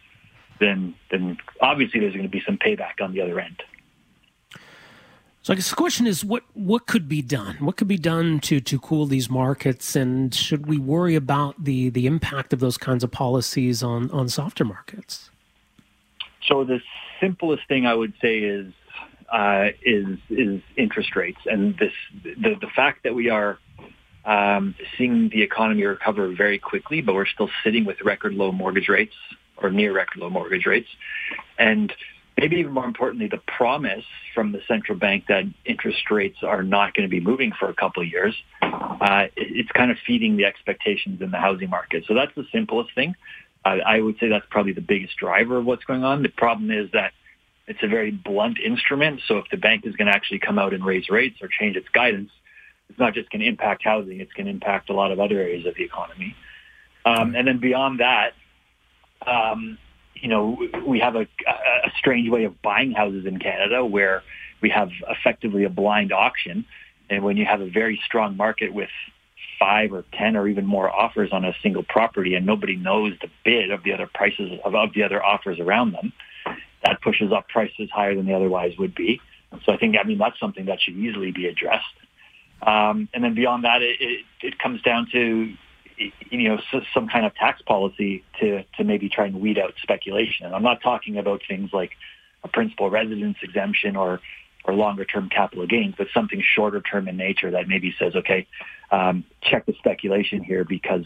then 0.61 0.94
then 1.11 1.38
obviously 1.61 2.00
there's 2.00 2.14
going 2.14 2.24
to 2.24 2.30
be 2.30 2.42
some 2.46 2.59
payback 2.59 3.00
on 3.02 3.12
the 3.12 3.20
other 3.20 3.38
end. 3.40 3.62
So 5.46 5.52
I 5.52 5.57
guess 5.57 5.70
the 5.70 5.76
question 5.76 6.09
is, 6.09 6.24
what 6.24 6.42
what 6.54 6.86
could 6.86 7.09
be 7.09 7.22
done? 7.22 7.57
What 7.61 7.76
could 7.76 7.86
be 7.86 7.98
done 7.98 8.40
to 8.40 8.61
to 8.61 8.78
cool 8.80 9.07
these 9.07 9.30
markets, 9.30 9.94
and 9.94 10.34
should 10.34 10.66
we 10.66 10.76
worry 10.76 11.14
about 11.14 11.62
the 11.62 11.88
the 11.90 12.07
impact 12.07 12.52
of 12.52 12.59
those 12.59 12.76
kinds 12.76 13.04
of 13.04 13.12
policies 13.12 13.80
on 13.80 14.11
on 14.11 14.28
softer 14.28 14.64
markets? 14.64 15.30
So 16.48 16.64
the 16.64 16.80
simplest 17.20 17.62
thing 17.68 17.86
I 17.86 17.94
would 17.94 18.14
say 18.20 18.38
is 18.38 18.72
uh, 19.32 19.68
is 19.84 20.18
is 20.30 20.62
interest 20.76 21.14
rates, 21.14 21.38
and 21.46 21.78
this 21.78 21.92
the 22.24 22.57
the 22.61 22.70
fact 22.74 23.04
that 23.04 23.14
we 23.14 23.30
are 23.30 23.59
um, 24.24 24.74
seeing 24.98 25.28
the 25.28 25.42
economy 25.42 25.84
recover 25.84 26.26
very 26.34 26.59
quickly, 26.59 27.02
but 27.02 27.14
we're 27.14 27.26
still 27.26 27.50
sitting 27.62 27.84
with 27.84 28.00
record 28.02 28.34
low 28.34 28.50
mortgage 28.50 28.88
rates 28.88 29.14
or 29.57 29.70
near 29.70 29.92
record 29.92 30.18
low 30.18 30.30
mortgage 30.30 30.66
rates, 30.66 30.88
and 31.59 31.92
maybe 32.36 32.57
even 32.57 32.72
more 32.72 32.84
importantly, 32.84 33.28
the 33.28 33.40
promise 33.57 34.04
from 34.34 34.52
the 34.52 34.61
central 34.68 34.98
bank 34.98 35.24
that 35.28 35.44
interest 35.64 36.11
rates 36.11 36.38
are 36.42 36.62
not 36.62 36.94
going 36.94 37.09
to 37.09 37.11
be 37.11 37.20
moving 37.20 37.52
for 37.59 37.68
a 37.68 37.74
couple 37.74 38.02
of 38.02 38.09
years, 38.09 38.34
uh, 38.62 39.26
it's 39.36 39.70
kind 39.72 39.90
of 39.90 39.96
feeding 40.07 40.36
the 40.36 40.44
expectations 40.44 41.22
in 41.22 41.30
the 41.30 41.38
housing 41.38 41.70
market. 41.70 42.04
So 42.07 42.14
that's 42.14 42.34
the 42.34 42.44
simplest 42.52 42.94
thing. 42.94 43.14
I 43.64 44.00
would 44.00 44.16
say 44.20 44.28
that's 44.28 44.46
probably 44.48 44.74
the 44.74 44.80
biggest 44.80 45.16
driver 45.16 45.59
of 45.59 45.64
what's 45.64 45.84
going 45.84 46.04
on. 46.04 46.22
The 46.22 46.28
problem 46.28 46.70
is 46.70 46.88
that 46.92 47.12
it's 47.66 47.82
a 47.82 47.88
very 47.88 48.12
blunt 48.12 48.59
instrument. 48.64 49.22
So 49.26 49.38
if 49.38 49.46
the 49.50 49.57
bank 49.57 49.84
is 49.86 49.96
going 49.96 50.07
to 50.07 50.14
actually 50.14 50.38
come 50.38 50.57
out 50.57 50.72
and 50.72 50.84
raise 50.84 51.09
rates 51.09 51.38
or 51.42 51.48
change 51.48 51.76
its 51.76 51.88
guidance, 51.88 52.30
it's 52.88 52.98
not 52.98 53.14
just 53.14 53.28
going 53.30 53.40
to 53.40 53.48
impact 53.48 53.82
housing; 53.82 54.20
it's 54.20 54.32
going 54.34 54.46
to 54.46 54.52
impact 54.52 54.88
a 54.90 54.92
lot 54.92 55.11
of 55.11 55.18
other 55.18 55.40
areas 55.40 55.66
of 55.66 55.74
the 55.74 55.82
economy. 55.82 56.36
Um, 57.04 57.34
and 57.34 57.48
then 57.48 57.59
beyond 57.59 57.98
that, 57.98 58.34
um, 59.27 59.79
you 60.14 60.29
know, 60.29 60.59
we 60.87 60.99
have 61.01 61.14
a, 61.14 61.23
a 61.47 61.91
strange 61.99 62.29
way 62.31 62.45
of 62.45 62.61
buying 62.62 62.93
houses 62.93 63.27
in 63.27 63.39
Canada 63.39 63.85
where 63.85 64.23
we 64.62 64.71
have 64.71 64.91
effectively 65.09 65.64
a 65.64 65.71
blind 65.71 66.12
auction. 66.12 66.64
And 67.09 67.23
when 67.23 67.37
you 67.37 67.45
have 67.45 67.61
a 67.61 67.69
very 67.69 68.01
strong 68.05 68.37
market 68.37 68.73
with 68.73 68.91
five 69.59 69.93
or 69.93 70.05
ten 70.12 70.37
or 70.37 70.49
even 70.49 70.67
more 70.67 70.91
offers 70.91 71.31
on 71.33 71.45
a 71.45 71.55
single 71.62 71.83
property 71.83 72.35
and 72.35 72.45
nobody 72.45 72.77
knows 72.77 73.12
the 73.21 73.29
bid 73.45 73.71
of 73.71 73.85
the 73.85 73.93
other 73.93 74.09
prices 74.12 74.59
of, 74.64 74.75
of 74.75 74.93
the 74.95 75.03
other 75.03 75.23
offers 75.23 75.59
around 75.61 75.93
them, 75.93 76.12
that 76.85 77.01
pushes 77.03 77.33
up 77.33 77.49
prices 77.49 77.89
higher 77.93 78.14
than 78.14 78.27
they 78.27 78.35
otherwise 78.35 78.73
would 78.79 78.95
be. 78.95 79.21
So 79.64 79.73
I 79.73 79.77
think, 79.77 79.97
I 80.03 80.07
mean, 80.07 80.19
that's 80.19 80.39
something 80.41 80.67
that 80.67 80.81
should 80.81 80.97
easily 80.97 81.33
be 81.33 81.47
addressed. 81.47 81.85
Um, 82.62 83.09
and 83.14 83.23
then 83.23 83.35
beyond 83.35 83.64
that, 83.64 83.83
it, 83.83 83.97
it, 84.01 84.25
it 84.43 84.59
comes 84.59 84.83
down 84.83 85.09
to 85.12 85.55
you 85.99 86.49
know 86.49 86.59
some 86.92 87.09
kind 87.09 87.26
of 87.26 87.34
tax 87.34 87.62
policy 87.62 88.24
to 88.40 88.62
to 88.76 88.84
maybe 88.84 89.09
try 89.09 89.26
and 89.26 89.40
weed 89.40 89.59
out 89.59 89.74
speculation. 89.82 90.47
And 90.47 90.55
I'm 90.55 90.62
not 90.62 90.82
talking 90.82 91.18
about 91.18 91.42
things 91.47 91.70
like 91.72 91.92
a 92.44 92.49
principal 92.49 92.90
residence 92.90 93.38
exemption 93.42 93.97
or 93.97 94.20
or 94.64 94.74
longer 94.74 95.05
term 95.05 95.28
capital 95.28 95.66
gains, 95.66 95.94
but 95.97 96.09
something 96.12 96.42
shorter 96.42 96.80
term 96.80 97.09
in 97.09 97.16
nature 97.16 97.53
that 97.53 97.68
maybe 97.68 97.94
says, 97.99 98.16
okay, 98.16 98.47
um, 98.90 99.24
check 99.40 99.64
the 99.66 99.74
speculation 99.74 100.42
here 100.42 100.64
because 100.64 101.05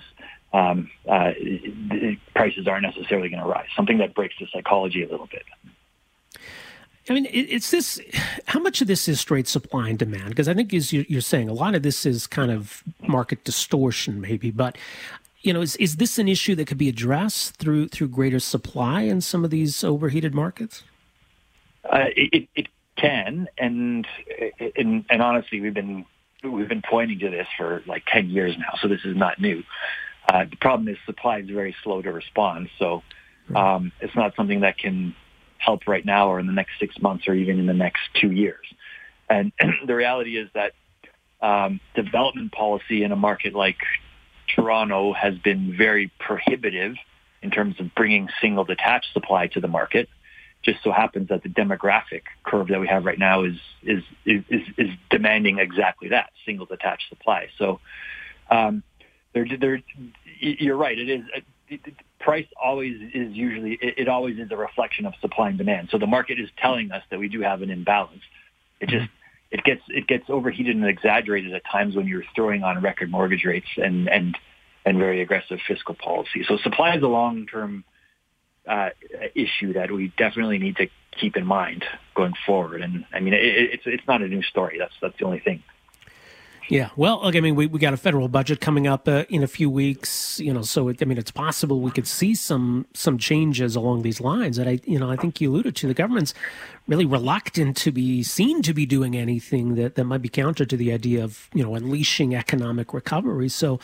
um, 0.52 0.90
uh, 1.08 1.32
prices 2.34 2.66
aren't 2.66 2.82
necessarily 2.82 3.28
going 3.28 3.42
to 3.42 3.48
rise. 3.48 3.68
Something 3.76 3.98
that 3.98 4.14
breaks 4.14 4.34
the 4.40 4.46
psychology 4.52 5.02
a 5.02 5.08
little 5.08 5.28
bit. 5.28 5.44
I 7.10 7.12
mean, 7.12 7.26
it's 7.32 7.72
this. 7.72 8.00
How 8.46 8.60
much 8.60 8.80
of 8.80 8.86
this 8.86 9.08
is 9.08 9.18
straight 9.18 9.48
supply 9.48 9.88
and 9.88 9.98
demand? 9.98 10.28
Because 10.28 10.46
I 10.46 10.54
think, 10.54 10.72
as 10.72 10.92
you're 10.92 11.20
saying, 11.20 11.48
a 11.48 11.52
lot 11.52 11.74
of 11.74 11.82
this 11.82 12.06
is 12.06 12.28
kind 12.28 12.52
of 12.52 12.84
market 13.02 13.42
distortion, 13.42 14.20
maybe. 14.20 14.52
But 14.52 14.78
you 15.42 15.52
know, 15.52 15.60
is 15.60 15.74
is 15.76 15.96
this 15.96 16.20
an 16.20 16.28
issue 16.28 16.54
that 16.54 16.68
could 16.68 16.78
be 16.78 16.88
addressed 16.88 17.56
through 17.56 17.88
through 17.88 18.08
greater 18.08 18.38
supply 18.38 19.02
in 19.02 19.20
some 19.20 19.44
of 19.44 19.50
these 19.50 19.82
overheated 19.82 20.36
markets? 20.36 20.84
Uh, 21.82 22.04
it, 22.14 22.48
it 22.54 22.68
can, 22.96 23.48
and, 23.58 24.06
and 24.76 25.04
and 25.10 25.20
honestly, 25.20 25.60
we've 25.60 25.74
been 25.74 26.06
we've 26.44 26.68
been 26.68 26.82
pointing 26.88 27.18
to 27.18 27.28
this 27.28 27.48
for 27.58 27.82
like 27.88 28.04
ten 28.06 28.30
years 28.30 28.56
now, 28.56 28.78
so 28.80 28.86
this 28.86 29.04
is 29.04 29.16
not 29.16 29.40
new. 29.40 29.64
Uh, 30.28 30.44
the 30.44 30.56
problem 30.56 30.86
is 30.86 30.96
supply 31.06 31.38
is 31.38 31.50
very 31.50 31.74
slow 31.82 32.02
to 32.02 32.12
respond, 32.12 32.70
so 32.78 33.02
um, 33.56 33.90
it's 34.00 34.14
not 34.14 34.36
something 34.36 34.60
that 34.60 34.78
can 34.78 35.16
help 35.60 35.86
right 35.86 36.04
now 36.04 36.28
or 36.28 36.40
in 36.40 36.46
the 36.46 36.52
next 36.52 36.72
six 36.80 36.98
months 37.00 37.28
or 37.28 37.34
even 37.34 37.58
in 37.58 37.66
the 37.66 37.74
next 37.74 38.00
two 38.20 38.30
years. 38.30 38.66
And, 39.28 39.52
and 39.60 39.72
the 39.86 39.94
reality 39.94 40.36
is 40.36 40.48
that 40.54 40.72
um, 41.40 41.80
development 41.94 42.52
policy 42.52 43.02
in 43.02 43.12
a 43.12 43.16
market 43.16 43.54
like 43.54 43.78
Toronto 44.54 45.12
has 45.12 45.38
been 45.38 45.74
very 45.76 46.10
prohibitive 46.18 46.94
in 47.42 47.50
terms 47.50 47.76
of 47.78 47.94
bringing 47.94 48.28
single 48.40 48.64
detached 48.64 49.12
supply 49.12 49.46
to 49.48 49.60
the 49.60 49.68
market. 49.68 50.08
Just 50.62 50.82
so 50.82 50.92
happens 50.92 51.28
that 51.28 51.42
the 51.42 51.48
demographic 51.48 52.22
curve 52.44 52.68
that 52.68 52.80
we 52.80 52.88
have 52.88 53.06
right 53.06 53.18
now 53.18 53.44
is 53.44 53.56
is 53.82 54.02
is, 54.26 54.44
is 54.76 54.90
demanding 55.08 55.58
exactly 55.58 56.08
that 56.08 56.30
single 56.44 56.66
detached 56.66 57.08
supply. 57.08 57.48
So, 57.56 57.80
um, 58.50 58.82
they're, 59.32 59.46
you're 60.38 60.76
right. 60.76 60.98
It 60.98 61.08
is 61.08 61.22
price 62.18 62.46
always 62.62 62.96
is 63.14 63.32
usually 63.32 63.78
it, 63.80 63.94
it, 63.98 64.08
always 64.08 64.38
is 64.38 64.50
a 64.50 64.56
reflection 64.56 65.06
of 65.06 65.14
supply 65.20 65.48
and 65.48 65.58
demand. 65.58 65.88
So 65.90 65.98
the 65.98 66.06
market 66.06 66.38
is 66.38 66.48
telling 66.58 66.92
us 66.92 67.02
that 67.10 67.18
we 67.18 67.28
do 67.28 67.40
have 67.40 67.62
an 67.62 67.70
imbalance. 67.70 68.22
It 68.80 68.88
just 68.88 69.08
it 69.50 69.64
gets 69.64 69.82
it 69.88 70.06
gets 70.06 70.24
overheated 70.28 70.76
and 70.76 70.86
exaggerated 70.86 71.54
at 71.54 71.62
times 71.70 71.96
when 71.96 72.06
you're 72.06 72.24
throwing 72.34 72.62
on 72.62 72.80
record 72.82 73.10
mortgage 73.10 73.44
rates 73.44 73.68
and 73.76 74.08
and 74.08 74.36
and 74.84 74.98
very 74.98 75.20
aggressive 75.20 75.58
fiscal 75.66 75.94
policy. 75.94 76.44
So 76.46 76.56
supply 76.58 76.96
is 76.96 77.02
a 77.02 77.08
long 77.08 77.46
term 77.46 77.84
uh, 78.68 78.90
issue 79.34 79.74
that 79.74 79.90
we 79.90 80.12
definitely 80.16 80.58
need 80.58 80.76
to 80.76 80.86
keep 81.18 81.36
in 81.36 81.46
mind 81.46 81.84
going 82.14 82.34
forward. 82.46 82.82
And 82.82 83.04
I 83.12 83.20
mean, 83.20 83.34
it, 83.34 83.40
it's 83.42 83.82
it's 83.86 84.06
not 84.06 84.22
a 84.22 84.28
new 84.28 84.42
story. 84.42 84.76
That's 84.78 84.94
that's 85.00 85.18
the 85.18 85.24
only 85.24 85.40
thing. 85.40 85.62
Yeah, 86.70 86.90
well, 86.94 87.20
I 87.24 87.32
mean, 87.40 87.56
we, 87.56 87.66
we 87.66 87.80
got 87.80 87.94
a 87.94 87.96
federal 87.96 88.28
budget 88.28 88.60
coming 88.60 88.86
up 88.86 89.08
uh, 89.08 89.24
in 89.28 89.42
a 89.42 89.48
few 89.48 89.68
weeks, 89.68 90.38
you 90.38 90.54
know, 90.54 90.62
so 90.62 90.86
it, 90.86 91.02
I 91.02 91.04
mean, 91.04 91.18
it's 91.18 91.32
possible 91.32 91.80
we 91.80 91.90
could 91.90 92.06
see 92.06 92.32
some 92.32 92.86
some 92.94 93.18
changes 93.18 93.74
along 93.74 94.02
these 94.02 94.20
lines. 94.20 94.56
That 94.56 94.68
I, 94.68 94.78
you 94.84 94.96
know, 94.96 95.10
I 95.10 95.16
think 95.16 95.40
you 95.40 95.50
alluded 95.50 95.74
to. 95.74 95.88
The 95.88 95.94
government's 95.94 96.32
really 96.86 97.04
reluctant 97.04 97.76
to 97.78 97.90
be 97.90 98.22
seen 98.22 98.62
to 98.62 98.72
be 98.72 98.86
doing 98.86 99.16
anything 99.16 99.74
that 99.74 99.96
that 99.96 100.04
might 100.04 100.22
be 100.22 100.28
counter 100.28 100.64
to 100.64 100.76
the 100.76 100.92
idea 100.92 101.24
of 101.24 101.50
you 101.52 101.64
know 101.64 101.74
unleashing 101.74 102.36
economic 102.36 102.94
recovery. 102.94 103.48
So, 103.48 103.80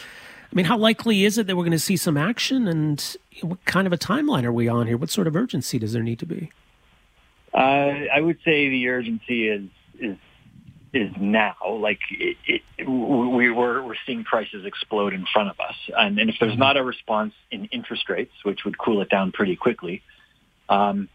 I 0.52 0.54
mean, 0.54 0.66
how 0.66 0.78
likely 0.78 1.24
is 1.24 1.38
it 1.38 1.48
that 1.48 1.56
we're 1.56 1.64
going 1.64 1.72
to 1.72 1.80
see 1.80 1.96
some 1.96 2.16
action, 2.16 2.68
and 2.68 3.16
what 3.42 3.64
kind 3.64 3.88
of 3.88 3.92
a 3.92 3.98
timeline 3.98 4.44
are 4.44 4.52
we 4.52 4.68
on 4.68 4.86
here? 4.86 4.96
What 4.96 5.10
sort 5.10 5.26
of 5.26 5.34
urgency 5.34 5.80
does 5.80 5.92
there 5.92 6.04
need 6.04 6.20
to 6.20 6.26
be? 6.26 6.52
Uh, 7.52 8.04
I 8.14 8.20
would 8.20 8.38
say 8.44 8.68
the 8.68 8.88
urgency 8.90 9.48
is 9.48 9.68
is 9.98 10.18
is 10.96 11.12
now. 11.20 11.54
Like 11.68 12.00
it, 12.10 12.36
it, 12.46 12.88
we 12.88 13.50
were 13.50 13.82
we're 13.82 13.94
seeing 14.06 14.24
prices 14.24 14.64
explode 14.64 15.12
in 15.12 15.26
front 15.32 15.50
of 15.50 15.60
us, 15.60 15.76
and, 15.96 16.18
and 16.18 16.30
if 16.30 16.36
there's 16.40 16.52
mm-hmm. 16.52 16.60
not 16.60 16.76
a 16.76 16.82
response 16.82 17.34
in 17.50 17.66
interest 17.66 18.08
rates, 18.08 18.32
which 18.42 18.64
would 18.64 18.78
cool 18.78 19.02
it 19.02 19.08
down 19.08 19.32
pretty 19.32 19.56
quickly, 19.56 20.02
um, 20.68 21.08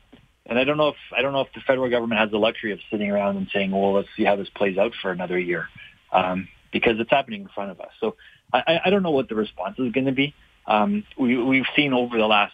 and 0.45 0.57
I 0.57 0.63
don't 0.63 0.77
know 0.77 0.89
if 0.89 0.95
I 1.15 1.21
don't 1.21 1.33
know 1.33 1.41
if 1.41 1.51
the 1.53 1.61
federal 1.61 1.89
government 1.89 2.19
has 2.19 2.31
the 2.31 2.39
luxury 2.39 2.71
of 2.71 2.79
sitting 2.89 3.09
around 3.09 3.37
and 3.37 3.47
saying, 3.53 3.71
"Well, 3.71 3.93
let's 3.93 4.09
see 4.15 4.23
how 4.23 4.35
this 4.35 4.49
plays 4.49 4.77
out 4.77 4.93
for 5.01 5.11
another 5.11 5.37
year," 5.37 5.67
um, 6.11 6.47
because 6.71 6.99
it's 6.99 7.11
happening 7.11 7.41
in 7.41 7.47
front 7.49 7.71
of 7.71 7.81
us. 7.81 7.91
So 7.99 8.15
I, 8.53 8.79
I 8.85 8.89
don't 8.89 9.03
know 9.03 9.11
what 9.11 9.29
the 9.29 9.35
response 9.35 9.79
is 9.79 9.91
going 9.91 10.05
to 10.05 10.11
be. 10.11 10.33
Um, 10.67 11.03
we, 11.17 11.41
we've 11.41 11.65
seen 11.75 11.93
over 11.93 12.17
the 12.17 12.27
last 12.27 12.53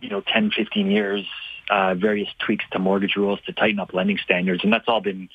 you 0.00 0.08
know 0.08 0.20
10, 0.20 0.52
15 0.56 0.90
years 0.90 1.26
uh, 1.70 1.94
various 1.94 2.28
tweaks 2.44 2.64
to 2.72 2.78
mortgage 2.78 3.16
rules 3.16 3.38
to 3.46 3.52
tighten 3.52 3.78
up 3.78 3.94
lending 3.94 4.18
standards, 4.18 4.64
and 4.64 4.72
that's 4.72 4.88
all 4.88 5.00
been 5.00 5.28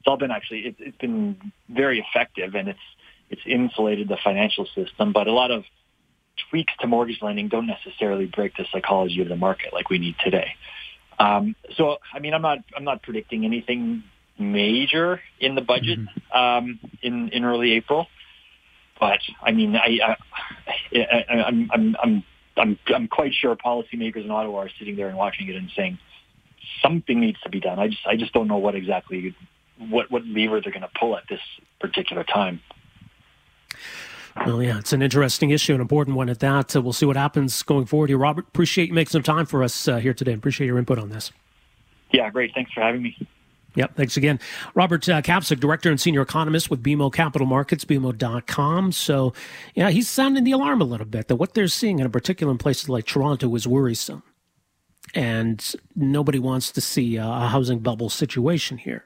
it's 0.00 0.08
all 0.08 0.16
been 0.16 0.30
actually 0.30 0.60
it's, 0.60 0.78
it's 0.80 0.98
been 0.98 1.52
very 1.68 2.00
effective 2.00 2.54
and 2.54 2.68
it's 2.68 2.78
it's 3.28 3.42
insulated 3.46 4.08
the 4.08 4.18
financial 4.22 4.66
system. 4.74 5.12
But 5.12 5.28
a 5.28 5.32
lot 5.32 5.50
of 5.50 5.64
tweaks 6.50 6.72
to 6.80 6.86
mortgage 6.86 7.20
lending 7.22 7.48
don't 7.48 7.66
necessarily 7.66 8.26
break 8.26 8.56
the 8.56 8.64
psychology 8.72 9.20
of 9.20 9.28
the 9.28 9.36
market 9.36 9.72
like 9.72 9.90
we 9.90 9.98
need 9.98 10.16
today. 10.24 10.54
Um, 11.18 11.54
so 11.76 11.98
I 12.12 12.18
mean 12.18 12.34
I'm 12.34 12.42
not 12.42 12.58
I'm 12.76 12.84
not 12.84 13.02
predicting 13.02 13.44
anything 13.44 14.02
major 14.38 15.20
in 15.38 15.54
the 15.54 15.60
budget 15.60 15.98
mm-hmm. 16.00 16.36
um, 16.36 16.80
in 17.02 17.28
in 17.28 17.44
early 17.44 17.72
April. 17.72 18.06
But 19.00 19.20
I 19.42 19.52
mean, 19.52 19.74
I, 19.76 19.98
I, 20.04 20.16
I, 20.94 21.24
I'm, 21.46 21.70
I'm, 21.72 21.96
I'm, 22.02 22.24
I'm, 22.56 22.78
I'm 22.94 23.08
quite 23.08 23.32
sure 23.32 23.56
policymakers 23.56 24.24
in 24.24 24.30
Ottawa 24.30 24.64
are 24.64 24.70
sitting 24.78 24.94
there 24.94 25.08
and 25.08 25.16
watching 25.16 25.48
it 25.48 25.56
and 25.56 25.70
saying 25.74 25.98
something 26.82 27.18
needs 27.18 27.40
to 27.40 27.48
be 27.48 27.60
done. 27.60 27.78
I 27.78 27.88
just, 27.88 28.06
I 28.06 28.16
just 28.16 28.34
don't 28.34 28.46
know 28.46 28.58
what 28.58 28.74
exactly 28.74 29.34
what 29.88 30.10
what 30.10 30.24
lever 30.26 30.60
they're 30.60 30.72
going 30.72 30.82
to 30.82 30.90
pull 30.98 31.16
at 31.16 31.24
this 31.28 31.40
particular 31.80 32.24
time. 32.24 32.60
Well, 34.46 34.62
yeah, 34.62 34.78
it's 34.78 34.92
an 34.92 35.02
interesting 35.02 35.50
issue, 35.50 35.74
an 35.74 35.80
important 35.80 36.16
one 36.16 36.28
at 36.28 36.38
that. 36.40 36.74
Uh, 36.74 36.80
we'll 36.80 36.92
see 36.92 37.06
what 37.06 37.16
happens 37.16 37.62
going 37.62 37.86
forward 37.86 38.10
here. 38.10 38.18
Robert, 38.18 38.46
appreciate 38.48 38.88
you 38.88 38.94
making 38.94 39.10
some 39.10 39.22
time 39.22 39.44
for 39.44 39.62
us 39.62 39.88
uh, 39.88 39.96
here 39.96 40.14
today. 40.14 40.32
Appreciate 40.32 40.66
your 40.66 40.78
input 40.78 40.98
on 40.98 41.10
this. 41.10 41.32
Yeah, 42.12 42.30
great. 42.30 42.52
Thanks 42.54 42.72
for 42.72 42.80
having 42.80 43.02
me. 43.02 43.16
Yep. 43.76 43.96
Thanks 43.96 44.16
again. 44.16 44.40
Robert 44.74 45.08
uh, 45.08 45.22
Kavcic, 45.22 45.60
Director 45.60 45.90
and 45.90 46.00
Senior 46.00 46.22
Economist 46.22 46.70
with 46.70 46.82
BMO 46.82 47.12
Capital 47.12 47.46
Markets, 47.46 47.84
BMO.com. 47.84 48.92
So, 48.92 49.32
yeah, 49.74 49.90
he's 49.90 50.08
sounding 50.08 50.44
the 50.44 50.52
alarm 50.52 50.80
a 50.80 50.84
little 50.84 51.06
bit 51.06 51.28
that 51.28 51.36
what 51.36 51.54
they're 51.54 51.68
seeing, 51.68 51.98
in 51.98 52.06
a 52.06 52.10
particular 52.10 52.50
in 52.50 52.58
places 52.58 52.88
like 52.88 53.06
Toronto, 53.06 53.54
is 53.54 53.68
worrisome. 53.68 54.22
And 55.14 55.74
nobody 55.94 56.38
wants 56.38 56.72
to 56.72 56.80
see 56.80 57.16
a 57.16 57.24
housing 57.24 57.78
bubble 57.80 58.08
situation 58.08 58.78
here. 58.78 59.04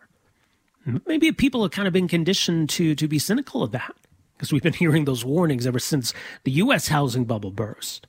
Maybe 1.07 1.33
people 1.33 1.63
have 1.63 1.71
kind 1.71 1.89
of 1.89 1.95
been 1.95 2.09
conditioned 2.09 2.69
to, 2.71 2.95
to 2.95 3.09
be 3.09 3.19
cynical 3.19 3.63
of 3.63 3.73
that 3.73 3.95
because 4.37 4.53
we've 4.53 4.63
been 4.63 4.75
hearing 4.75 5.07
those 5.07 5.25
warnings 5.25 5.67
ever 5.67 5.79
since 5.79 6.13
the 6.45 6.51
U.S. 6.53 6.89
housing 6.89 7.25
bubble 7.25 7.51
burst. 7.51 8.07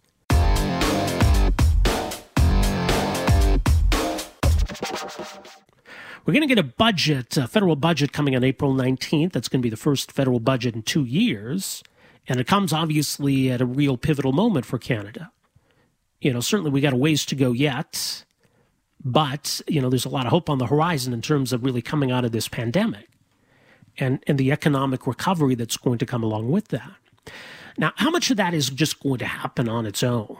We're 6.25 6.33
going 6.33 6.41
to 6.41 6.47
get 6.47 6.57
a 6.57 6.63
budget, 6.63 7.37
a 7.37 7.47
federal 7.47 7.75
budget 7.75 8.11
coming 8.11 8.35
on 8.35 8.43
April 8.43 8.73
19th. 8.73 9.31
That's 9.31 9.47
going 9.47 9.61
to 9.61 9.65
be 9.65 9.69
the 9.69 9.77
first 9.77 10.11
federal 10.11 10.39
budget 10.39 10.75
in 10.75 10.81
two 10.81 11.05
years. 11.05 11.83
And 12.27 12.39
it 12.39 12.47
comes 12.47 12.73
obviously 12.73 13.51
at 13.51 13.61
a 13.61 13.65
real 13.65 13.95
pivotal 13.95 14.33
moment 14.33 14.65
for 14.65 14.79
Canada. 14.79 15.31
You 16.19 16.33
know, 16.33 16.39
certainly 16.39 16.71
we 16.71 16.81
got 16.81 16.93
a 16.93 16.97
ways 16.97 17.25
to 17.27 17.35
go 17.35 17.51
yet, 17.51 18.24
but, 19.05 19.61
you 19.67 19.79
know, 19.79 19.89
there's 19.89 20.05
a 20.05 20.09
lot 20.09 20.25
of 20.25 20.31
hope 20.31 20.49
on 20.49 20.57
the 20.57 20.65
horizon 20.65 21.13
in 21.13 21.21
terms 21.21 21.53
of 21.53 21.63
really 21.63 21.83
coming 21.83 22.11
out 22.11 22.25
of 22.25 22.31
this 22.31 22.47
pandemic 22.47 23.07
and, 23.99 24.21
and 24.25 24.39
the 24.39 24.51
economic 24.51 25.05
recovery 25.05 25.53
that's 25.53 25.77
going 25.77 25.99
to 25.99 26.07
come 26.07 26.23
along 26.23 26.49
with 26.49 26.69
that. 26.69 26.95
Now, 27.77 27.93
how 27.97 28.09
much 28.09 28.31
of 28.31 28.37
that 28.37 28.55
is 28.55 28.69
just 28.69 29.01
going 29.01 29.19
to 29.19 29.25
happen 29.25 29.69
on 29.69 29.85
its 29.85 30.01
own? 30.01 30.37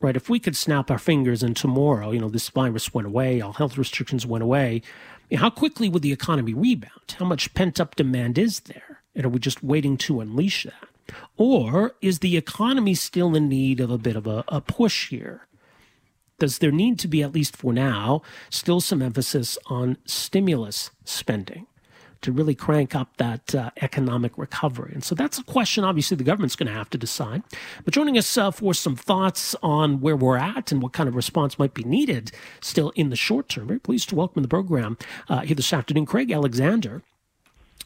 Right? 0.00 0.16
If 0.16 0.30
we 0.30 0.38
could 0.38 0.56
snap 0.56 0.90
our 0.90 0.98
fingers 0.98 1.42
and 1.42 1.56
tomorrow, 1.56 2.12
you 2.12 2.20
know, 2.20 2.28
this 2.30 2.48
virus 2.48 2.94
went 2.94 3.06
away, 3.06 3.40
all 3.40 3.52
health 3.52 3.76
restrictions 3.76 4.24
went 4.24 4.44
away, 4.44 4.80
how 5.34 5.50
quickly 5.50 5.88
would 5.88 6.02
the 6.02 6.12
economy 6.12 6.54
rebound? 6.54 7.16
How 7.18 7.26
much 7.26 7.52
pent 7.52 7.78
up 7.78 7.96
demand 7.96 8.38
is 8.38 8.60
there? 8.60 9.02
And 9.14 9.26
are 9.26 9.28
we 9.28 9.38
just 9.38 9.62
waiting 9.62 9.98
to 9.98 10.20
unleash 10.20 10.64
that? 10.64 11.16
Or 11.36 11.94
is 12.00 12.20
the 12.20 12.36
economy 12.36 12.94
still 12.94 13.34
in 13.34 13.48
need 13.48 13.80
of 13.80 13.90
a 13.90 13.98
bit 13.98 14.16
of 14.16 14.26
a, 14.26 14.44
a 14.48 14.60
push 14.60 15.10
here? 15.10 15.47
Does 16.38 16.58
there 16.58 16.70
need 16.70 16.98
to 17.00 17.08
be, 17.08 17.22
at 17.22 17.32
least 17.32 17.56
for 17.56 17.72
now, 17.72 18.22
still 18.50 18.80
some 18.80 19.02
emphasis 19.02 19.58
on 19.66 19.96
stimulus 20.04 20.90
spending? 21.04 21.66
to 22.20 22.32
really 22.32 22.54
crank 22.54 22.96
up 22.96 23.16
that 23.18 23.54
uh, 23.54 23.70
economic 23.80 24.36
recovery? 24.36 24.90
And 24.92 25.04
so 25.04 25.14
that's 25.14 25.38
a 25.38 25.44
question, 25.44 25.84
obviously, 25.84 26.16
the 26.16 26.24
government's 26.24 26.56
going 26.56 26.66
to 26.66 26.72
have 26.72 26.90
to 26.90 26.98
decide. 26.98 27.44
But 27.84 27.94
joining 27.94 28.18
us 28.18 28.36
uh, 28.36 28.50
for 28.50 28.74
some 28.74 28.96
thoughts 28.96 29.54
on 29.62 30.00
where 30.00 30.16
we're 30.16 30.36
at 30.36 30.72
and 30.72 30.82
what 30.82 30.92
kind 30.92 31.08
of 31.08 31.14
response 31.14 31.58
might 31.58 31.74
be 31.74 31.84
needed 31.84 32.32
still 32.60 32.90
in 32.96 33.10
the 33.10 33.16
short 33.16 33.48
term, 33.48 33.68
very 33.68 33.78
pleased 33.78 34.08
to 34.08 34.16
welcome 34.16 34.42
the 34.42 34.48
program 34.48 34.98
uh, 35.28 35.42
here 35.42 35.54
this 35.54 35.72
afternoon, 35.72 36.06
Craig 36.06 36.30
Alexander 36.30 37.02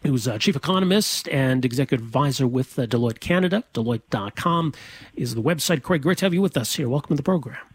who's 0.03 0.27
a 0.27 0.37
chief 0.37 0.57
economist 0.57 1.29
and 1.29 1.65
executive 1.65 2.05
advisor 2.05 2.45
with 2.45 2.77
uh, 2.77 2.87
Deloitte 2.87 3.21
Canada. 3.21 3.63
Deloitte.com 3.73 4.73
is 5.15 5.37
the 5.37 5.43
website. 5.43 5.83
Craig, 5.83 6.03
great 6.03 6.19
to 6.19 6.25
have 6.25 6.35
you 6.35 6.43
with 6.43 6.57
us 6.57 6.75
here. 6.75 6.89
Welcome 6.89 7.11
to 7.11 7.21
the 7.21 7.23
program. 7.23 7.72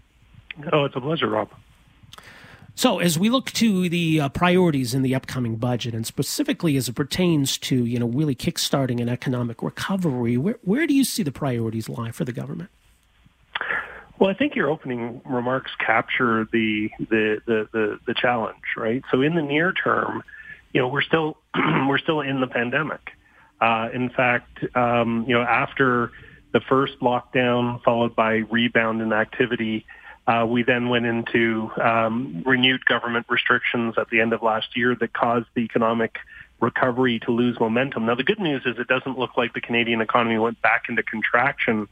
Oh, 0.72 0.86
it's 0.86 0.96
a 0.96 1.02
pleasure, 1.02 1.28
Rob. 1.28 1.50
So, 2.76 3.00
as 3.00 3.18
we 3.18 3.32
look 3.32 3.52
to 3.54 3.90
the 3.90 4.22
uh, 4.22 4.30
priorities 4.30 4.94
in 4.94 5.02
the 5.02 5.16
upcoming 5.16 5.56
budget, 5.56 5.96
and 5.96 6.06
specifically 6.06 6.78
as 6.78 6.88
it 6.88 6.94
pertains 6.94 7.58
to 7.60 7.86
you 7.86 7.98
know 7.98 8.08
really 8.08 8.36
kickstarting 8.36 9.02
an 9.02 9.10
economic 9.10 9.64
recovery, 9.64 10.38
where 10.38 10.60
where 10.64 10.86
do 10.86 10.94
you 10.94 11.04
see 11.04 11.24
the 11.24 11.32
priorities 11.32 11.90
lie 11.90 12.12
for 12.12 12.24
the 12.24 12.32
government? 12.32 12.70
Well, 14.20 14.30
I 14.30 14.36
think 14.36 14.56
your 14.56 14.70
opening 14.70 15.22
remarks 15.26 15.72
capture 15.80 16.48
the 16.52 16.90
the 17.00 17.42
the 17.48 17.68
the, 17.72 18.00
the 18.06 18.14
challenge, 18.14 18.64
right? 18.76 19.04
So, 19.10 19.22
in 19.22 19.34
the 19.34 19.42
near 19.42 19.74
term, 19.74 20.22
you 20.72 20.80
know, 20.80 20.88
we're 20.88 21.02
still 21.02 21.38
we're 21.88 21.98
still 21.98 22.22
in 22.22 22.42
the 22.42 22.48
pandemic. 22.48 23.12
Uh, 23.60 23.90
in 23.92 24.12
fact, 24.12 24.64
um, 24.76 25.26
you 25.28 25.34
know, 25.34 25.42
after 25.42 26.12
the 26.54 26.62
first 26.70 27.00
lockdown 27.02 27.82
followed 27.84 28.16
by 28.16 28.36
rebound 28.52 29.02
in 29.02 29.14
activity 29.14 29.86
uh, 30.28 30.46
we 30.46 30.62
then 30.62 30.90
went 30.90 31.06
into 31.06 31.72
um, 31.82 32.44
renewed 32.46 32.86
government 32.86 33.26
restrictions 33.30 33.96
at 33.98 34.10
the 34.10 34.20
end 34.20 34.34
of 34.34 34.44
last 34.44 34.76
year 34.76 34.96
that 35.00 35.14
caused 35.14 35.48
the 35.56 35.62
economic 35.62 36.18
recovery 36.60 37.20
to 37.20 37.32
lose 37.32 37.58
momentum. 37.60 38.06
Now, 38.06 38.16
the 38.16 38.24
good 38.24 38.40
news 38.40 38.64
is 38.66 38.78
it 38.78 38.88
doesn't 38.88 39.18
look 39.18 39.38
like 39.38 39.54
the 39.54 39.62
Canadian 39.62 40.02
economy 40.02 40.38
went 40.38 40.62
back 40.62 40.84
into 40.90 41.02
contraction 41.02 41.88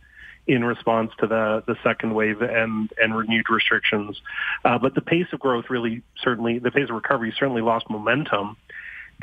in 0.48 0.64
response 0.64 1.12
to 1.20 1.28
the, 1.28 1.64
the 1.66 1.76
second 1.84 2.14
wave 2.14 2.42
and, 2.42 2.92
and 3.02 3.16
renewed 3.16 3.50
restrictions. 3.50 4.20
Uh, 4.64 4.78
but 4.78 4.94
the 4.96 5.02
pace 5.02 5.28
of 5.32 5.40
growth 5.40 5.70
really 5.70 6.02
certainly, 6.22 6.60
the 6.60 6.72
pace 6.72 6.90
of 6.90 6.96
recovery 6.96 7.34
certainly 7.38 7.62
lost 7.62 7.90
momentum. 7.90 8.58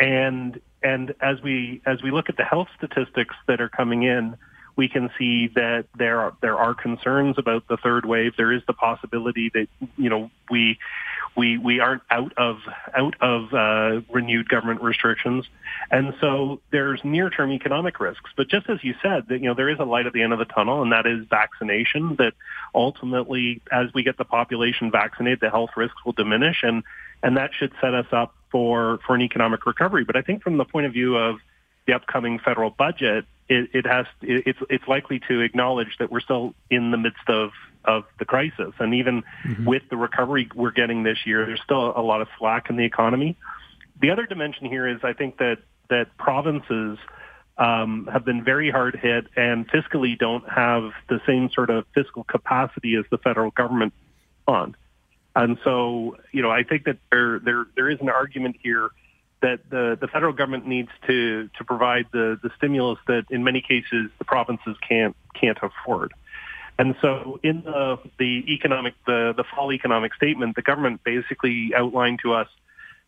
And, 0.00 0.60
and 0.82 1.14
as 1.20 1.40
we, 1.42 1.82
as 1.84 2.02
we 2.02 2.10
look 2.10 2.28
at 2.28 2.36
the 2.38 2.44
health 2.44 2.68
statistics 2.76 3.34
that 3.46 3.60
are 3.60 3.68
coming 3.68 4.04
in, 4.04 4.36
we 4.76 4.88
can 4.88 5.10
see 5.18 5.48
that 5.48 5.86
there 5.96 6.20
are 6.20 6.36
there 6.40 6.56
are 6.56 6.74
concerns 6.74 7.36
about 7.38 7.66
the 7.68 7.76
third 7.76 8.06
wave. 8.06 8.34
There 8.36 8.52
is 8.52 8.62
the 8.66 8.72
possibility 8.72 9.50
that 9.54 9.68
you 9.96 10.08
know 10.08 10.30
we 10.50 10.78
we 11.36 11.58
we 11.58 11.80
aren't 11.80 12.02
out 12.10 12.32
of 12.36 12.58
out 12.94 13.14
of 13.20 13.52
uh, 13.52 14.00
renewed 14.10 14.48
government 14.48 14.82
restrictions, 14.82 15.46
and 15.90 16.14
so 16.20 16.60
there's 16.70 17.02
near 17.04 17.30
term 17.30 17.52
economic 17.52 18.00
risks. 18.00 18.30
But 18.36 18.48
just 18.48 18.68
as 18.68 18.82
you 18.82 18.94
said, 19.02 19.28
that 19.28 19.40
you 19.40 19.48
know 19.48 19.54
there 19.54 19.68
is 19.68 19.78
a 19.78 19.84
light 19.84 20.06
at 20.06 20.12
the 20.12 20.22
end 20.22 20.32
of 20.32 20.38
the 20.38 20.44
tunnel, 20.46 20.82
and 20.82 20.92
that 20.92 21.06
is 21.06 21.26
vaccination. 21.28 22.16
That 22.16 22.34
ultimately, 22.74 23.60
as 23.70 23.92
we 23.94 24.02
get 24.02 24.16
the 24.16 24.24
population 24.24 24.90
vaccinated, 24.90 25.40
the 25.40 25.50
health 25.50 25.70
risks 25.76 26.04
will 26.04 26.12
diminish, 26.12 26.62
and 26.62 26.82
and 27.22 27.36
that 27.36 27.50
should 27.54 27.72
set 27.80 27.94
us 27.94 28.06
up 28.12 28.34
for 28.50 29.00
for 29.06 29.14
an 29.14 29.22
economic 29.22 29.66
recovery. 29.66 30.04
But 30.04 30.16
I 30.16 30.22
think 30.22 30.42
from 30.42 30.56
the 30.56 30.64
point 30.64 30.86
of 30.86 30.92
view 30.92 31.16
of 31.16 31.36
the 31.86 31.94
upcoming 31.94 32.38
federal 32.38 32.70
budget, 32.70 33.24
it, 33.48 33.70
it 33.72 33.86
has 33.86 34.06
it, 34.22 34.44
it's 34.46 34.58
it's 34.70 34.86
likely 34.88 35.20
to 35.28 35.40
acknowledge 35.40 35.96
that 35.98 36.10
we're 36.10 36.20
still 36.20 36.54
in 36.70 36.90
the 36.90 36.98
midst 36.98 37.28
of 37.28 37.50
of 37.84 38.04
the 38.18 38.24
crisis, 38.24 38.72
and 38.78 38.94
even 38.94 39.24
mm-hmm. 39.44 39.64
with 39.64 39.82
the 39.90 39.96
recovery 39.96 40.48
we're 40.54 40.70
getting 40.70 41.02
this 41.02 41.18
year, 41.26 41.44
there's 41.46 41.62
still 41.62 41.92
a 41.96 42.02
lot 42.02 42.20
of 42.20 42.28
slack 42.38 42.70
in 42.70 42.76
the 42.76 42.84
economy. 42.84 43.36
The 44.00 44.10
other 44.10 44.26
dimension 44.26 44.66
here 44.66 44.86
is 44.86 45.00
I 45.02 45.12
think 45.12 45.38
that 45.38 45.58
that 45.90 46.16
provinces 46.16 46.98
um, 47.58 48.08
have 48.12 48.24
been 48.24 48.44
very 48.44 48.70
hard 48.70 48.96
hit 48.96 49.26
and 49.36 49.68
fiscally 49.68 50.18
don't 50.18 50.48
have 50.48 50.92
the 51.08 51.20
same 51.26 51.50
sort 51.50 51.70
of 51.70 51.84
fiscal 51.94 52.24
capacity 52.24 52.96
as 52.96 53.04
the 53.10 53.18
federal 53.18 53.50
government 53.50 53.92
on. 54.46 54.74
And 55.34 55.58
so, 55.64 56.16
you 56.32 56.42
know, 56.42 56.50
I 56.50 56.62
think 56.62 56.84
that 56.84 56.98
there 57.10 57.38
there 57.38 57.66
there 57.74 57.90
is 57.90 57.98
an 58.00 58.08
argument 58.08 58.56
here 58.62 58.90
that 59.42 59.60
the, 59.70 59.98
the 60.00 60.08
federal 60.08 60.32
government 60.32 60.66
needs 60.66 60.88
to, 61.06 61.48
to 61.58 61.64
provide 61.64 62.06
the, 62.12 62.38
the 62.42 62.50
stimulus 62.56 62.98
that 63.06 63.24
in 63.30 63.44
many 63.44 63.60
cases 63.60 64.10
the 64.18 64.24
provinces 64.24 64.76
can't, 64.88 65.14
can't 65.38 65.58
afford. 65.60 66.14
And 66.78 66.94
so 67.02 67.38
in 67.42 67.62
the, 67.62 67.98
the 68.18 68.44
economic, 68.48 68.94
the, 69.06 69.34
the 69.36 69.44
fall 69.44 69.72
economic 69.72 70.14
statement, 70.14 70.56
the 70.56 70.62
government 70.62 71.04
basically 71.04 71.72
outlined 71.76 72.20
to 72.22 72.32
us 72.32 72.48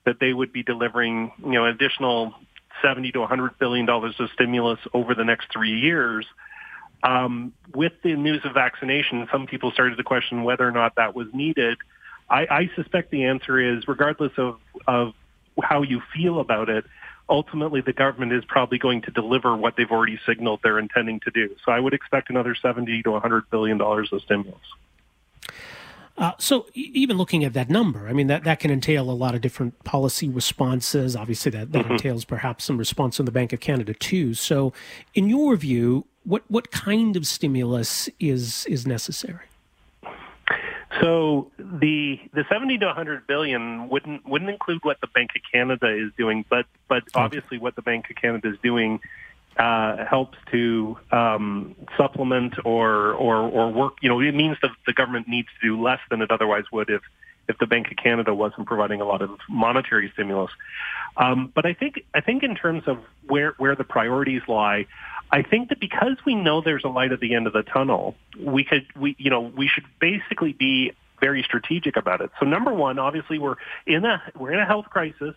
that 0.04 0.20
they 0.20 0.32
would 0.32 0.52
be 0.52 0.62
delivering, 0.62 1.32
you 1.42 1.52
know, 1.52 1.64
additional 1.66 2.34
70 2.82 3.12
to 3.12 3.20
100 3.20 3.58
billion 3.58 3.86
dollars 3.86 4.14
of 4.18 4.28
stimulus 4.34 4.80
over 4.92 5.14
the 5.14 5.24
next 5.24 5.50
three 5.52 5.80
years. 5.80 6.26
Um, 7.02 7.52
with 7.74 7.92
the 8.02 8.14
news 8.14 8.42
of 8.44 8.54
vaccination, 8.54 9.28
some 9.30 9.46
people 9.46 9.70
started 9.72 9.96
to 9.96 10.02
question 10.02 10.42
whether 10.44 10.66
or 10.66 10.72
not 10.72 10.96
that 10.96 11.14
was 11.14 11.28
needed. 11.32 11.78
I, 12.28 12.46
I 12.50 12.70
suspect 12.76 13.10
the 13.10 13.24
answer 13.24 13.58
is, 13.58 13.86
regardless 13.86 14.32
of, 14.36 14.58
of 14.86 15.12
how 15.62 15.82
you 15.82 16.02
feel 16.14 16.40
about 16.40 16.68
it, 16.68 16.84
ultimately 17.28 17.80
the 17.80 17.92
government 17.92 18.32
is 18.32 18.44
probably 18.44 18.78
going 18.78 19.02
to 19.02 19.10
deliver 19.10 19.56
what 19.56 19.76
they've 19.76 19.90
already 19.90 20.18
signaled 20.26 20.60
they're 20.62 20.78
intending 20.78 21.20
to 21.20 21.30
do. 21.30 21.54
So 21.64 21.72
I 21.72 21.80
would 21.80 21.94
expect 21.94 22.30
another 22.30 22.54
70 22.54 23.02
to 23.02 23.10
100 23.12 23.50
billion 23.50 23.78
dollars 23.78 24.12
of 24.12 24.22
stimulus. 24.22 24.60
Uh, 26.16 26.30
so 26.38 26.66
even 26.74 27.16
looking 27.16 27.42
at 27.42 27.54
that 27.54 27.68
number, 27.68 28.06
I 28.06 28.12
mean 28.12 28.28
that, 28.28 28.44
that 28.44 28.60
can 28.60 28.70
entail 28.70 29.10
a 29.10 29.12
lot 29.12 29.34
of 29.34 29.40
different 29.40 29.82
policy 29.82 30.28
responses. 30.28 31.16
Obviously, 31.16 31.50
that, 31.50 31.72
that 31.72 31.84
mm-hmm. 31.84 31.94
entails 31.94 32.24
perhaps 32.24 32.64
some 32.64 32.78
response 32.78 33.16
from 33.16 33.26
the 33.26 33.32
Bank 33.32 33.52
of 33.52 33.58
Canada 33.58 33.94
too. 33.94 34.32
So, 34.32 34.72
in 35.14 35.28
your 35.28 35.56
view, 35.56 36.06
what 36.22 36.44
what 36.48 36.70
kind 36.70 37.16
of 37.16 37.26
stimulus 37.26 38.08
is 38.20 38.64
is 38.66 38.86
necessary? 38.86 39.46
So 41.00 41.50
the 41.58 42.20
the 42.32 42.44
70 42.48 42.78
to 42.78 42.86
100 42.86 43.26
billion 43.26 43.88
wouldn't 43.88 44.26
wouldn't 44.26 44.50
include 44.50 44.80
what 44.82 45.00
the 45.00 45.08
Bank 45.08 45.30
of 45.34 45.42
Canada 45.50 45.88
is 45.88 46.12
doing, 46.16 46.44
but 46.48 46.66
but 46.88 47.04
obviously 47.14 47.58
what 47.58 47.74
the 47.74 47.82
Bank 47.82 48.10
of 48.10 48.16
Canada 48.16 48.48
is 48.48 48.58
doing 48.62 49.00
uh, 49.56 50.04
helps 50.04 50.36
to 50.50 50.98
um, 51.12 51.74
supplement 51.96 52.54
or, 52.64 53.12
or 53.12 53.36
or 53.36 53.72
work. 53.72 53.94
You 54.02 54.08
know, 54.08 54.20
it 54.20 54.34
means 54.34 54.56
that 54.62 54.70
the 54.86 54.92
government 54.92 55.28
needs 55.28 55.48
to 55.60 55.68
do 55.68 55.82
less 55.82 56.00
than 56.10 56.22
it 56.22 56.30
otherwise 56.30 56.64
would 56.72 56.90
if 56.90 57.02
if 57.48 57.58
the 57.58 57.66
Bank 57.66 57.90
of 57.90 57.96
Canada 57.96 58.34
wasn't 58.34 58.66
providing 58.66 59.00
a 59.00 59.04
lot 59.04 59.22
of 59.22 59.30
monetary 59.48 60.10
stimulus. 60.14 60.50
Um, 61.16 61.52
but 61.54 61.66
I 61.66 61.74
think 61.74 62.04
I 62.14 62.20
think 62.20 62.42
in 62.42 62.54
terms 62.54 62.84
of 62.86 62.98
where 63.26 63.54
where 63.58 63.76
the 63.76 63.84
priorities 63.84 64.42
lie, 64.48 64.86
I 65.30 65.42
think 65.42 65.70
that 65.70 65.80
because 65.80 66.16
we 66.24 66.34
know 66.34 66.60
there's 66.60 66.84
a 66.84 66.88
light 66.88 67.12
at 67.12 67.20
the 67.20 67.34
end 67.34 67.46
of 67.46 67.52
the 67.52 67.62
tunnel, 67.62 68.14
we 68.38 68.64
could 68.64 68.86
we 68.96 69.16
you 69.18 69.30
know 69.30 69.40
we 69.40 69.68
should 69.68 69.84
basically 70.00 70.52
be 70.52 70.92
very 71.20 71.42
strategic 71.42 71.96
about 71.96 72.20
it. 72.20 72.30
So 72.38 72.46
number 72.46 72.72
one, 72.72 72.98
obviously 72.98 73.38
we're 73.38 73.56
in 73.86 74.04
a 74.04 74.22
we're 74.38 74.52
in 74.52 74.60
a 74.60 74.66
health 74.66 74.86
crisis. 74.90 75.34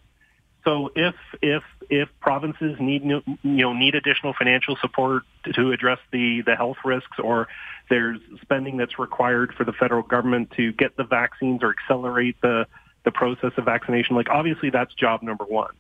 so 0.66 0.92
if 0.96 1.16
if 1.42 1.64
if 1.90 2.10
provinces 2.20 2.78
need 2.80 3.04
you 3.04 3.24
know 3.44 3.74
need 3.74 3.96
additional 3.96 4.34
financial 4.34 4.76
support 4.82 5.24
to 5.54 5.72
address 5.72 6.00
the 6.12 6.42
the 6.46 6.56
health 6.56 6.78
risks, 6.84 7.18
or 7.20 7.48
there's 7.90 8.20
spending 8.42 8.78
that's 8.78 9.00
required 9.00 9.54
for 9.54 9.64
the 9.64 9.74
federal 9.74 10.04
government 10.04 10.52
to 10.58 10.74
get 10.74 10.98
the 10.98 11.06
vaccines 11.06 11.64
or 11.64 11.70
accelerate 11.70 12.36
the 12.42 12.68
the 13.06 13.12
process 13.12 13.54
of 13.58 13.64
vaccination, 13.64 14.16
like 14.16 14.30
obviously 14.30 14.70
that's 14.70 14.94
job 14.94 15.24
number 15.24 15.46
one. 15.46 15.74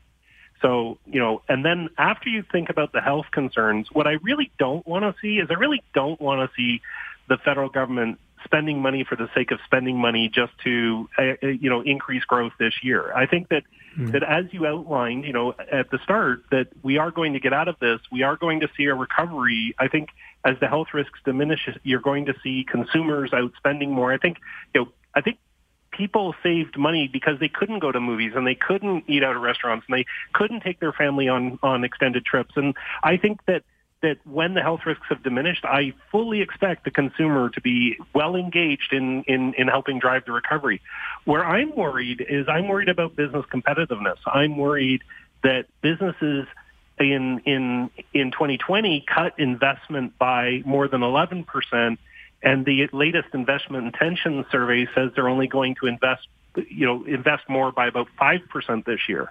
So, 0.62 0.97
you 1.05 1.20
know, 1.20 1.41
and 1.47 1.64
then 1.64 1.89
after 1.97 2.30
you 2.30 2.43
think 2.51 2.70
about 2.70 2.91
the 2.91 3.01
health 3.01 3.28
concerns, 3.32 3.88
what 3.91 4.08
I 4.08 4.14
really 4.24 4.51
don't 4.58 4.86
want 4.88 5.03
to 5.03 5.14
see 5.22 5.38
is 5.38 5.49
I 5.49 5.53
really 5.53 5.84
don't 5.93 6.20
want 6.20 6.49
to 6.49 6.55
see 6.55 6.82
the 7.28 7.38
federal 7.38 7.70
government 7.70 8.20
spending 8.43 8.82
money 8.82 9.03
for 9.03 9.16
the 9.16 9.30
sake 9.36 9.51
of 9.51 9.60
spending 9.66 9.97
money 9.97 10.30
just 10.30 10.53
to, 10.64 11.10
uh, 11.18 11.22
uh, 11.43 11.47
you 11.47 11.70
know, 11.70 11.82
increase 11.82 12.24
growth 12.24 12.53
this 12.58 12.74
year. 12.82 13.12
I 13.14 13.26
think 13.26 13.49
that 13.49 13.64
mm. 13.97 14.12
that 14.14 14.24
as 14.24 14.45
you 14.51 14.66
outlined, 14.66 15.26
you 15.26 15.34
know, 15.34 15.53
at 15.72 15.91
the 15.91 15.99
start, 16.03 16.43
that 16.51 16.68
we 16.82 16.97
are 16.97 17.12
going 17.12 17.34
to 17.34 17.39
get 17.39 17.53
out 17.53 17.68
of 17.68 17.78
this. 17.80 17.99
We 18.12 18.24
are 18.24 18.38
going 18.38 18.62
to 18.62 18.70
see 18.78 18.86
a 18.86 18.95
recovery. 18.95 19.76
I 19.78 19.88
think 19.88 20.10
as 20.45 20.55
the 20.60 20.68
health 20.68 20.88
risks 20.93 21.20
diminish, 21.26 21.68
you're 21.84 21.99
going 21.99 22.26
to 22.26 22.36
see 22.41 22.66
consumers 22.70 23.34
out 23.34 23.51
spending 23.58 23.91
more. 23.91 24.14
I 24.14 24.18
think, 24.18 24.38
you 24.74 24.82
know, 24.82 24.88
I 25.14 25.22
think 25.22 25.39
people 25.97 26.35
saved 26.43 26.77
money 26.77 27.09
because 27.11 27.39
they 27.39 27.49
couldn't 27.49 27.79
go 27.79 27.91
to 27.91 27.99
movies 27.99 28.33
and 28.35 28.45
they 28.45 28.55
couldn't 28.55 29.05
eat 29.07 29.23
out 29.23 29.35
at 29.35 29.41
restaurants 29.41 29.85
and 29.89 29.97
they 29.97 30.05
couldn't 30.33 30.61
take 30.61 30.79
their 30.79 30.93
family 30.93 31.27
on 31.27 31.59
on 31.63 31.83
extended 31.83 32.23
trips. 32.23 32.53
And 32.55 32.75
I 33.03 33.17
think 33.17 33.43
that 33.45 33.63
that 34.01 34.17
when 34.25 34.53
the 34.53 34.61
health 34.61 34.81
risks 34.85 35.05
have 35.09 35.23
diminished, 35.23 35.65
I 35.65 35.93
fully 36.11 36.41
expect 36.41 36.85
the 36.85 36.91
consumer 36.91 37.49
to 37.49 37.61
be 37.61 37.97
well 38.13 38.35
engaged 38.35 38.93
in, 38.93 39.23
in, 39.23 39.55
in 39.55 39.67
helping 39.67 39.97
drive 39.97 40.25
the 40.25 40.31
recovery. 40.31 40.81
Where 41.25 41.43
I'm 41.43 41.75
worried 41.75 42.23
is 42.29 42.47
I'm 42.47 42.67
worried 42.67 42.89
about 42.89 43.15
business 43.15 43.45
competitiveness. 43.51 44.17
I'm 44.27 44.55
worried 44.55 45.03
that 45.43 45.65
businesses 45.81 46.45
in 46.99 47.39
in 47.45 47.89
in 48.13 48.31
2020 48.31 49.05
cut 49.07 49.39
investment 49.39 50.17
by 50.17 50.61
more 50.65 50.87
than 50.87 51.03
11 51.03 51.43
percent 51.43 51.99
and 52.47 52.65
the 52.65 52.87
latest 52.93 53.27
investment 53.33 53.87
intention 53.87 54.45
survey 54.49 54.87
says 54.95 55.11
they're 55.15 55.27
only 55.27 55.47
going 55.47 55.75
to 55.81 55.85
invest, 55.85 56.29
you 56.55 56.85
know, 56.85 57.03
invest 57.03 57.43
more 57.49 57.73
by 57.73 57.87
about 57.87 58.07
5% 58.17 58.85
this 58.85 59.01
year. 59.09 59.29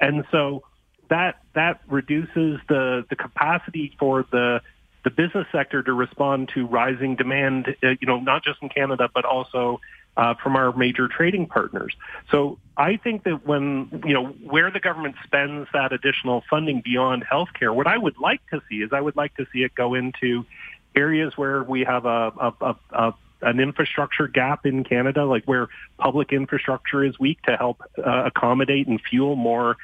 And 0.00 0.24
so 0.30 0.62
that, 1.08 1.40
that 1.54 1.80
reduces 1.88 2.60
the, 2.68 3.04
the 3.10 3.16
capacity 3.16 3.96
for 3.98 4.24
the, 4.30 4.60
the 5.02 5.10
business 5.10 5.48
sector 5.50 5.82
to 5.82 5.92
respond 5.92 6.50
to 6.54 6.64
rising 6.64 7.16
demand, 7.16 7.74
uh, 7.82 7.96
you 8.00 8.06
know, 8.06 8.20
not 8.20 8.44
just 8.44 8.62
in 8.62 8.68
Canada, 8.68 9.10
but 9.12 9.24
also 9.24 9.80
uh, 10.16 10.34
from 10.34 10.54
our 10.54 10.72
major 10.76 11.08
trading 11.08 11.46
partners. 11.46 11.96
So 12.30 12.58
I 12.76 12.96
think 12.96 13.24
that 13.24 13.44
when, 13.44 14.04
you 14.06 14.14
know, 14.14 14.26
where 14.26 14.70
the 14.70 14.78
government 14.78 15.16
spends 15.24 15.66
that 15.72 15.92
additional 15.92 16.44
funding 16.48 16.80
beyond 16.80 17.24
healthcare, 17.24 17.74
what 17.74 17.88
I 17.88 17.98
would 17.98 18.18
like 18.20 18.40
to 18.50 18.62
see 18.68 18.82
is 18.82 18.90
I 18.92 19.00
would 19.00 19.16
like 19.16 19.34
to 19.38 19.46
see 19.52 19.64
it 19.64 19.74
go 19.74 19.94
into 19.94 20.44
areas 20.94 21.32
where 21.36 21.62
we 21.62 21.84
have 21.84 22.04
a, 22.04 22.32
a, 22.38 22.54
a, 22.60 22.76
a 22.92 23.14
an 23.42 23.60
infrastructure 23.60 24.28
gap 24.28 24.64
in 24.64 24.84
Canada, 24.84 25.24
like 25.24 25.44
where 25.44 25.68
public 25.98 26.32
infrastructure 26.32 27.04
is 27.04 27.18
weak 27.18 27.42
to 27.42 27.56
help 27.56 27.82
uh, 27.98 28.24
accommodate 28.26 28.86
and 28.86 29.00
fuel 29.00 29.36
more 29.36 29.76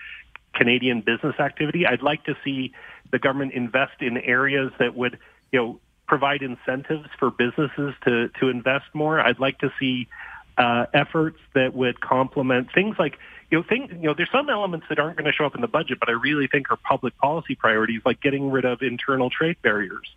Canadian 0.54 1.00
business 1.00 1.38
activity. 1.38 1.86
I'd 1.86 2.02
like 2.02 2.24
to 2.24 2.36
see 2.44 2.72
the 3.10 3.18
government 3.18 3.52
invest 3.52 4.00
in 4.00 4.16
areas 4.16 4.72
that 4.78 4.94
would, 4.94 5.18
you 5.52 5.58
know, 5.58 5.80
provide 6.06 6.42
incentives 6.42 7.08
for 7.18 7.30
businesses 7.30 7.94
to, 8.06 8.28
to 8.40 8.48
invest 8.48 8.86
more. 8.94 9.20
I'd 9.20 9.40
like 9.40 9.58
to 9.58 9.72
see 9.78 10.08
uh, 10.56 10.86
efforts 10.94 11.38
that 11.54 11.74
would 11.74 12.00
complement 12.00 12.72
things 12.72 12.96
like, 12.98 13.18
you 13.50 13.58
know, 13.58 13.64
things, 13.68 13.90
you 13.90 14.06
know, 14.08 14.14
there's 14.14 14.30
some 14.30 14.48
elements 14.50 14.86
that 14.88 14.98
aren't 14.98 15.16
going 15.16 15.30
to 15.30 15.32
show 15.32 15.44
up 15.44 15.54
in 15.54 15.60
the 15.60 15.68
budget, 15.68 15.98
but 16.00 16.08
I 16.08 16.12
really 16.12 16.46
think 16.46 16.70
are 16.70 16.76
public 16.76 17.16
policy 17.18 17.54
priorities, 17.54 18.02
like 18.04 18.20
getting 18.20 18.50
rid 18.50 18.64
of 18.64 18.82
internal 18.82 19.30
trade 19.30 19.56
barriers 19.62 20.08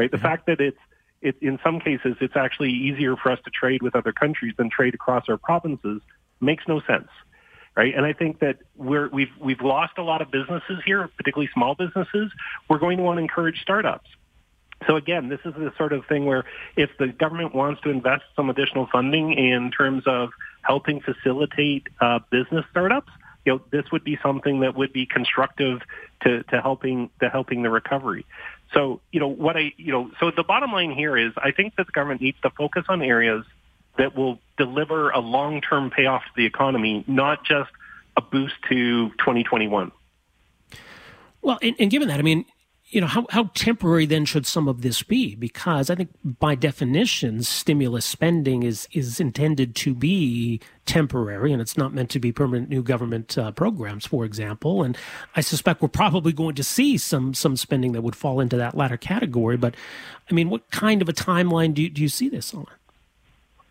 right? 0.00 0.10
The 0.10 0.16
mm-hmm. 0.16 0.26
fact 0.26 0.46
that 0.46 0.60
it's 0.60 0.78
it, 1.20 1.36
in 1.42 1.58
some 1.62 1.80
cases 1.80 2.16
it's 2.22 2.36
actually 2.36 2.70
easier 2.70 3.14
for 3.16 3.30
us 3.30 3.38
to 3.44 3.50
trade 3.50 3.82
with 3.82 3.94
other 3.94 4.12
countries 4.12 4.54
than 4.56 4.70
trade 4.70 4.94
across 4.94 5.24
our 5.28 5.36
provinces 5.36 6.00
makes 6.40 6.64
no 6.66 6.80
sense, 6.80 7.08
right? 7.76 7.94
And 7.94 8.06
I 8.06 8.14
think 8.14 8.38
that 8.38 8.56
we're 8.76 9.10
we've 9.10 9.34
we've 9.38 9.60
lost 9.60 9.98
a 9.98 10.02
lot 10.02 10.22
of 10.22 10.30
businesses 10.30 10.78
here, 10.86 11.06
particularly 11.18 11.50
small 11.52 11.74
businesses. 11.74 12.32
We're 12.68 12.78
going 12.78 12.96
to 12.96 13.02
want 13.02 13.18
to 13.18 13.22
encourage 13.22 13.60
startups. 13.60 14.08
So 14.86 14.96
again, 14.96 15.28
this 15.28 15.40
is 15.44 15.52
the 15.52 15.70
sort 15.76 15.92
of 15.92 16.06
thing 16.06 16.24
where 16.24 16.44
if 16.74 16.88
the 16.98 17.08
government 17.08 17.54
wants 17.54 17.82
to 17.82 17.90
invest 17.90 18.22
some 18.34 18.48
additional 18.48 18.88
funding 18.90 19.34
in 19.34 19.70
terms 19.70 20.04
of 20.06 20.30
helping 20.62 21.02
facilitate 21.02 21.88
uh, 22.00 22.20
business 22.30 22.64
startups, 22.70 23.12
you 23.44 23.52
know, 23.52 23.60
this 23.70 23.84
would 23.92 24.04
be 24.04 24.18
something 24.22 24.60
that 24.60 24.74
would 24.74 24.94
be 24.94 25.04
constructive 25.04 25.82
to, 26.22 26.42
to 26.44 26.62
helping 26.62 27.10
to 27.20 27.28
helping 27.28 27.62
the 27.62 27.68
recovery. 27.68 28.24
So, 28.72 29.00
you 29.10 29.20
know, 29.20 29.28
what 29.28 29.56
I, 29.56 29.72
you 29.76 29.92
know, 29.92 30.10
so 30.20 30.30
the 30.30 30.44
bottom 30.44 30.72
line 30.72 30.92
here 30.92 31.16
is 31.16 31.32
I 31.36 31.50
think 31.50 31.76
that 31.76 31.86
the 31.86 31.92
government 31.92 32.20
needs 32.20 32.38
to 32.42 32.50
focus 32.50 32.84
on 32.88 33.02
areas 33.02 33.44
that 33.98 34.16
will 34.16 34.38
deliver 34.56 35.10
a 35.10 35.18
long-term 35.18 35.90
payoff 35.90 36.22
to 36.22 36.30
the 36.36 36.46
economy, 36.46 37.04
not 37.06 37.44
just 37.44 37.70
a 38.16 38.22
boost 38.22 38.54
to 38.68 39.10
2021. 39.10 39.90
Well, 41.42 41.58
and, 41.62 41.74
and 41.78 41.90
given 41.90 42.08
that, 42.08 42.18
I 42.18 42.22
mean, 42.22 42.44
you 42.90 43.00
know, 43.00 43.06
how, 43.06 43.24
how 43.30 43.44
temporary 43.54 44.04
then 44.04 44.24
should 44.24 44.46
some 44.46 44.66
of 44.66 44.82
this 44.82 45.02
be? 45.02 45.36
Because 45.36 45.90
I 45.90 45.94
think 45.94 46.10
by 46.24 46.56
definition, 46.56 47.42
stimulus 47.44 48.04
spending 48.04 48.64
is, 48.64 48.88
is 48.92 49.20
intended 49.20 49.76
to 49.76 49.94
be 49.94 50.60
temporary 50.86 51.52
and 51.52 51.62
it's 51.62 51.78
not 51.78 51.94
meant 51.94 52.10
to 52.10 52.18
be 52.18 52.32
permanent 52.32 52.68
new 52.68 52.82
government 52.82 53.38
uh, 53.38 53.52
programs, 53.52 54.06
for 54.06 54.24
example. 54.24 54.82
And 54.82 54.98
I 55.36 55.40
suspect 55.40 55.82
we're 55.82 55.88
probably 55.88 56.32
going 56.32 56.56
to 56.56 56.64
see 56.64 56.98
some, 56.98 57.32
some 57.32 57.56
spending 57.56 57.92
that 57.92 58.02
would 58.02 58.16
fall 58.16 58.40
into 58.40 58.56
that 58.56 58.76
latter 58.76 58.96
category. 58.96 59.56
But 59.56 59.76
I 60.28 60.34
mean, 60.34 60.50
what 60.50 60.68
kind 60.72 61.00
of 61.00 61.08
a 61.08 61.12
timeline 61.12 61.74
do 61.74 61.82
you, 61.82 61.90
do 61.90 62.02
you 62.02 62.08
see 62.08 62.28
this 62.28 62.52
on? 62.52 62.66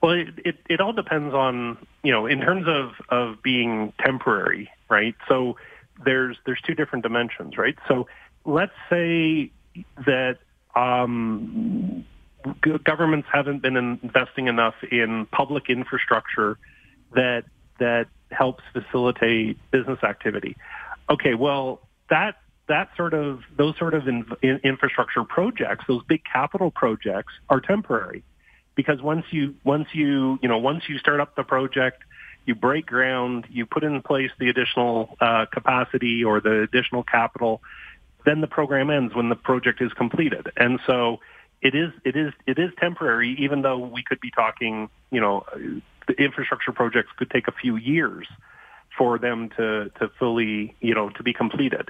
Well, 0.02 0.14
it, 0.14 0.30
it, 0.46 0.56
it 0.70 0.80
all 0.80 0.94
depends 0.94 1.34
on, 1.34 1.78
you 2.04 2.12
know, 2.14 2.26
in 2.26 2.40
terms 2.40 2.68
of, 2.70 2.92
of 3.10 3.44
being 3.44 3.92
temporary, 4.00 4.70
right? 4.88 5.16
So 5.28 5.58
there's, 6.06 6.38
there's 6.46 6.62
two 6.62 6.74
different 6.74 7.04
dimensions, 7.04 7.58
right? 7.58 7.78
So 7.90 8.08
let's 8.46 8.74
say 8.90 9.52
that 10.06 10.38
um, 10.76 12.06
governments 12.84 13.28
haven't 13.32 13.62
been 13.62 13.78
investing 13.78 14.48
enough 14.48 14.76
in 14.92 15.26
public 15.28 15.70
infrastructure 15.70 16.58
that 17.14 17.46
that 17.80 18.08
helps 18.32 18.64
facilitate 18.74 19.58
business 19.72 20.04
activity. 20.04 20.56
Okay, 21.10 21.34
well 21.34 21.82
that 22.10 22.36
that 22.68 22.90
sort 22.96 23.14
of 23.14 23.42
those 23.58 23.78
sort 23.78 23.94
of 23.94 24.08
in, 24.08 24.26
in 24.42 24.60
infrastructure 24.64 25.24
projects, 25.24 25.86
those 25.88 26.04
big 26.04 26.22
capital 26.24 26.72
projects, 26.72 27.34
are 27.50 27.60
temporary 27.60 28.24
because 28.76 29.02
once 29.02 29.26
you 29.32 29.56
once 29.64 29.88
you 29.94 30.40
you 30.42 30.48
know 30.48 30.58
once 30.58 30.88
you 30.88 30.98
start 31.00 31.20
up 31.20 31.36
the 31.36 31.44
project, 31.44 32.04
you 32.46 32.56
break 32.56 32.86
ground, 32.86 33.46
you 33.50 33.66
put 33.66 33.84
in 33.84 34.02
place 34.02 34.32
the 34.40 34.50
additional 34.50 35.18
uh, 35.20 35.46
capacity 35.52 36.24
or 36.24 36.40
the 36.40 36.62
additional 36.62 37.04
capital 37.04 37.62
then 38.30 38.42
the 38.42 38.48
program 38.48 38.92
ends 38.92 39.16
when 39.16 39.30
the 39.30 39.36
project 39.36 39.82
is 39.82 39.92
completed. 39.94 40.52
And 40.56 40.80
so 40.86 41.20
it 41.64 41.74
is 41.74 41.92
it 42.06 42.16
is 42.16 42.32
it 42.46 42.60
is 42.60 42.70
temporary, 42.80 43.36
even 43.40 43.64
though 43.64 43.80
we 43.80 44.04
could 44.04 44.22
be 44.22 44.30
talking, 44.30 44.88
you 45.10 45.20
know, 45.20 45.44
the 46.08 46.14
infrastructure 46.14 46.72
projects 46.72 47.10
could 47.18 47.32
take 47.32 47.48
a 47.48 47.52
few 47.52 47.76
years 47.76 48.28
for 48.96 49.18
them 49.18 49.50
to 49.58 49.90
to 50.00 50.10
fully, 50.20 50.76
you 50.80 50.94
know, 50.94 51.10
to 51.10 51.24
be 51.24 51.34
completed. 51.34 51.90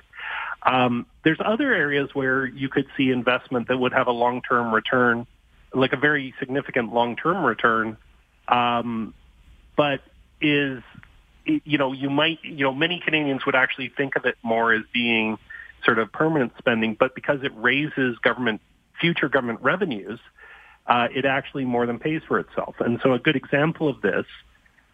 Um, 0.64 1.06
there's 1.26 1.40
other 1.44 1.74
areas 1.74 2.10
where 2.14 2.46
you 2.46 2.70
could 2.70 2.88
see 2.96 3.10
investment 3.10 3.68
that 3.68 3.78
would 3.78 3.94
have 3.94 4.08
a 4.08 4.12
long-term 4.12 4.74
return, 4.74 5.28
like 5.74 5.92
a 5.92 5.98
very 5.98 6.34
significant 6.40 6.94
long-term 6.94 7.44
return, 7.44 7.98
um, 8.48 9.14
but 9.76 10.00
is 10.40 10.82
you 11.46 11.78
know 11.78 11.92
you 11.92 12.10
might 12.10 12.40
you 12.44 12.64
know 12.64 12.74
many 12.74 13.02
Canadians 13.04 13.46
would 13.46 13.56
actually 13.56 13.90
think 13.90 14.16
of 14.16 14.26
it 14.26 14.38
more 14.42 14.72
as 14.74 14.84
being 14.94 15.38
sort 15.84 16.00
of 16.00 16.12
permanent 16.12 16.54
spending, 16.58 16.96
but 17.00 17.16
because 17.16 17.44
it 17.44 17.52
raises 17.56 18.18
government 18.20 18.62
future 19.00 19.30
government 19.30 19.62
revenues, 19.62 20.20
uh, 20.88 21.08
it 21.14 21.26
actually 21.26 21.66
more 21.66 21.86
than 21.86 22.00
pays 22.00 22.22
for 22.28 22.40
itself. 22.40 22.76
And 22.80 23.00
so 23.02 23.14
a 23.14 23.20
good 23.20 23.36
example 23.36 23.88
of 23.88 24.02
this 24.02 24.26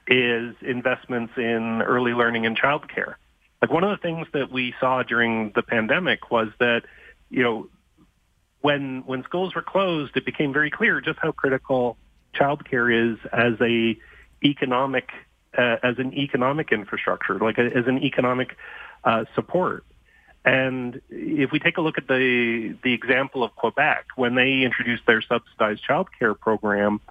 is 0.07 0.55
investments 0.61 1.33
in 1.37 1.81
early 1.81 2.11
learning 2.11 2.45
and 2.45 2.57
childcare. 2.57 3.15
Like 3.61 3.71
one 3.71 3.83
of 3.83 3.89
the 3.89 4.01
things 4.01 4.27
that 4.33 4.51
we 4.51 4.75
saw 4.79 5.01
during 5.03 5.51
the 5.55 5.63
pandemic 5.63 6.29
was 6.29 6.49
that, 6.59 6.83
you 7.29 7.41
know, 7.41 7.67
when 8.61 9.03
when 9.05 9.23
schools 9.23 9.55
were 9.55 9.61
closed, 9.61 10.17
it 10.17 10.25
became 10.25 10.51
very 10.51 10.69
clear 10.69 11.01
just 11.01 11.19
how 11.19 11.31
critical 11.31 11.97
childcare 12.33 13.13
is 13.13 13.17
as 13.31 13.53
a 13.61 13.97
economic 14.43 15.09
uh, 15.57 15.77
as 15.81 15.97
an 15.97 16.13
economic 16.13 16.71
infrastructure, 16.71 17.39
like 17.39 17.57
a, 17.57 17.65
as 17.65 17.87
an 17.87 18.03
economic 18.03 18.57
uh, 19.03 19.25
support. 19.33 19.85
And 20.45 21.01
if 21.09 21.51
we 21.51 21.57
take 21.57 21.77
a 21.77 21.81
look 21.81 21.97
at 21.97 22.07
the 22.07 22.77
the 22.83 22.93
example 22.93 23.43
of 23.43 23.55
Quebec, 23.55 24.05
when 24.15 24.35
they 24.35 24.61
introduced 24.61 25.03
their 25.07 25.21
subsidized 25.23 25.81
childcare 25.89 26.39
program, 26.39 27.01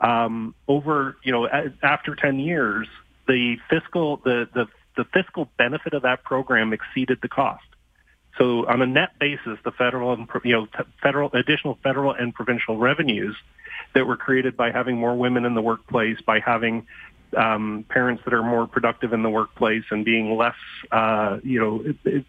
um, 0.00 0.54
over 0.66 1.16
you 1.22 1.30
know 1.30 1.46
after 1.82 2.16
ten 2.16 2.40
years, 2.40 2.88
the 3.28 3.56
fiscal 3.70 4.16
the 4.16 4.48
the 4.52 4.66
the 4.96 5.04
fiscal 5.04 5.48
benefit 5.56 5.94
of 5.94 6.02
that 6.02 6.24
program 6.24 6.72
exceeded 6.72 7.20
the 7.22 7.28
cost. 7.28 7.64
So 8.36 8.66
on 8.66 8.82
a 8.82 8.86
net 8.86 9.10
basis, 9.20 9.58
the 9.64 9.70
federal 9.70 10.12
and 10.12 10.26
you 10.44 10.52
know 10.52 10.66
federal 11.00 11.30
additional 11.34 11.78
federal 11.84 12.12
and 12.12 12.34
provincial 12.34 12.78
revenues 12.78 13.36
that 13.94 14.08
were 14.08 14.16
created 14.16 14.56
by 14.56 14.72
having 14.72 14.96
more 14.96 15.14
women 15.14 15.44
in 15.44 15.54
the 15.54 15.62
workplace, 15.62 16.20
by 16.20 16.40
having 16.40 16.86
um, 17.36 17.84
parents 17.88 18.22
that 18.24 18.34
are 18.34 18.42
more 18.42 18.66
productive 18.66 19.12
in 19.12 19.22
the 19.22 19.30
workplace 19.30 19.84
and 19.90 20.04
being 20.04 20.36
less, 20.36 20.56
uh, 20.90 21.38
you 21.42 21.60
know, 21.60 22.24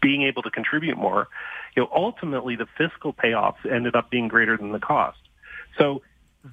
being 0.00 0.22
able 0.22 0.42
to 0.42 0.50
contribute 0.50 0.96
more, 0.96 1.28
you 1.76 1.82
know, 1.82 1.88
ultimately 1.94 2.56
the 2.56 2.66
fiscal 2.76 3.12
payoffs 3.12 3.64
ended 3.70 3.94
up 3.94 4.10
being 4.10 4.28
greater 4.28 4.56
than 4.56 4.72
the 4.72 4.80
cost. 4.80 5.18
So 5.76 6.02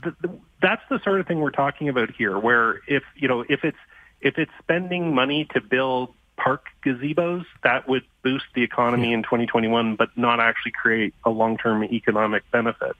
the, 0.03 0.15
the, 0.21 0.39
that's 0.61 0.81
the 0.89 0.99
sort 1.03 1.19
of 1.19 1.27
thing 1.27 1.39
we're 1.39 1.51
talking 1.51 1.89
about 1.89 2.11
here, 2.11 2.37
where 2.37 2.81
if 2.87 3.03
you 3.15 3.27
know 3.27 3.45
if 3.47 3.63
it's 3.63 3.77
if 4.21 4.37
it's 4.37 4.51
spending 4.59 5.13
money 5.13 5.47
to 5.53 5.61
build 5.61 6.13
park 6.37 6.65
gazebos, 6.85 7.45
that 7.63 7.87
would 7.87 8.03
boost 8.23 8.45
the 8.53 8.63
economy 8.63 9.13
in 9.13 9.23
2021, 9.23 9.95
but 9.95 10.09
not 10.17 10.39
actually 10.39 10.71
create 10.71 11.13
a 11.23 11.29
long-term 11.29 11.83
economic 11.85 12.43
benefit. 12.51 12.95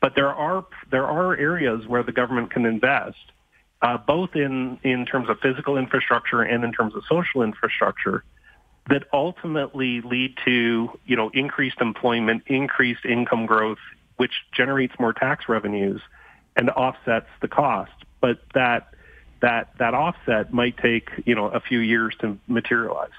But 0.00 0.14
there 0.14 0.32
are 0.32 0.64
there 0.90 1.06
are 1.06 1.36
areas 1.36 1.86
where 1.86 2.02
the 2.02 2.12
government 2.12 2.50
can 2.50 2.66
invest, 2.66 3.18
uh, 3.82 3.98
both 3.98 4.34
in 4.34 4.78
in 4.82 5.06
terms 5.06 5.28
of 5.28 5.38
physical 5.40 5.76
infrastructure 5.76 6.42
and 6.42 6.64
in 6.64 6.72
terms 6.72 6.94
of 6.94 7.02
social 7.08 7.42
infrastructure, 7.42 8.24
that 8.88 9.04
ultimately 9.12 10.00
lead 10.00 10.36
to 10.44 10.90
you 11.06 11.16
know 11.16 11.30
increased 11.30 11.80
employment, 11.80 12.42
increased 12.46 13.04
income 13.04 13.46
growth, 13.46 13.78
which 14.16 14.32
generates 14.52 14.94
more 14.98 15.12
tax 15.12 15.48
revenues 15.48 16.00
and 16.56 16.70
offsets 16.70 17.26
the 17.40 17.48
cost. 17.48 17.92
But 18.20 18.40
that 18.54 18.94
that 19.40 19.70
that 19.78 19.94
offset 19.94 20.52
might 20.52 20.76
take 20.78 21.10
you 21.24 21.34
know 21.34 21.46
a 21.46 21.60
few 21.60 21.78
years 21.78 22.14
to 22.20 22.38
materialize. 22.46 23.10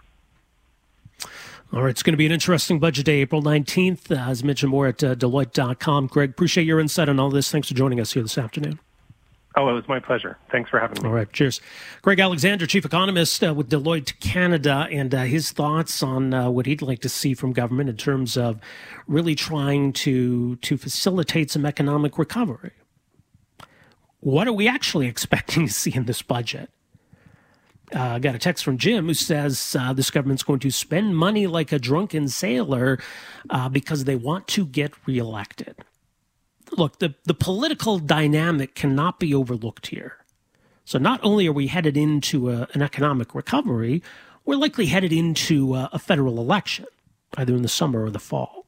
All 1.74 1.84
right, 1.84 1.90
it's 1.90 2.02
going 2.02 2.14
to 2.14 2.18
be 2.18 2.26
an 2.26 2.32
interesting 2.32 2.80
budget 2.80 3.06
day, 3.06 3.20
April 3.20 3.42
19th. 3.42 4.10
Uh, 4.10 4.30
as 4.30 4.42
mentioned, 4.42 4.72
more 4.72 4.88
at 4.88 5.04
uh, 5.04 5.16
Deloitte.com. 5.16 6.08
Greg, 6.08 6.30
appreciate 6.30 6.64
your 6.64 6.80
insight 6.80 7.10
on 7.10 7.20
all 7.20 7.30
this. 7.30 7.52
Thanks 7.52 7.68
for 7.68 7.74
joining 7.74 8.00
us 8.00 8.14
here 8.14 8.24
this 8.24 8.38
afternoon. 8.38 8.80
Oh, 9.58 9.68
it 9.70 9.74
was 9.74 9.88
my 9.88 10.00
pleasure. 10.00 10.38
Thanks 10.52 10.70
for 10.70 10.80
having 10.80 11.02
me. 11.02 11.10
All 11.10 11.16
right, 11.16 11.32
cheers. 11.34 11.60
Greg 12.04 12.20
Alexander, 12.20 12.66
Chief 12.68 12.86
Economist 12.86 13.44
uh, 13.44 13.54
with 13.54 13.70
Deloitte 13.70 14.20
Canada, 14.20 14.88
and 14.92 15.14
uh, 15.14 15.24
his 15.24 15.52
thoughts 15.52 16.04
on 16.04 16.34
uh, 16.34 16.50
what 16.50 16.68
he'd 16.68 16.82
like 16.82 17.00
to 17.00 17.10
see 17.10 17.34
from 17.34 17.54
government 17.54 17.90
in 17.90 17.98
terms 17.98 18.38
of 18.38 18.62
really 19.08 19.36
trying 19.36 19.92
to 19.94 20.56
to 20.58 20.78
facilitate 20.78 21.52
some 21.52 21.66
economic 21.66 22.18
recovery. 22.18 22.72
What 24.20 24.48
are 24.48 24.54
we 24.54 24.68
actually 24.68 25.08
expecting 25.14 25.68
to 25.68 25.74
see 25.74 25.94
in 25.94 26.06
this 26.06 26.22
budget? 26.22 26.70
uh, 27.96 28.00
I 28.00 28.20
got 28.20 28.36
a 28.36 28.40
text 28.40 28.64
from 28.64 28.78
Jim 28.78 29.06
who 29.06 29.14
says 29.14 29.76
uh, 29.80 29.94
this 29.94 30.12
government's 30.12 30.44
going 30.44 30.60
to 30.60 30.72
spend 30.72 31.16
money 31.16 31.48
like 31.48 31.72
a 31.72 31.80
drunken 31.80 32.28
sailor 32.28 33.00
uh, 33.50 33.70
because 33.70 34.04
they 34.04 34.16
want 34.16 34.48
to 34.50 34.66
get 34.66 34.94
reelected. 35.06 35.76
Look, 36.72 37.00
the, 37.00 37.16
the 37.24 37.34
political 37.34 38.00
dynamic 38.00 38.76
cannot 38.76 39.20
be 39.20 39.34
overlooked 39.34 39.88
here. 39.88 40.18
So, 40.86 40.98
not 40.98 41.20
only 41.24 41.48
are 41.48 41.54
we 41.54 41.68
headed 41.68 41.98
into 41.98 42.50
a, 42.50 42.68
an 42.74 42.82
economic 42.82 43.36
recovery, 43.36 44.02
we're 44.46 44.56
likely 44.56 44.86
headed 44.88 45.12
into 45.12 45.76
a, 45.76 45.90
a 45.92 46.00
federal 46.00 46.40
election, 46.40 46.86
either 47.38 47.54
in 47.56 47.62
the 47.62 47.68
summer 47.68 48.04
or 48.04 48.10
the 48.10 48.20
fall. 48.20 48.66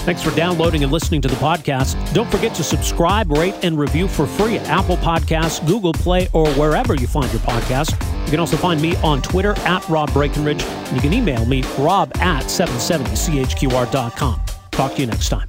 Thanks 0.00 0.22
for 0.22 0.34
downloading 0.34 0.82
and 0.82 0.90
listening 0.90 1.20
to 1.20 1.28
the 1.28 1.36
podcast. 1.36 2.14
Don't 2.14 2.30
forget 2.30 2.54
to 2.54 2.64
subscribe, 2.64 3.30
rate, 3.30 3.54
and 3.62 3.78
review 3.78 4.08
for 4.08 4.26
free 4.26 4.56
at 4.56 4.66
Apple 4.66 4.96
Podcasts, 4.96 5.64
Google 5.66 5.92
Play, 5.92 6.28
or 6.32 6.48
wherever 6.54 6.94
you 6.94 7.06
find 7.06 7.30
your 7.30 7.42
podcast. 7.42 7.92
You 8.24 8.30
can 8.30 8.40
also 8.40 8.56
find 8.56 8.80
me 8.80 8.96
on 8.96 9.20
Twitter 9.20 9.52
at 9.60 9.86
Rob 9.90 10.10
Breckenridge, 10.14 10.62
and 10.62 10.96
you 10.96 11.02
can 11.02 11.12
email 11.12 11.44
me, 11.44 11.62
rob 11.78 12.10
at 12.16 12.44
770chqr.com. 12.44 14.40
Talk 14.70 14.94
to 14.94 15.00
you 15.00 15.06
next 15.06 15.28
time. 15.28 15.48